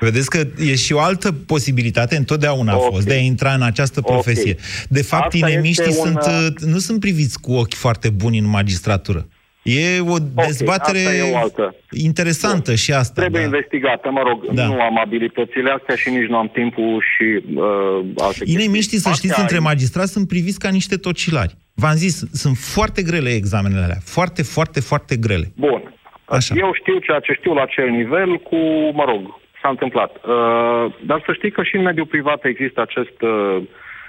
Vedeți 0.00 0.30
că 0.30 0.42
e 0.58 0.74
și 0.74 0.92
o 0.92 0.98
altă 1.00 1.32
posibilitate, 1.32 2.16
întotdeauna 2.16 2.72
a 2.72 2.76
Ok. 2.76 2.92
fost, 2.92 3.06
de 3.06 3.12
a 3.14 3.16
intra 3.18 3.52
în 3.52 3.62
această 3.62 4.00
Ok. 4.02 4.10
profesie. 4.10 4.56
De 4.88 5.02
fapt, 5.02 5.34
Asta 5.34 5.48
inemiștii 5.48 5.84
este 5.88 6.00
un, 6.00 6.06
sunt, 6.06 6.22
uh, 6.26 6.46
uh, 6.62 6.68
nu 6.72 6.78
sunt 6.78 7.00
priviți 7.00 7.40
cu 7.40 7.52
ochi 7.52 7.74
foarte 7.74 8.10
buni 8.10 8.38
în 8.38 8.46
magistratură. 8.48 9.28
E 9.62 10.00
o 10.00 10.16
dezbatere 10.46 10.98
asta 10.98 11.14
e 11.14 11.32
o 11.32 11.36
altă. 11.36 11.74
interesantă 11.90 12.74
și 12.74 12.92
asta. 12.92 13.20
Trebuie 13.20 13.40
da. 13.40 13.46
investigată, 13.46 14.10
mă 14.10 14.22
rog, 14.26 14.52
Da. 14.54 14.66
nu 14.66 14.80
am 14.80 14.98
abilitățile 15.00 15.70
astea 15.70 15.94
și 15.96 16.08
nici 16.10 16.28
nu 16.28 16.36
am 16.36 16.48
timpul 16.54 17.02
și 17.14 17.44
uh, 17.54 18.06
alte 18.16 18.42
Inemiștii, 18.44 18.98
să 18.98 19.08
chestii. 19.08 19.12
știți, 19.14 19.28
Astea 19.30 19.42
între 19.42 19.56
ai- 19.56 19.62
magistrați 19.62 20.12
sunt 20.12 20.28
priviți 20.28 20.58
ca 20.58 20.68
niște 20.68 20.96
tocilari. 20.96 21.54
V-am 21.74 21.94
zis, 21.94 22.22
sunt 22.32 22.56
foarte 22.56 23.02
grele 23.02 23.30
examenele 23.30 23.82
alea. 23.82 23.98
Foarte, 24.04 24.42
foarte, 24.42 24.80
foarte 24.80 25.16
grele. 25.16 25.52
Bun. 25.56 25.94
Așa. 26.24 26.54
Eu 26.58 26.70
știu 26.80 26.98
ceea 26.98 27.20
ce 27.20 27.32
știu 27.38 27.52
la 27.52 27.62
acel 27.62 27.88
nivel 27.90 28.38
cu, 28.38 28.56
mă 28.94 29.04
rog, 29.06 29.40
s-a 29.62 29.68
întâmplat. 29.68 30.12
Uh, 30.16 30.94
dar 31.00 31.22
să 31.26 31.32
știi 31.32 31.50
că 31.50 31.62
și 31.62 31.76
în 31.76 31.82
mediul 31.82 32.06
privat 32.06 32.44
există 32.44 32.80
acest 32.80 33.22
uh, 33.22 33.62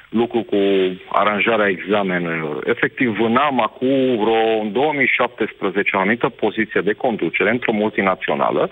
lucru 0.10 0.42
cu 0.42 0.62
aranjarea 1.10 1.68
examenelor. 1.68 2.68
Efectiv, 2.68 3.18
vânam 3.18 3.62
acum 3.62 4.18
vreo 4.24 4.60
în 4.62 4.72
2017 4.72 5.96
o 5.96 6.00
anumită 6.00 6.30
poziție 6.30 6.82
de 6.82 6.94
conducere 6.94 7.50
într-o 7.50 7.72
multinațională. 7.72 8.70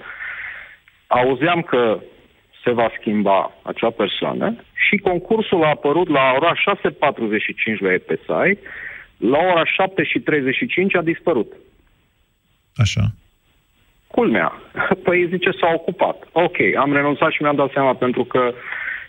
Auzeam 1.07 1.61
că 1.61 1.99
se 2.63 2.71
va 2.71 2.91
schimba 2.99 3.51
acea 3.61 3.89
persoană 3.89 4.55
și 4.73 4.97
concursul 4.97 5.63
a 5.63 5.67
apărut 5.67 6.09
la 6.09 6.33
ora 6.35 6.53
6.45 6.55 7.79
la 7.79 7.93
EPSI, 7.93 8.59
la 9.17 9.37
ora 9.37 9.63
7.35 9.65 10.97
a 10.97 11.01
dispărut. 11.01 11.53
Așa. 12.75 13.01
Culmea. 14.11 14.61
Păi 15.05 15.27
zice 15.31 15.49
s-a 15.59 15.71
ocupat. 15.75 16.17
Ok, 16.31 16.57
am 16.79 16.93
renunțat 16.93 17.31
și 17.31 17.41
mi-am 17.41 17.55
dat 17.55 17.71
seama 17.73 17.93
pentru 17.93 18.23
că 18.23 18.53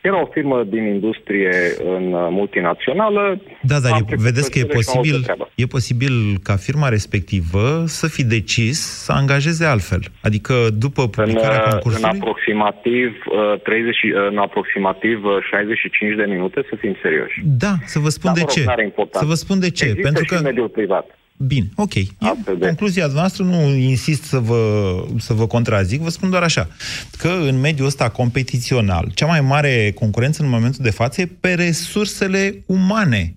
era 0.02 0.20
o 0.20 0.26
firmă 0.32 0.62
din 0.64 0.84
industrie 0.86 1.50
în 1.94 2.12
uh, 2.12 2.26
multinațională. 2.30 3.40
Da, 3.62 3.78
dar 3.80 3.92
Am 3.92 3.98
e, 4.00 4.04
trecut 4.06 4.24
vedeți 4.24 4.50
că 4.50 4.58
e 4.58 4.64
pe 4.64 4.78
și 4.80 4.88
am 4.88 4.98
avut 4.98 5.00
posibil, 5.02 5.22
treabă. 5.22 5.48
e 5.54 5.66
posibil 5.66 6.12
ca 6.42 6.56
firma 6.56 6.88
respectivă 6.88 7.82
să 7.86 8.06
fi 8.08 8.24
decis 8.24 8.78
să 9.04 9.12
angajeze 9.12 9.64
altfel. 9.64 10.02
Adică 10.22 10.54
după 10.84 11.02
În, 11.02 11.08
publicarea 11.08 11.58
uh, 11.58 11.64
în 11.64 11.70
concursului... 11.70 12.18
aproximativ, 12.18 13.08
uh, 13.26 13.60
30, 13.62 13.94
și- 13.94 14.12
în 14.30 14.38
aproximativ 14.38 15.24
uh, 15.24 15.36
65 15.50 16.16
de 16.16 16.24
minute, 16.34 16.58
să 16.68 16.74
fim 16.78 16.96
serioși. 17.02 17.40
Da, 17.44 17.72
să 17.84 17.98
vă 17.98 18.08
spun 18.08 18.30
Dar, 18.30 18.34
de 18.34 18.40
mă 18.40 18.48
rog, 18.48 18.56
ce. 18.58 18.64
n-are 18.68 18.84
importanță. 18.84 19.18
Să 19.24 19.30
vă 19.32 19.34
spun 19.44 19.58
de 19.60 19.70
ce. 19.70 19.84
Există 19.84 20.02
Pentru 20.02 20.22
și 20.24 20.28
că... 20.30 20.34
în 20.36 20.42
mediul 20.42 20.68
privat. 20.68 21.06
Bine, 21.46 21.68
ok. 21.74 21.94
E 21.94 22.06
Astfel 22.18 22.56
de- 22.58 22.66
concluzia 22.66 23.06
noastră, 23.06 23.44
nu 23.44 23.74
insist 23.74 24.22
să 24.22 24.38
vă, 24.38 25.04
să 25.18 25.32
vă 25.32 25.46
contrazic, 25.46 26.00
vă 26.00 26.10
spun 26.10 26.30
doar 26.30 26.42
așa, 26.42 26.68
că 27.18 27.28
în 27.28 27.60
mediul 27.60 27.86
ăsta 27.86 28.08
competițional, 28.08 29.10
cea 29.14 29.26
mai 29.26 29.40
mare 29.40 29.92
concurență 29.94 30.42
în 30.42 30.48
momentul 30.48 30.80
de 30.84 30.90
față 30.90 31.20
e 31.20 31.26
pe 31.40 31.54
resursele 31.54 32.62
umane. 32.66 33.36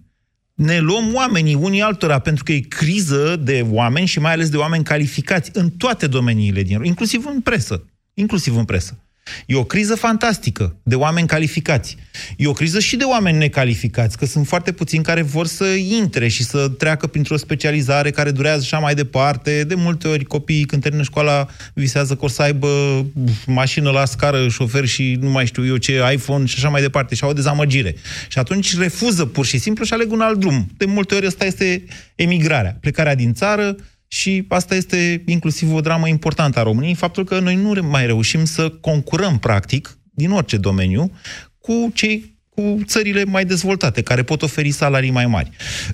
Ne 0.53 0.79
luăm 0.79 1.13
oamenii 1.13 1.55
unii 1.55 1.81
altora, 1.81 2.19
pentru 2.19 2.43
că 2.43 2.51
e 2.51 2.59
criză 2.59 3.35
de 3.43 3.65
oameni 3.69 4.07
și 4.07 4.19
mai 4.19 4.31
ales 4.31 4.49
de 4.49 4.57
oameni 4.57 4.83
calificați 4.83 5.49
în 5.53 5.69
toate 5.69 6.07
domeniile 6.07 6.61
din 6.63 6.83
inclusiv 6.83 7.25
în 7.33 7.41
presă. 7.41 7.85
Inclusiv 8.13 8.57
în 8.57 8.65
presă. 8.65 9.04
E 9.45 9.55
o 9.55 9.63
criză 9.63 9.95
fantastică 9.95 10.75
de 10.83 10.95
oameni 10.95 11.27
calificați. 11.27 11.97
E 12.37 12.47
o 12.47 12.51
criză 12.51 12.79
și 12.79 12.95
de 12.95 13.03
oameni 13.03 13.37
necalificați, 13.37 14.17
că 14.17 14.25
sunt 14.25 14.47
foarte 14.47 14.71
puțini 14.71 15.03
care 15.03 15.21
vor 15.21 15.47
să 15.47 15.65
intre 15.65 16.27
și 16.27 16.43
să 16.43 16.69
treacă 16.69 17.07
printr-o 17.07 17.37
specializare 17.37 18.11
care 18.11 18.31
durează 18.31 18.59
așa 18.61 18.79
mai 18.79 18.95
departe. 18.95 19.63
De 19.63 19.75
multe 19.75 20.07
ori 20.07 20.23
copiii 20.25 20.65
când 20.65 20.81
termină 20.81 21.03
școala 21.03 21.47
visează 21.73 22.15
că 22.15 22.25
o 22.25 22.27
să 22.27 22.41
aibă 22.41 23.05
mașină 23.45 23.89
la 23.89 24.05
scară, 24.05 24.47
șofer 24.47 24.85
și 24.85 25.17
nu 25.21 25.29
mai 25.29 25.45
știu 25.45 25.65
eu 25.65 25.77
ce, 25.77 26.01
iPhone 26.13 26.45
și 26.45 26.55
așa 26.57 26.69
mai 26.69 26.81
departe 26.81 27.15
și 27.15 27.23
au 27.23 27.29
o 27.29 27.33
dezamăgire. 27.33 27.95
Și 28.27 28.39
atunci 28.39 28.77
refuză 28.77 29.25
pur 29.25 29.45
și 29.45 29.57
simplu 29.57 29.85
și 29.85 29.93
aleg 29.93 30.11
un 30.11 30.21
alt 30.21 30.39
drum. 30.39 30.67
De 30.77 30.85
multe 30.85 31.15
ori 31.15 31.25
asta 31.25 31.45
este 31.45 31.83
emigrarea, 32.15 32.77
plecarea 32.81 33.15
din 33.15 33.33
țară, 33.33 33.75
și 34.07 34.45
asta 34.47 34.75
este 34.75 35.23
inclusiv 35.25 35.73
o 35.73 35.81
dramă 35.81 36.07
importantă 36.07 36.59
a 36.59 36.63
României, 36.63 36.95
faptul 36.95 37.23
că 37.23 37.39
noi 37.39 37.55
nu 37.55 37.81
mai 37.81 38.05
reușim 38.05 38.45
să 38.45 38.69
concurăm, 38.69 39.39
practic, 39.39 39.97
din 40.13 40.31
orice 40.31 40.57
domeniu, 40.57 41.11
cu 41.59 41.91
cei 41.93 42.33
cu 42.49 42.79
țările 42.85 43.23
mai 43.23 43.45
dezvoltate, 43.45 44.01
care 44.01 44.23
pot 44.23 44.41
oferi 44.41 44.71
salarii 44.71 45.11
mai 45.11 45.27
mari. 45.27 45.49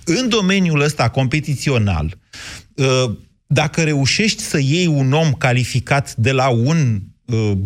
În 0.06 0.30
domeniul 0.30 0.82
ăsta 0.82 1.10
competițional, 1.10 2.18
dacă 3.48 3.84
reușești 3.84 4.42
să 4.42 4.60
iei 4.60 4.88
un 4.88 5.14
om 5.14 5.32
calificat 5.34 6.16
de 6.16 6.32
la 6.32 6.50
un 6.50 7.02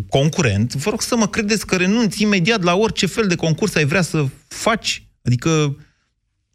concurent, 0.09 0.73
vă 0.73 0.89
rog 0.89 1.01
să 1.01 1.15
mă 1.15 1.27
credeți 1.27 1.65
că 1.65 1.75
renunți 1.75 2.21
imediat 2.21 2.63
la 2.63 2.75
orice 2.75 3.05
fel 3.05 3.27
de 3.27 3.35
concurs 3.35 3.75
ai 3.75 3.85
vrea 3.85 4.01
să 4.01 4.25
faci. 4.47 5.07
Adică 5.23 5.77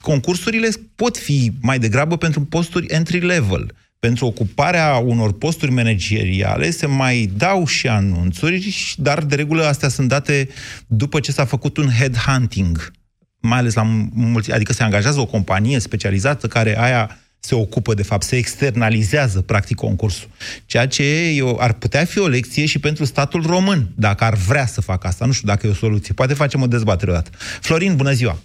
concursurile 0.00 0.68
pot 0.94 1.16
fi 1.16 1.52
mai 1.60 1.78
degrabă 1.78 2.16
pentru 2.16 2.40
posturi 2.40 2.86
entry-level. 2.86 3.74
Pentru 3.98 4.26
ocuparea 4.26 4.96
unor 4.96 5.32
posturi 5.32 5.72
manageriale 5.72 6.70
se 6.70 6.86
mai 6.86 7.30
dau 7.36 7.66
și 7.66 7.88
anunțuri, 7.88 8.94
dar 8.96 9.24
de 9.24 9.34
regulă 9.34 9.64
astea 9.64 9.88
sunt 9.88 10.08
date 10.08 10.48
după 10.86 11.20
ce 11.20 11.32
s-a 11.32 11.44
făcut 11.44 11.76
un 11.76 11.88
headhunting, 11.98 12.92
mai 13.40 13.58
ales 13.58 13.74
la 13.74 13.82
mulți, 14.12 14.52
adică 14.52 14.72
se 14.72 14.82
angajează 14.82 15.20
o 15.20 15.26
companie 15.26 15.78
specializată 15.78 16.46
care 16.46 16.80
aia 16.80 17.18
se 17.40 17.54
ocupă, 17.54 17.94
de 17.94 18.02
fapt, 18.02 18.22
se 18.22 18.36
externalizează, 18.36 19.40
practic, 19.40 19.76
concursul. 19.76 20.28
Ceea 20.66 20.86
ce 20.86 21.28
eu, 21.34 21.56
ar 21.60 21.72
putea 21.72 22.04
fi 22.04 22.18
o 22.18 22.26
lecție 22.26 22.66
și 22.66 22.78
pentru 22.78 23.04
statul 23.04 23.46
român, 23.46 23.88
dacă 23.96 24.24
ar 24.24 24.34
vrea 24.34 24.66
să 24.66 24.80
facă 24.80 25.06
asta. 25.06 25.24
Nu 25.24 25.32
știu 25.32 25.48
dacă 25.48 25.66
e 25.66 25.70
o 25.70 25.74
soluție. 25.74 26.14
Poate 26.14 26.34
facem 26.34 26.62
o 26.62 26.66
dezbatere 26.66 27.10
odată. 27.10 27.30
Florin, 27.60 27.96
bună 27.96 28.12
ziua! 28.12 28.38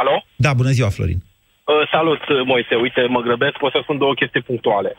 Alo? 0.00 0.14
Da, 0.44 0.50
bună 0.60 0.70
ziua, 0.78 0.88
Florin. 0.96 1.20
Uh, 1.22 1.74
salut, 1.94 2.22
Moise. 2.52 2.74
Uite, 2.84 3.00
mă 3.16 3.20
grăbesc, 3.20 3.56
o 3.66 3.70
să 3.70 3.78
spun 3.82 3.98
două 3.98 4.14
chestii 4.14 4.42
punctuale. 4.50 4.90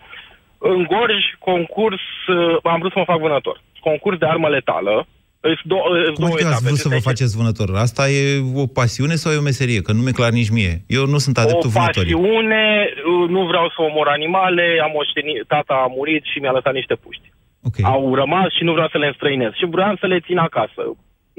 În 0.58 0.80
Gorj, 0.92 1.24
concurs, 1.52 2.04
uh, 2.28 2.58
am 2.74 2.80
vrut 2.80 2.92
să 2.94 3.00
mă 3.00 3.10
fac 3.12 3.20
vânător. 3.20 3.58
Concurs 3.90 4.18
de 4.18 4.26
armă 4.26 4.48
letală, 4.50 5.08
Îți 5.40 5.62
do- 5.72 5.88
Cum 6.14 6.24
două 6.24 6.34
adică 6.34 6.48
ați 6.50 6.66
vrut 6.68 6.78
să 6.86 6.90
vă 6.90 7.00
faceți 7.10 7.38
vânător? 7.38 7.70
Asta 7.76 8.04
e 8.10 8.22
o 8.64 8.66
pasiune 8.80 9.16
sau 9.16 9.32
e 9.32 9.44
o 9.44 9.50
meserie? 9.52 9.82
Că 9.82 9.92
nu 9.92 10.02
mi-e 10.02 10.20
clar 10.20 10.32
nici 10.32 10.50
mie. 10.58 10.74
Eu 10.88 11.04
nu 11.14 11.18
sunt 11.18 11.38
adeptul 11.38 11.70
vânătorii. 11.70 12.14
O 12.14 12.18
pasiune, 12.18 12.64
uh, 13.12 13.30
nu 13.36 13.42
vreau 13.52 13.66
să 13.74 13.80
omor 13.82 14.08
animale, 14.08 14.66
am 14.86 14.92
moștenit, 14.94 15.44
tata 15.48 15.74
a 15.74 15.88
murit 15.98 16.24
și 16.32 16.40
mi-a 16.40 16.52
lăsat 16.52 16.74
niște 16.74 16.96
puști. 16.96 17.28
Okay. 17.68 17.84
Au 17.94 18.16
rămas 18.22 18.50
și 18.58 18.64
nu 18.64 18.72
vreau 18.78 18.88
să 18.94 18.98
le 18.98 19.08
înstrăinez. 19.08 19.52
Și 19.60 19.66
vreau 19.76 19.96
să 20.02 20.06
le 20.08 20.20
țin 20.28 20.38
acasă. 20.38 20.84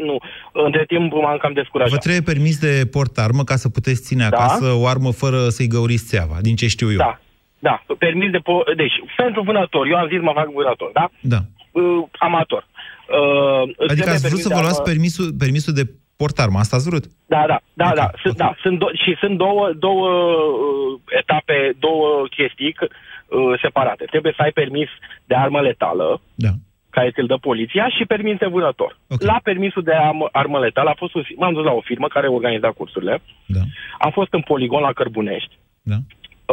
Nu. 0.07 0.17
Între 0.53 0.85
timp 0.87 1.13
m-am 1.13 1.39
cam 1.39 1.53
descurajat. 1.53 1.93
Vă 1.93 1.99
trebuie 1.99 2.23
permis 2.33 2.59
de 2.59 2.87
port 2.91 3.19
armă 3.19 3.45
ca 3.45 3.57
să 3.57 3.69
puteți 3.69 4.03
ține 4.03 4.27
da? 4.29 4.37
acasă 4.37 4.67
o 4.73 4.87
armă 4.87 5.11
fără 5.13 5.49
să-i 5.49 5.67
găuriți 5.67 6.07
țeava, 6.07 6.37
din 6.41 6.57
ce 6.57 6.67
știu 6.67 6.91
eu. 6.91 6.97
Da. 6.97 7.21
Da, 7.59 7.85
permis 7.99 8.31
de... 8.31 8.39
Po- 8.39 8.77
deci, 8.77 8.93
pentru 9.17 9.43
vânător, 9.43 9.87
eu 9.87 9.97
am 9.97 10.09
zis 10.09 10.21
mă 10.21 10.33
fac 10.35 10.53
vânător, 10.53 10.91
da? 10.93 11.11
Da. 11.21 11.41
Uh, 11.71 12.05
amator. 12.19 12.67
Uh, 12.67 13.89
adică 13.89 14.11
ați 14.11 14.29
vrut 14.29 14.41
să 14.41 14.55
vă 14.55 14.61
luați 14.61 14.83
permisul, 14.83 15.33
permisul 15.39 15.73
de 15.73 15.85
portarmă, 16.17 16.59
asta 16.59 16.77
ați 16.77 16.89
vrut? 16.89 17.05
Da, 17.27 17.45
da, 17.47 17.59
da, 17.75 17.85
okay. 17.85 17.97
da. 17.97 18.11
Sunt, 18.23 18.35
okay. 18.35 18.47
da 18.47 18.57
sunt 18.63 18.77
do- 18.83 18.95
și 19.03 19.17
sunt 19.21 19.37
două, 19.37 19.73
două 19.79 20.09
uh, 20.09 21.01
etape, 21.21 21.77
două 21.79 22.27
chestii 22.37 22.75
uh, 22.79 23.61
separate. 23.63 24.05
Trebuie 24.05 24.33
să 24.37 24.43
ai 24.43 24.53
permis 24.53 24.89
de 25.25 25.35
armă 25.35 25.61
letală, 25.61 26.21
da. 26.35 26.53
Care 26.99 27.11
ți-l 27.15 27.27
dă 27.33 27.39
poliția, 27.49 27.85
și 27.97 28.11
permis 28.15 28.37
de 28.43 28.53
vânător. 28.55 28.93
Okay. 29.09 29.27
La 29.31 29.39
permisul 29.49 29.83
de 29.83 29.95
armă, 30.09 30.27
armă 30.33 30.59
letală 30.59 30.89
a 30.91 31.01
fost 31.03 31.15
un, 31.15 31.23
m-am 31.41 31.55
dus 31.57 31.65
la 31.65 31.75
o 31.81 31.87
firmă 31.89 32.07
care 32.07 32.29
organiza 32.29 32.71
cursurile. 32.79 33.15
Da. 33.57 33.63
Am 33.99 34.11
fost 34.19 34.33
în 34.33 34.43
poligon 34.51 34.83
la 34.83 34.93
Cărbunești. 34.99 35.55
Da. 35.93 35.99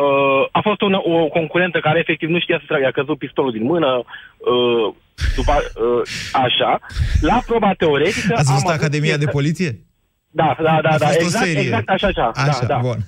Uh, 0.01 0.43
a 0.51 0.61
fost 0.67 0.81
una, 0.81 0.99
o 1.03 1.27
concurentă 1.37 1.79
care 1.79 1.99
efectiv 1.99 2.29
nu 2.29 2.39
știa 2.39 2.57
să 2.59 2.65
tragă, 2.67 2.85
a 2.85 2.97
căzut 2.99 3.17
pistolul 3.17 3.51
din 3.51 3.65
mână, 3.71 3.89
uh, 3.97 4.87
după, 5.35 5.53
uh, 5.57 6.01
așa. 6.45 6.71
La 7.21 7.37
proba 7.45 7.71
teoretică... 7.81 8.33
Ați 8.37 8.51
văzut 8.51 8.69
Academia 8.69 9.17
de 9.17 9.33
Poliție? 9.37 9.71
Da, 10.39 10.49
da, 10.67 10.79
da, 10.81 10.97
da, 10.97 11.09
exact, 11.13 11.45
exact 11.45 11.89
așa, 11.89 12.07
așa. 12.07 12.31
Așa, 12.35 12.65
da, 12.65 12.73
da. 12.73 12.79
bun. 12.87 12.99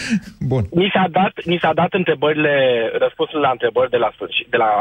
Bun. 0.52 0.64
Ni 0.70 0.90
s-a 0.94 1.06
dat, 1.10 1.34
ni 1.44 1.58
s-a 1.62 1.72
dat 1.72 1.92
întrebările, 1.92 2.54
răspunsul 3.04 3.40
la 3.40 3.50
întrebări 3.50 3.90
de 3.90 3.96
la, 3.96 4.10
sfârșit, 4.14 4.46
de 4.50 4.56
la 4.56 4.72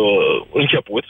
uh, 0.00 0.46
început. 0.52 1.04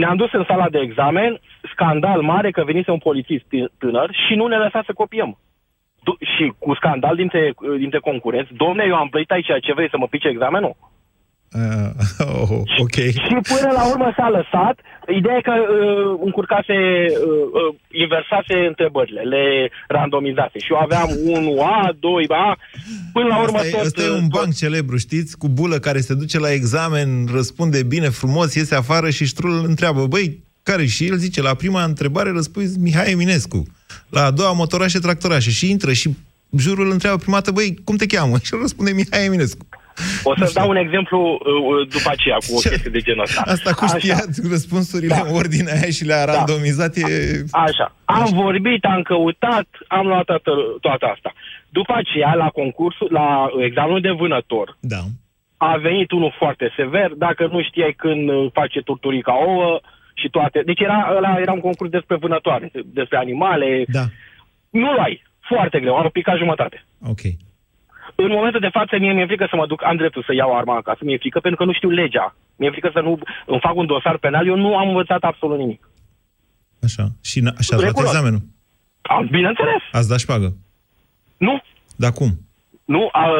Ne-am 0.00 0.16
dus 0.16 0.32
în 0.32 0.44
sala 0.48 0.68
de 0.68 0.78
examen, 0.78 1.40
scandal 1.72 2.20
mare 2.22 2.50
că 2.50 2.64
venise 2.64 2.90
un 2.90 2.98
polițist 2.98 3.44
tânăr 3.78 4.10
și 4.26 4.34
nu 4.34 4.46
ne 4.46 4.56
lăsa 4.56 4.82
să 4.86 4.92
copiem 4.92 5.38
și 6.36 6.52
cu 6.58 6.74
scandal 6.74 7.16
dintre, 7.16 7.54
dintre 7.78 7.98
concurenți, 7.98 8.54
domne, 8.54 8.84
eu 8.86 8.94
am 8.94 9.08
plătit 9.08 9.30
aici, 9.30 9.50
ce 9.60 9.72
vrei 9.72 9.88
să 9.88 9.98
mă 9.98 10.06
pice 10.06 10.28
examenul? 10.28 10.76
Uh, 11.52 11.90
oh, 12.40 12.62
ok. 12.78 12.94
Și 12.94 13.36
până 13.52 13.70
la 13.72 13.88
urmă 13.90 14.12
s-a 14.16 14.28
lăsat. 14.28 14.76
Ideea 15.18 15.36
e 15.36 15.48
că 15.50 15.54
uh, 15.56 16.20
încurcase, 16.24 16.76
uh, 17.10 17.44
uh, 17.58 17.74
inversase 17.90 18.54
întrebările, 18.66 19.20
le 19.20 19.70
randomizase. 19.88 20.58
Și 20.58 20.72
eu 20.72 20.78
aveam 20.78 21.08
1A, 21.08 21.78
2A, 22.06 22.46
până 23.12 23.26
la 23.26 23.42
urmă 23.42 23.58
asta 23.58 23.76
tot... 23.76 23.86
Asta 23.86 24.02
e 24.02 24.10
un 24.10 24.28
tot... 24.28 24.40
banc 24.40 24.54
celebru, 24.54 24.96
știți? 24.96 25.38
Cu 25.38 25.48
bulă 25.48 25.76
care 25.78 26.00
se 26.00 26.14
duce 26.14 26.38
la 26.38 26.52
examen, 26.52 27.08
răspunde 27.32 27.82
bine, 27.82 28.08
frumos, 28.08 28.54
iese 28.54 28.74
afară 28.74 29.10
și 29.10 29.26
ștrul 29.26 29.58
îl 29.58 29.64
întreabă, 29.64 30.06
băi, 30.06 30.44
care? 30.62 30.86
Și 30.86 31.06
el 31.06 31.16
zice, 31.16 31.42
la 31.42 31.54
prima 31.54 31.82
întrebare 31.84 32.30
răspuns 32.30 32.76
Mihai 32.76 33.10
Eminescu. 33.10 33.62
La 34.08 34.24
a 34.24 34.30
doua, 34.30 34.52
motorașe, 34.52 34.98
tractorașe. 34.98 35.50
Și 35.50 35.70
intră 35.70 35.92
și 35.92 36.16
jurul 36.56 36.86
îl 36.86 36.92
întreabă 36.92 37.16
prima 37.16 37.36
dată, 37.36 37.50
băi, 37.50 37.78
cum 37.84 37.96
te 37.96 38.06
cheamă? 38.06 38.36
Și 38.44 38.54
el 38.54 38.60
răspunde 38.60 38.90
Mihai 38.92 39.24
Eminescu. 39.24 39.66
O 40.22 40.32
să 40.36 40.50
dau 40.54 40.68
un 40.68 40.76
exemplu 40.76 41.18
uh, 41.20 41.88
după 41.94 42.08
aceea 42.14 42.38
cu 42.46 42.52
o 42.58 42.60
chestie 42.68 42.90
de 42.96 43.00
genul 43.06 43.22
ăsta. 43.22 43.42
Asta 43.44 43.70
cu 43.78 43.84
știați 43.86 44.40
Așa. 44.40 44.48
răspunsurile 44.54 45.14
da. 45.14 45.22
în 45.26 45.34
ordinea 45.40 45.74
aia 45.80 45.90
și 45.98 46.04
le-a 46.04 46.26
da. 46.26 46.32
randomizat 46.32 46.96
e... 46.96 47.04
Așa. 47.50 47.86
Am 48.04 48.22
Așa. 48.22 48.34
vorbit, 48.44 48.84
am 48.84 49.02
căutat, 49.02 49.68
am 49.88 50.06
luat 50.06 50.24
toată, 50.24 50.52
toată 50.80 51.04
asta. 51.14 51.30
După 51.68 51.92
aceea, 51.96 52.34
la 52.34 52.48
concursul, 52.48 53.08
la 53.10 53.28
examenul 53.68 54.00
de 54.00 54.10
vânător, 54.10 54.76
da. 54.80 55.02
a 55.56 55.76
venit 55.76 56.10
unul 56.10 56.34
foarte 56.38 56.72
sever. 56.76 57.10
Dacă 57.26 57.48
nu 57.52 57.62
știai 57.62 57.94
când 57.96 58.28
uh, 58.28 58.50
face 58.52 58.80
turturica 58.80 59.34
ouă, 59.46 59.80
și 60.20 60.28
toate. 60.28 60.62
Deci 60.64 60.80
era, 60.80 61.12
ăla 61.16 61.38
era 61.40 61.52
un 61.52 61.60
concurs 61.60 61.90
despre 61.90 62.16
vânătoare, 62.16 62.70
despre 62.84 63.16
animale. 63.16 63.84
Da. 63.88 64.04
Nu 64.70 64.90
ai. 64.98 65.22
Foarte 65.40 65.80
greu. 65.80 65.94
Am 65.94 66.08
picat 66.12 66.36
jumătate. 66.36 66.84
Ok. 67.08 67.20
În 68.14 68.30
momentul 68.30 68.60
de 68.60 68.68
față, 68.72 68.96
mie 68.98 69.12
mi-e 69.12 69.26
frică 69.26 69.46
să 69.50 69.56
mă 69.56 69.66
duc, 69.66 69.84
am 69.84 69.96
dreptul 69.96 70.22
să 70.26 70.34
iau 70.34 70.56
arma 70.56 70.76
acasă, 70.76 70.98
mi-e 71.02 71.18
frică 71.18 71.40
pentru 71.40 71.60
că 71.60 71.64
nu 71.64 71.72
știu 71.72 71.90
legea. 71.90 72.34
Mi-e 72.56 72.70
frică 72.70 72.90
să 72.92 73.00
nu 73.00 73.18
îmi 73.46 73.60
fac 73.60 73.74
un 73.76 73.86
dosar 73.86 74.16
penal, 74.16 74.46
eu 74.46 74.56
nu 74.56 74.76
am 74.76 74.88
învățat 74.88 75.22
absolut 75.22 75.58
nimic. 75.58 75.88
Așa. 76.82 77.04
Și, 77.22 77.38
și 77.40 77.72
ați 77.72 77.82
luat 77.82 77.98
examenul? 77.98 78.40
Am, 79.02 79.26
bineînțeles. 79.30 79.82
Ați 79.92 80.08
dat 80.08 80.18
șpagă? 80.18 80.52
Nu. 81.36 81.62
Dar 81.96 82.12
cum? 82.12 82.30
Nu, 82.84 83.08
a, 83.12 83.30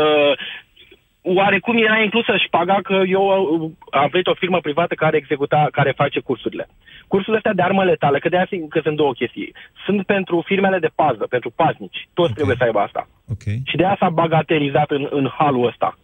oarecum 1.36 1.76
era 1.76 2.02
inclusă 2.02 2.32
șpaga 2.46 2.78
că 2.82 3.02
eu 3.06 3.24
uh, 3.26 3.70
am 3.90 4.08
venit 4.10 4.26
o 4.26 4.34
firmă 4.34 4.60
privată 4.60 4.94
care 4.94 5.16
executa, 5.16 5.68
care 5.72 5.92
face 5.96 6.20
cursurile. 6.20 6.68
Cursurile 7.06 7.36
astea 7.36 7.52
de 7.52 7.62
armă 7.62 7.84
letală, 7.84 8.18
că 8.18 8.28
de 8.28 8.36
aia 8.36 8.48
că 8.68 8.80
sunt 8.82 8.96
două 8.96 9.12
chestii. 9.12 9.54
Sunt 9.84 10.06
pentru 10.06 10.42
firmele 10.46 10.78
de 10.78 10.90
pază, 10.94 11.26
pentru 11.28 11.50
paznici. 11.50 12.08
Toți 12.14 12.30
okay. 12.30 12.34
trebuie 12.34 12.56
să 12.58 12.64
aibă 12.64 12.78
asta. 12.78 13.08
Okay. 13.32 13.62
Și 13.64 13.76
de 13.76 13.84
aia 13.84 13.96
s-a 13.98 14.08
bagatelizat 14.08 14.90
în, 14.90 15.06
în 15.10 15.30
halul 15.38 15.66
ăsta. 15.66 15.98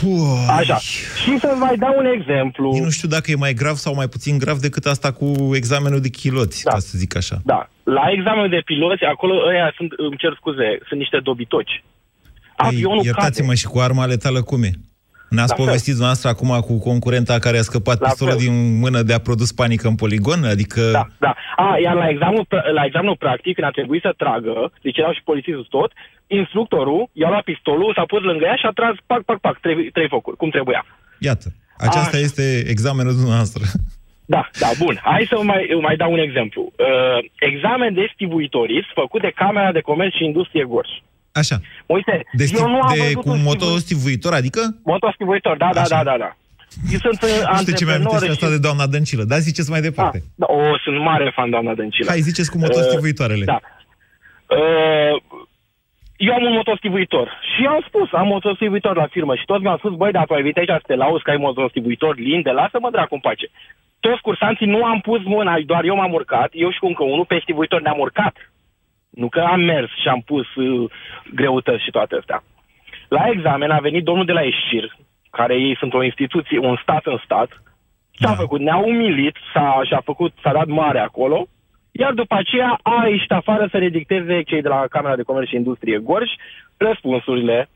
Puh. 0.00 0.56
Așa. 0.58 0.76
Și 1.22 1.38
să 1.38 1.54
mai 1.58 1.76
dau 1.76 1.94
un 1.96 2.06
exemplu. 2.06 2.72
Eu 2.76 2.84
nu 2.84 2.90
știu 2.90 3.08
dacă 3.08 3.30
e 3.30 3.44
mai 3.46 3.52
grav 3.52 3.74
sau 3.74 3.94
mai 3.94 4.08
puțin 4.08 4.38
grav 4.38 4.58
decât 4.58 4.84
asta 4.84 5.12
cu 5.12 5.50
examenul 5.54 6.00
de 6.00 6.08
chiloți, 6.08 6.64
da. 6.64 6.70
ca 6.70 6.78
să 6.78 6.98
zic 6.98 7.16
așa. 7.16 7.36
Da. 7.44 7.68
La 7.82 8.04
examenul 8.10 8.48
de 8.48 8.62
piloți, 8.64 9.04
acolo 9.04 9.34
ăia 9.48 9.72
sunt, 9.76 9.92
îmi 9.96 10.16
cer 10.16 10.32
scuze, 10.36 10.78
sunt 10.88 10.98
niște 10.98 11.18
dobitoci. 11.22 11.84
Avionul 12.56 13.04
Iertați-mă 13.04 13.46
cade. 13.46 13.58
și 13.58 13.66
cu 13.66 13.78
arma 13.78 14.06
letală 14.06 14.42
cum 14.42 14.62
e? 14.62 14.70
Ne-ați 15.30 15.54
la 15.56 15.64
povestit 15.64 15.94
fel. 15.94 16.04
noastră 16.04 16.28
acum 16.28 16.60
cu 16.60 16.78
concurenta 16.78 17.38
care 17.38 17.58
a 17.58 17.62
scăpat 17.62 18.00
la 18.00 18.06
pistolul 18.06 18.38
fel. 18.38 18.42
din 18.44 18.78
mână 18.78 19.02
de 19.02 19.12
a 19.12 19.18
produs 19.18 19.52
panică 19.52 19.88
în 19.88 19.94
poligon? 19.94 20.44
Adică... 20.44 20.80
Da, 20.92 21.06
da. 21.18 21.34
A, 21.56 21.78
iar 21.82 21.94
la 21.94 22.08
examenul, 22.08 22.46
la 22.74 22.84
examenul 22.84 23.16
practic, 23.16 23.54
când 23.54 23.66
a 23.66 23.70
trebuit 23.70 24.02
să 24.02 24.14
tragă, 24.16 24.72
deci 24.82 24.96
erau 24.96 25.12
și 25.12 25.22
polițistul 25.22 25.66
tot, 25.70 25.92
instructorul 26.26 27.08
i-a 27.12 27.28
luat 27.28 27.42
pistolul, 27.42 27.92
s-a 27.96 28.04
pus 28.06 28.22
lângă 28.22 28.44
ea 28.44 28.56
și 28.56 28.66
a 28.66 28.70
tras, 28.70 28.94
pac, 29.06 29.22
pac, 29.22 29.38
pac, 29.40 29.60
trei, 29.60 29.90
trei 29.90 30.08
focuri, 30.08 30.36
cum 30.36 30.50
trebuia. 30.50 30.86
Iată, 31.18 31.46
aceasta 31.78 32.16
a. 32.16 32.20
este 32.20 32.64
examenul 32.68 33.12
dumneavoastră. 33.12 33.62
Da, 34.34 34.48
da, 34.58 34.70
bun. 34.84 34.98
Hai 35.02 35.26
să 35.28 35.36
mai, 35.42 35.78
mai 35.80 35.96
dau 35.96 36.12
un 36.12 36.18
exemplu. 36.18 36.62
Uh, 36.62 37.18
examen 37.38 37.94
de 37.94 38.10
stivuitoris 38.14 38.84
făcut 38.94 39.20
de 39.20 39.32
Camera 39.34 39.72
de 39.72 39.80
Comerț 39.80 40.14
și 40.14 40.24
Industrie 40.24 40.64
Gorj. 40.64 40.90
Așa. 41.40 41.56
Uite, 41.86 42.14
de, 42.32 42.44
eu 42.58 42.68
nu 42.68 42.80
am 42.80 42.94
de 42.96 43.12
cu 43.12 43.28
un 43.30 43.42
motostivuitor, 43.42 44.32
adică? 44.32 44.60
Motostivuitor, 44.84 45.56
da, 45.56 45.70
da, 45.72 45.82
da, 45.88 46.02
da, 46.10 46.16
da. 46.18 46.36
Eu 46.92 46.98
sunt 46.98 47.22
uh, 47.22 47.58
Știu 47.60 47.74
ce 47.74 47.84
mi-am 47.84 48.00
și... 48.00 48.30
asta 48.30 48.48
de 48.48 48.58
doamna 48.58 48.86
Dăncilă, 48.86 49.24
dar 49.24 49.38
ziceți 49.38 49.70
mai 49.70 49.80
departe. 49.80 50.18
Da, 50.34 50.46
da, 50.46 50.54
o, 50.54 50.78
sunt 50.84 50.98
mare 50.98 51.32
fan 51.34 51.50
doamna 51.50 51.74
Dăncilă. 51.74 52.10
Hai, 52.10 52.20
ziceți 52.20 52.50
cu 52.50 52.58
motostivuitoarele. 52.58 53.44
Uh, 53.48 53.52
da. 53.52 53.58
Uh, 54.56 55.14
eu 56.16 56.32
am 56.34 56.42
un 56.42 56.52
motostivuitor 56.52 57.26
și 57.52 57.66
am 57.66 57.84
spus, 57.88 58.08
am 58.12 58.26
motostivuitor 58.26 58.96
la 58.96 59.06
firmă 59.06 59.34
și 59.34 59.44
toți 59.44 59.62
mi-au 59.62 59.76
spus, 59.76 59.92
băi, 59.94 60.12
dacă 60.12 60.34
ai 60.34 60.42
venit 60.42 60.56
aici 60.56 60.68
să 60.68 60.82
te 60.86 60.94
lauzi 60.94 61.22
că 61.22 61.30
ai 61.30 61.36
motostivuitor 61.36 62.16
linde, 62.16 62.50
lasă-mă 62.50 62.90
dracu 62.90 63.14
în 63.14 63.20
pace. 63.20 63.46
Toți 64.00 64.20
cursanții 64.20 64.66
nu 64.66 64.84
am 64.84 65.00
pus 65.00 65.20
mâna, 65.24 65.54
doar 65.66 65.84
eu 65.84 65.96
m-am 65.96 66.12
urcat, 66.12 66.50
eu 66.52 66.70
și 66.70 66.78
cu 66.78 66.86
încă 66.86 67.02
unul 67.02 67.24
pe 67.24 67.38
stivuitor 67.42 67.80
ne-am 67.80 67.98
urcat. 67.98 68.34
Nu 69.20 69.28
că 69.28 69.40
am 69.40 69.60
mers 69.60 69.90
și 70.02 70.08
am 70.08 70.20
pus 70.20 70.54
uh, 70.54 70.90
greutăți 71.34 71.84
și 71.84 71.90
toate 71.90 72.16
astea. 72.18 72.42
La 73.08 73.24
examen 73.34 73.70
a 73.70 73.78
venit 73.78 74.04
domnul 74.04 74.24
de 74.24 74.32
la 74.32 74.42
Eșcir, 74.42 74.96
care 75.30 75.54
ei 75.54 75.76
sunt 75.76 75.94
o 75.94 76.02
instituție, 76.02 76.58
un 76.58 76.78
stat 76.82 77.04
în 77.06 77.18
stat, 77.24 77.50
s-a 78.20 78.28
da. 78.28 78.34
făcut, 78.34 78.60
ne-a 78.60 78.76
umilit, 78.76 79.36
s-a, 79.52 79.80
și-a 79.84 80.00
făcut, 80.04 80.32
s-a 80.42 80.52
dat 80.52 80.66
mare 80.66 80.98
acolo, 80.98 81.46
iar 81.90 82.12
după 82.12 82.34
aceea 82.34 82.78
a 82.82 83.06
ieșit 83.08 83.32
afară 83.32 83.68
să 83.70 83.78
redicteze 83.78 84.42
cei 84.42 84.62
de 84.62 84.68
la 84.68 84.84
Camera 84.90 85.16
de 85.16 85.22
Comerț 85.22 85.48
și 85.48 85.54
Industrie 85.54 85.98
Gorj 85.98 86.30
răspunsurile. 86.76 87.68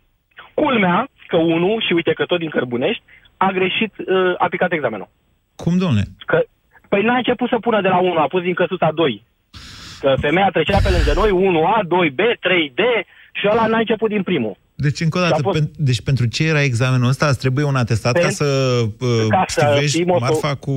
Culmea 0.54 1.08
că 1.26 1.36
unul, 1.36 1.84
și 1.86 1.92
uite 1.92 2.12
că 2.12 2.24
tot 2.24 2.38
din 2.38 2.50
Cărbunești, 2.50 3.02
a 3.36 3.50
greșit, 3.50 3.92
uh, 3.98 4.34
a 4.38 4.46
picat 4.48 4.72
examenul. 4.72 5.08
Cum, 5.56 5.78
domne? 5.78 6.02
Că, 6.26 6.42
păi 6.88 7.02
n-a 7.02 7.16
început 7.16 7.48
să 7.48 7.58
pună 7.58 7.80
de 7.80 7.88
la 7.88 7.98
1, 7.98 8.18
a 8.18 8.26
pus 8.26 8.42
din 8.42 8.54
căsuța 8.54 8.90
2. 8.94 9.24
Că 10.00 10.14
femeia 10.20 10.48
trecea 10.52 10.78
pe 10.82 10.88
lângă 10.96 11.12
noi, 11.20 11.30
1A, 11.50 11.78
2B, 11.94 12.20
3D 12.46 12.80
și 13.32 13.48
ăla 13.50 13.66
n-a 13.66 13.78
început 13.78 14.08
din 14.08 14.22
primul. 14.22 14.56
Deci, 14.74 15.00
încă 15.00 15.18
o 15.18 15.20
dată, 15.20 15.42
fost- 15.42 15.58
pen, 15.58 15.70
deci 15.76 16.02
pentru 16.02 16.26
ce 16.26 16.42
era 16.48 16.62
examenul 16.62 17.08
ăsta, 17.08 17.26
îți 17.26 17.38
trebuie 17.38 17.64
un 17.64 17.76
atestat 17.76 18.12
ca 18.12 18.26
Pen- 18.26 18.38
să 18.40 18.44
uh, 19.00 19.26
ca 19.28 19.44
să 19.46 19.60
stivești 19.60 19.96
fii 19.96 20.06
moto- 20.12 20.20
marfa 20.20 20.54
cu... 20.54 20.72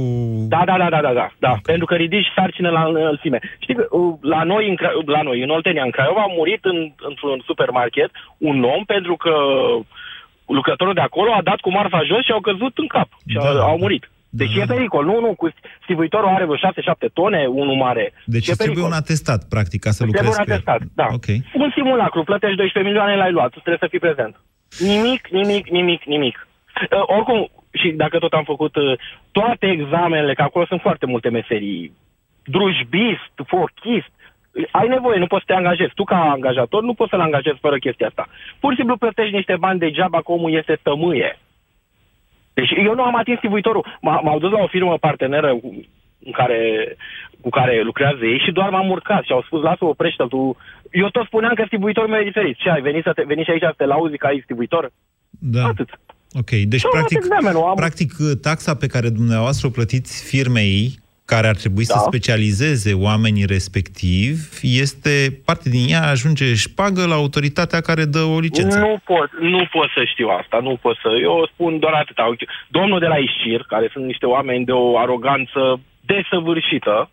Da, 0.47 0.61
da, 0.65 0.75
da, 0.77 0.89
da, 0.89 1.01
da, 1.01 1.13
da, 1.13 1.27
da. 1.39 1.53
pentru 1.63 1.85
că 1.85 1.95
ridici 1.95 2.31
sarcină 2.35 2.69
la 2.69 2.83
înălțime. 2.83 3.39
Știi 3.59 3.75
că 3.75 3.85
uh, 3.89 4.13
la 4.21 4.43
noi, 4.43 4.69
în, 4.69 4.75
Cra- 4.75 5.05
la 5.05 5.21
noi, 5.21 5.41
în 5.43 5.49
Oltenia, 5.49 5.83
în 5.83 5.89
Craiova, 5.91 6.21
a 6.21 6.33
murit 6.37 6.65
în, 6.65 6.91
într-un 7.09 7.41
supermarket 7.45 8.11
un 8.37 8.63
om 8.63 8.83
pentru 8.85 9.15
că 9.15 9.33
lucrătorul 10.47 10.93
de 10.93 10.99
acolo 11.01 11.31
a 11.33 11.41
dat 11.43 11.59
cu 11.59 11.71
marfa 11.71 12.01
jos 12.09 12.23
și 12.25 12.31
au 12.31 12.39
căzut 12.41 12.77
în 12.77 12.87
cap 12.87 13.07
și 13.27 13.35
Da, 13.37 13.47
au, 13.49 13.55
da. 13.55 13.61
au 13.63 13.77
murit. 13.77 14.11
Deci 14.39 14.55
e 14.55 14.63
pericol. 14.75 15.05
Nu, 15.05 15.19
nu, 15.19 15.31
cu 15.41 15.45
stivuitorul 15.83 16.27
are 16.35 16.45
vreo 16.45 16.57
6-7 16.57 17.13
tone, 17.13 17.45
unul 17.61 17.75
mare. 17.85 18.05
Deci 18.35 18.47
e 18.47 18.51
îți 18.51 18.57
trebuie 18.57 18.67
pericol. 18.67 18.91
un 18.91 19.01
atestat, 19.03 19.41
practic, 19.53 19.79
ca 19.85 19.91
să 19.97 20.01
Îți 20.03 20.09
lucrezi 20.11 20.35
trebuie 20.35 20.57
un 20.57 20.63
cu 20.65 20.71
el. 20.71 20.75
atestat, 20.75 20.81
da. 21.01 21.07
Ok. 21.17 21.27
Un 21.63 21.71
simulacru, 21.77 22.23
plătești 22.31 22.55
12 22.61 22.89
milioane, 22.91 23.15
l-ai 23.21 23.31
luat, 23.37 23.49
tu 23.51 23.59
trebuie 23.63 23.83
să 23.85 23.91
fii 23.93 24.05
prezent. 24.07 24.33
Nimic, 24.91 25.21
nimic, 25.39 25.65
nimic, 25.77 26.01
nimic. 26.13 26.35
Uh, 26.47 27.03
oricum, 27.15 27.39
și 27.79 27.87
dacă 28.03 28.15
tot 28.19 28.33
am 28.33 28.43
făcut 28.53 28.75
uh, 28.75 28.99
toate 29.31 29.65
examenele, 29.77 30.33
că 30.33 30.41
acolo 30.41 30.65
sunt 30.65 30.81
foarte 30.81 31.05
multe 31.05 31.29
meserii, 31.29 31.91
drujbist, 32.55 33.33
fochist, 33.53 34.11
ai 34.71 34.87
nevoie, 34.87 35.19
nu 35.19 35.27
poți 35.27 35.43
să 35.45 35.51
te 35.51 35.59
angajezi. 35.61 35.93
Tu, 35.93 36.03
ca 36.03 36.15
angajator, 36.35 36.81
nu 36.83 36.93
poți 36.93 37.09
să-l 37.09 37.19
angajezi 37.27 37.57
fără 37.65 37.77
chestia 37.77 38.07
asta. 38.07 38.27
Pur 38.59 38.71
și 38.71 38.77
simplu 38.77 38.97
plătești 38.97 39.35
niște 39.35 39.55
bani 39.59 39.79
degeaba 39.79 40.17
că 40.21 40.31
omul 40.31 40.53
este 40.53 40.79
tămâie. 40.81 41.39
Deci 42.53 42.71
eu 42.87 42.93
nu 42.95 43.03
am 43.03 43.15
atins 43.15 43.37
stivuitorul. 43.37 43.85
M- 43.87 44.21
M-au 44.23 44.39
dus 44.39 44.51
la 44.51 44.59
o 44.63 44.67
firmă 44.67 44.97
parteneră 44.97 45.49
cu, 45.61 45.69
în 46.25 46.31
care, 46.31 46.59
cu 47.41 47.49
care 47.49 47.81
lucrează 47.83 48.25
ei 48.25 48.39
și 48.45 48.51
doar 48.51 48.69
m-am 48.69 48.89
urcat 48.89 49.23
și 49.23 49.31
au 49.31 49.41
spus, 49.45 49.61
lasă 49.61 49.85
oprește 49.85 50.23
tu. 50.29 50.57
Eu 50.91 51.09
tot 51.09 51.25
spuneam 51.25 51.53
că 51.53 51.63
stivuitorul 51.67 52.09
meu 52.09 52.19
e 52.19 52.23
diferit. 52.31 52.57
Ce 52.57 52.69
ai 52.69 52.81
venit, 52.81 53.03
să 53.03 53.11
te, 53.13 53.23
veni 53.27 53.43
și 53.43 53.51
aici 53.51 53.61
să 53.61 53.73
te 53.77 53.85
lauzi 53.85 54.17
că 54.17 54.27
ai 54.27 54.41
stivuitor? 54.43 54.91
Da. 55.29 55.63
Atât. 55.65 55.89
Ok, 56.39 56.49
deci 56.49 56.79
Și 56.79 56.85
am 56.85 56.91
luat 56.93 57.05
practic, 57.07 57.17
examenul, 57.17 57.63
am- 57.63 57.75
practic 57.75 58.11
taxa 58.41 58.75
pe 58.75 58.87
care 58.87 59.09
dumneavoastră 59.09 59.67
o 59.67 59.69
plătiți 59.69 60.23
firmei 60.29 61.01
care 61.33 61.47
ar 61.47 61.55
trebui 61.63 61.85
să 61.93 61.99
Da. 61.99 62.05
specializeze 62.09 62.91
oamenii 62.93 63.45
respectiv, 63.45 64.33
este, 64.83 65.13
parte 65.47 65.67
din 65.75 65.85
ea 65.93 66.03
ajunge 66.15 66.47
șpagă 66.65 67.01
la 67.11 67.15
autoritatea 67.21 67.81
care 67.89 68.03
dă 68.15 68.23
o 68.35 68.39
licență. 68.39 68.77
Nu 68.79 68.93
pot, 69.11 69.29
nu 69.39 69.61
pot 69.75 69.89
să 69.97 70.01
știu 70.11 70.27
asta, 70.41 70.57
nu 70.67 70.73
pot 70.83 70.95
să... 71.03 71.09
Eu 71.21 71.49
spun 71.53 71.79
doar 71.79 71.93
atâta. 71.93 72.23
Uite, 72.23 72.45
Domnul 72.77 72.99
de 72.99 73.09
la 73.13 73.17
Ișcir, 73.17 73.61
care 73.73 73.89
sunt 73.93 74.05
niște 74.05 74.25
oameni 74.25 74.65
de 74.65 74.71
o 74.71 74.97
aroganță 74.97 75.61
desăvârșită, 76.11 77.09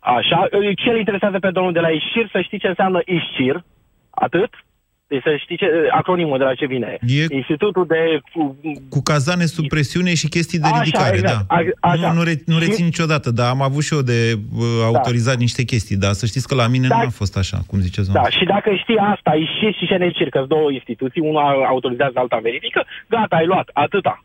așa, 0.00 0.48
ce 0.82 0.90
îl 0.90 0.98
interesează 0.98 1.38
pe 1.38 1.50
domnul 1.50 1.72
de 1.72 1.80
la 1.80 1.88
Ișcir 1.88 2.28
să 2.32 2.40
știi 2.40 2.58
ce 2.58 2.68
înseamnă 2.68 3.00
Ișcir, 3.04 3.56
atât? 4.10 4.50
Deci 5.08 5.22
să 5.22 5.36
știi 5.38 5.56
ce, 5.56 5.66
acronimul 5.90 6.38
de 6.38 6.44
la 6.44 6.54
ce 6.54 6.66
vine. 6.66 6.98
E- 7.06 7.26
Institutul 7.34 7.86
de... 7.86 8.20
Cu 8.88 9.02
cazane 9.02 9.44
sub 9.44 9.68
presiune 9.68 10.14
și 10.14 10.28
chestii 10.28 10.58
de 10.58 10.66
Așa, 10.68 10.82
ridicare, 10.82 11.16
exact, 11.16 11.46
da. 11.48 11.54
a- 11.56 11.90
așa. 11.90 12.12
Nu, 12.12 12.18
nu, 12.18 12.22
re, 12.22 12.34
nu 12.46 12.58
Și- 12.58 12.64
rețin 12.66 12.84
niciodată, 12.84 13.30
dar 13.30 13.48
am 13.50 13.62
avut 13.62 13.82
și 13.82 13.94
eu 13.94 14.00
de 14.00 14.32
uh, 14.56 14.64
autorizat 14.84 15.36
niște 15.36 15.62
chestii, 15.62 15.96
dar 15.96 16.12
să 16.12 16.26
știți 16.26 16.48
că 16.48 16.54
la 16.54 16.66
mine 16.66 16.88
Da. 16.88 16.96
nu 16.96 17.02
a 17.06 17.08
fost 17.08 17.36
așa, 17.36 17.58
cum 17.66 17.78
ziceți 17.80 18.06
Da, 18.06 18.12
domnule. 18.12 18.36
și 18.38 18.44
dacă 18.44 18.70
știi 18.82 18.96
asta, 18.96 19.34
Ișcir 19.34 19.72
și 19.78 19.86
Șenecir, 19.86 20.28
că 20.28 20.44
două 20.48 20.70
instituții, 20.72 21.20
una 21.20 21.40
autorizează, 21.68 22.12
alta 22.18 22.38
verifică, 22.42 22.84
gata, 23.08 23.36
ai 23.36 23.46
luat, 23.46 23.70
atâta. 23.72 24.24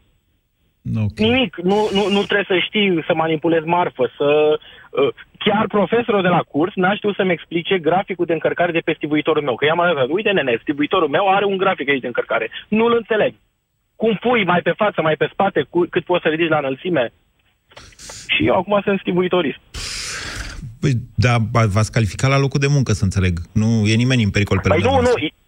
Okay. 0.96 1.30
Nimic, 1.30 1.56
nu, 1.64 1.90
nu, 1.94 2.04
nu 2.16 2.22
trebuie 2.24 2.46
să 2.48 2.58
știi 2.68 3.04
să 3.08 3.14
manipulezi 3.16 3.66
marfă, 3.66 4.10
să... 4.18 4.60
Uh, 4.92 5.14
chiar 5.38 5.66
profesorul 5.68 6.22
de 6.22 6.28
la 6.28 6.42
curs 6.54 6.74
n-a 6.76 6.96
știut 6.96 7.16
să-mi 7.16 7.32
explice 7.32 7.78
graficul 7.78 8.26
de 8.26 8.34
încărcare 8.34 8.72
de 8.72 8.80
pe 8.86 8.94
stivuitorul 8.98 9.44
meu. 9.44 9.56
Că 9.56 9.66
i-am 9.66 9.80
arătat, 9.80 10.08
uite 10.10 10.32
nene, 10.32 10.60
stivuitorul 10.62 11.08
meu 11.08 11.30
are 11.30 11.46
un 11.46 11.58
grafic 11.58 11.90
aici 11.90 12.02
de 12.02 12.08
încărcare. 12.08 12.50
Nu-l 12.68 12.94
înțeleg. 12.96 13.34
Cum 13.96 14.18
pui 14.22 14.46
mai 14.46 14.62
pe 14.62 14.74
față, 14.76 15.02
mai 15.02 15.16
pe 15.16 15.30
spate, 15.32 15.66
cu, 15.70 15.88
cât 15.90 16.04
poți 16.04 16.24
să 16.24 16.30
ridici 16.30 16.50
la 16.50 16.58
înălțime? 16.58 17.14
Și 18.28 18.46
eu 18.46 18.56
acum 18.56 18.82
sunt 18.84 19.00
stivuitorist. 19.00 19.60
Păi, 20.82 20.92
da, 21.16 21.36
v-ați 21.52 21.92
calificat 21.92 22.30
la 22.30 22.40
locul 22.40 22.60
de 22.60 22.68
muncă, 22.68 22.92
să 22.92 23.04
înțeleg. 23.04 23.40
Nu 23.52 23.68
e 23.86 23.96
nimeni 23.96 24.24
în 24.24 24.30
pericol 24.30 24.60
pe 24.60 24.68
Păi 24.68 24.78
lângă 24.78 24.90
nu, 24.90 24.96
nu, 24.96 25.02
noastră. 25.02 25.24
uh, 25.24 25.41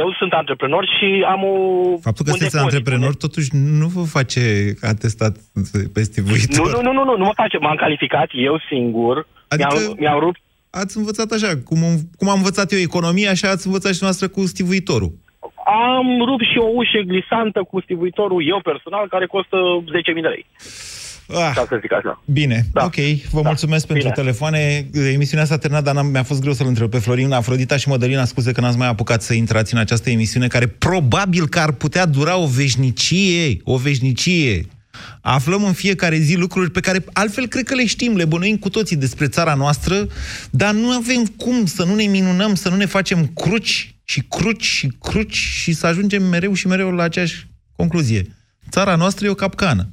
eu 0.00 0.14
sunt 0.18 0.32
antreprenor 0.32 0.84
și 0.98 1.24
am 1.28 1.40
o... 1.44 1.54
Faptul 2.00 2.24
că 2.24 2.30
un 2.30 2.36
sunteți 2.36 2.54
depozit. 2.56 2.60
antreprenor, 2.60 3.14
totuși, 3.14 3.48
nu 3.52 3.86
vă 3.86 4.02
face 4.02 4.74
atestat 4.92 5.34
pe 5.72 6.00
Nu, 6.00 6.02
stivuitor. 6.02 6.70
nu, 6.74 6.80
nu, 6.82 6.92
nu, 6.92 7.04
nu, 7.04 7.16
nu 7.16 7.24
mă 7.24 7.32
face. 7.34 7.58
M-am 7.58 7.76
calificat 7.76 8.28
eu 8.32 8.60
singur. 8.68 9.26
Adică- 9.48 9.68
Mi-am, 9.78 9.96
mi-am 9.98 10.18
rupt 10.20 10.40
Ați 10.70 10.96
învățat 10.96 11.30
așa, 11.30 11.50
cum, 11.64 11.78
am- 11.84 12.00
cum 12.18 12.28
am 12.28 12.36
învățat 12.36 12.72
eu 12.72 12.78
economia, 12.78 13.30
așa 13.30 13.48
ați 13.50 13.66
învățat 13.66 13.92
și 13.94 14.02
noastră 14.02 14.28
cu 14.28 14.46
stivuitorul. 14.46 15.12
Am 15.94 16.06
rupt 16.28 16.44
și 16.52 16.58
o 16.58 16.68
ușă 16.80 17.00
glisantă 17.06 17.60
cu 17.70 17.80
stivuitorul 17.80 18.48
eu 18.48 18.60
personal, 18.62 19.08
care 19.08 19.26
costă 19.26 19.56
10.000 20.14 20.22
de 20.22 20.28
lei. 20.28 20.46
Ah, 21.28 21.52
Ca 21.54 21.66
să 21.68 21.78
zic 21.80 21.92
așa. 21.92 22.22
Bine, 22.24 22.66
da. 22.72 22.84
ok, 22.84 22.94
vă 23.30 23.40
da. 23.42 23.48
mulțumesc 23.48 23.86
pentru 23.86 24.04
Bine. 24.08 24.22
telefoane. 24.22 24.88
Emisiunea 25.12 25.44
s-a 25.44 25.58
terminat, 25.58 25.84
dar 25.84 25.94
n-am, 25.94 26.06
mi-a 26.06 26.22
fost 26.22 26.40
greu 26.40 26.52
să-l 26.52 26.66
întreb 26.66 26.90
pe 26.90 26.98
Florin, 26.98 27.32
Afrodita 27.32 27.76
și 27.76 27.88
Mădălina, 27.88 28.24
scuze 28.24 28.52
că 28.52 28.60
n-ați 28.60 28.76
mai 28.76 28.88
apucat 28.88 29.22
să 29.22 29.34
intrați 29.34 29.74
în 29.74 29.80
această 29.80 30.10
emisiune, 30.10 30.46
care 30.46 30.66
probabil 30.66 31.48
că 31.48 31.58
ar 31.58 31.72
putea 31.72 32.06
dura 32.06 32.36
o 32.36 32.46
veșnicie, 32.46 33.60
o 33.64 33.76
veșnicie. 33.76 34.66
Aflăm 35.20 35.64
în 35.64 35.72
fiecare 35.72 36.16
zi 36.18 36.36
lucruri 36.36 36.70
pe 36.70 36.80
care 36.80 37.04
altfel 37.12 37.46
cred 37.46 37.64
că 37.64 37.74
le 37.74 37.86
știm, 37.86 38.16
le 38.16 38.24
bănuim 38.24 38.56
cu 38.56 38.68
toții 38.68 38.96
despre 38.96 39.26
țara 39.28 39.54
noastră, 39.54 40.06
dar 40.50 40.74
nu 40.74 40.90
avem 40.90 41.24
cum 41.36 41.66
să 41.66 41.84
nu 41.84 41.94
ne 41.94 42.04
minunăm, 42.04 42.54
să 42.54 42.68
nu 42.68 42.76
ne 42.76 42.86
facem 42.86 43.26
cruci 43.26 43.94
și 44.04 44.22
cruci 44.28 44.64
și 44.64 44.92
cruci 45.00 45.34
și 45.36 45.72
să 45.72 45.86
ajungem 45.86 46.22
mereu 46.22 46.54
și 46.54 46.66
mereu 46.66 46.90
la 46.90 47.02
aceeași 47.02 47.46
concluzie. 47.76 48.36
Țara 48.70 48.94
noastră 48.96 49.26
e 49.26 49.30
o 49.30 49.34
capcană. 49.34 49.92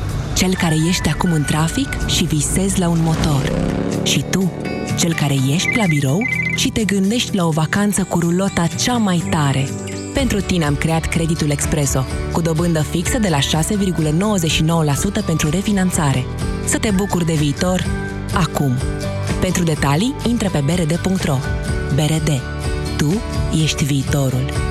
cel 0.41 0.55
care 0.55 0.75
ești 0.87 1.09
acum 1.09 1.31
în 1.31 1.43
trafic 1.43 2.05
și 2.07 2.23
visezi 2.23 2.79
la 2.79 2.89
un 2.89 3.01
motor. 3.01 3.51
Și 4.03 4.25
tu, 4.29 4.51
cel 4.97 5.13
care 5.13 5.33
ești 5.33 5.75
la 5.75 5.85
birou 5.87 6.19
și 6.55 6.69
te 6.69 6.83
gândești 6.83 7.35
la 7.35 7.45
o 7.45 7.49
vacanță 7.49 8.03
cu 8.03 8.19
rulota 8.19 8.67
cea 8.67 8.97
mai 8.97 9.23
tare. 9.29 9.69
Pentru 10.13 10.41
tine 10.41 10.65
am 10.65 10.75
creat 10.75 11.05
creditul 11.05 11.49
Expreso, 11.49 12.05
cu 12.31 12.41
dobândă 12.41 12.81
fixă 12.81 13.17
de 13.19 13.29
la 13.29 13.37
6,99% 13.39 15.25
pentru 15.25 15.49
refinanțare. 15.49 16.25
Să 16.65 16.77
te 16.77 16.91
bucuri 16.91 17.25
de 17.25 17.33
viitor 17.33 17.85
acum. 18.33 18.77
Pentru 19.41 19.63
detalii, 19.63 20.15
intră 20.27 20.49
pe 20.49 20.63
brd.ro. 20.65 21.37
BRD. 21.95 22.41
Tu 22.97 23.21
ești 23.63 23.83
viitorul. 23.83 24.70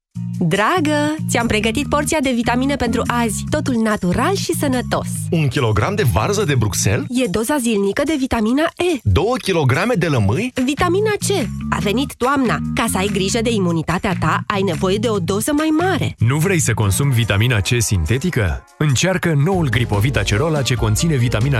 Dragă, 0.39 1.15
ți-am 1.29 1.47
pregătit 1.47 1.87
porția 1.87 2.19
de 2.21 2.31
vitamine 2.35 2.75
pentru 2.75 3.01
azi. 3.07 3.43
Totul 3.49 3.75
natural 3.75 4.35
și 4.35 4.53
sănătos. 4.53 5.07
Un 5.29 5.47
kilogram 5.47 5.95
de 5.95 6.03
varză 6.13 6.43
de 6.43 6.55
Bruxelles? 6.55 7.05
E 7.09 7.25
doza 7.31 7.57
zilnică 7.57 8.01
de 8.05 8.15
vitamina 8.19 8.61
E. 8.61 8.99
2 9.03 9.25
kilograme 9.41 9.93
de 9.93 10.07
lămâi? 10.07 10.53
Vitamina 10.65 11.11
C. 11.19 11.47
A 11.69 11.77
venit 11.79 12.15
toamna. 12.15 12.57
Ca 12.75 12.85
să 12.91 12.97
ai 12.97 13.09
grijă 13.13 13.39
de 13.41 13.51
imunitatea 13.51 14.15
ta, 14.19 14.43
ai 14.47 14.61
nevoie 14.61 14.97
de 14.97 15.09
o 15.09 15.19
doză 15.19 15.51
mai 15.55 15.69
mare. 15.79 16.15
Nu 16.17 16.37
vrei 16.37 16.59
să 16.59 16.73
consumi 16.73 17.13
vitamina 17.13 17.59
C 17.59 17.67
sintetică? 17.77 18.63
Încearcă 18.77 19.33
noul 19.45 19.69
Gripovita 19.69 20.23
Cerola 20.23 20.61
ce 20.61 20.75
conține 20.75 21.15
vitamina 21.15 21.59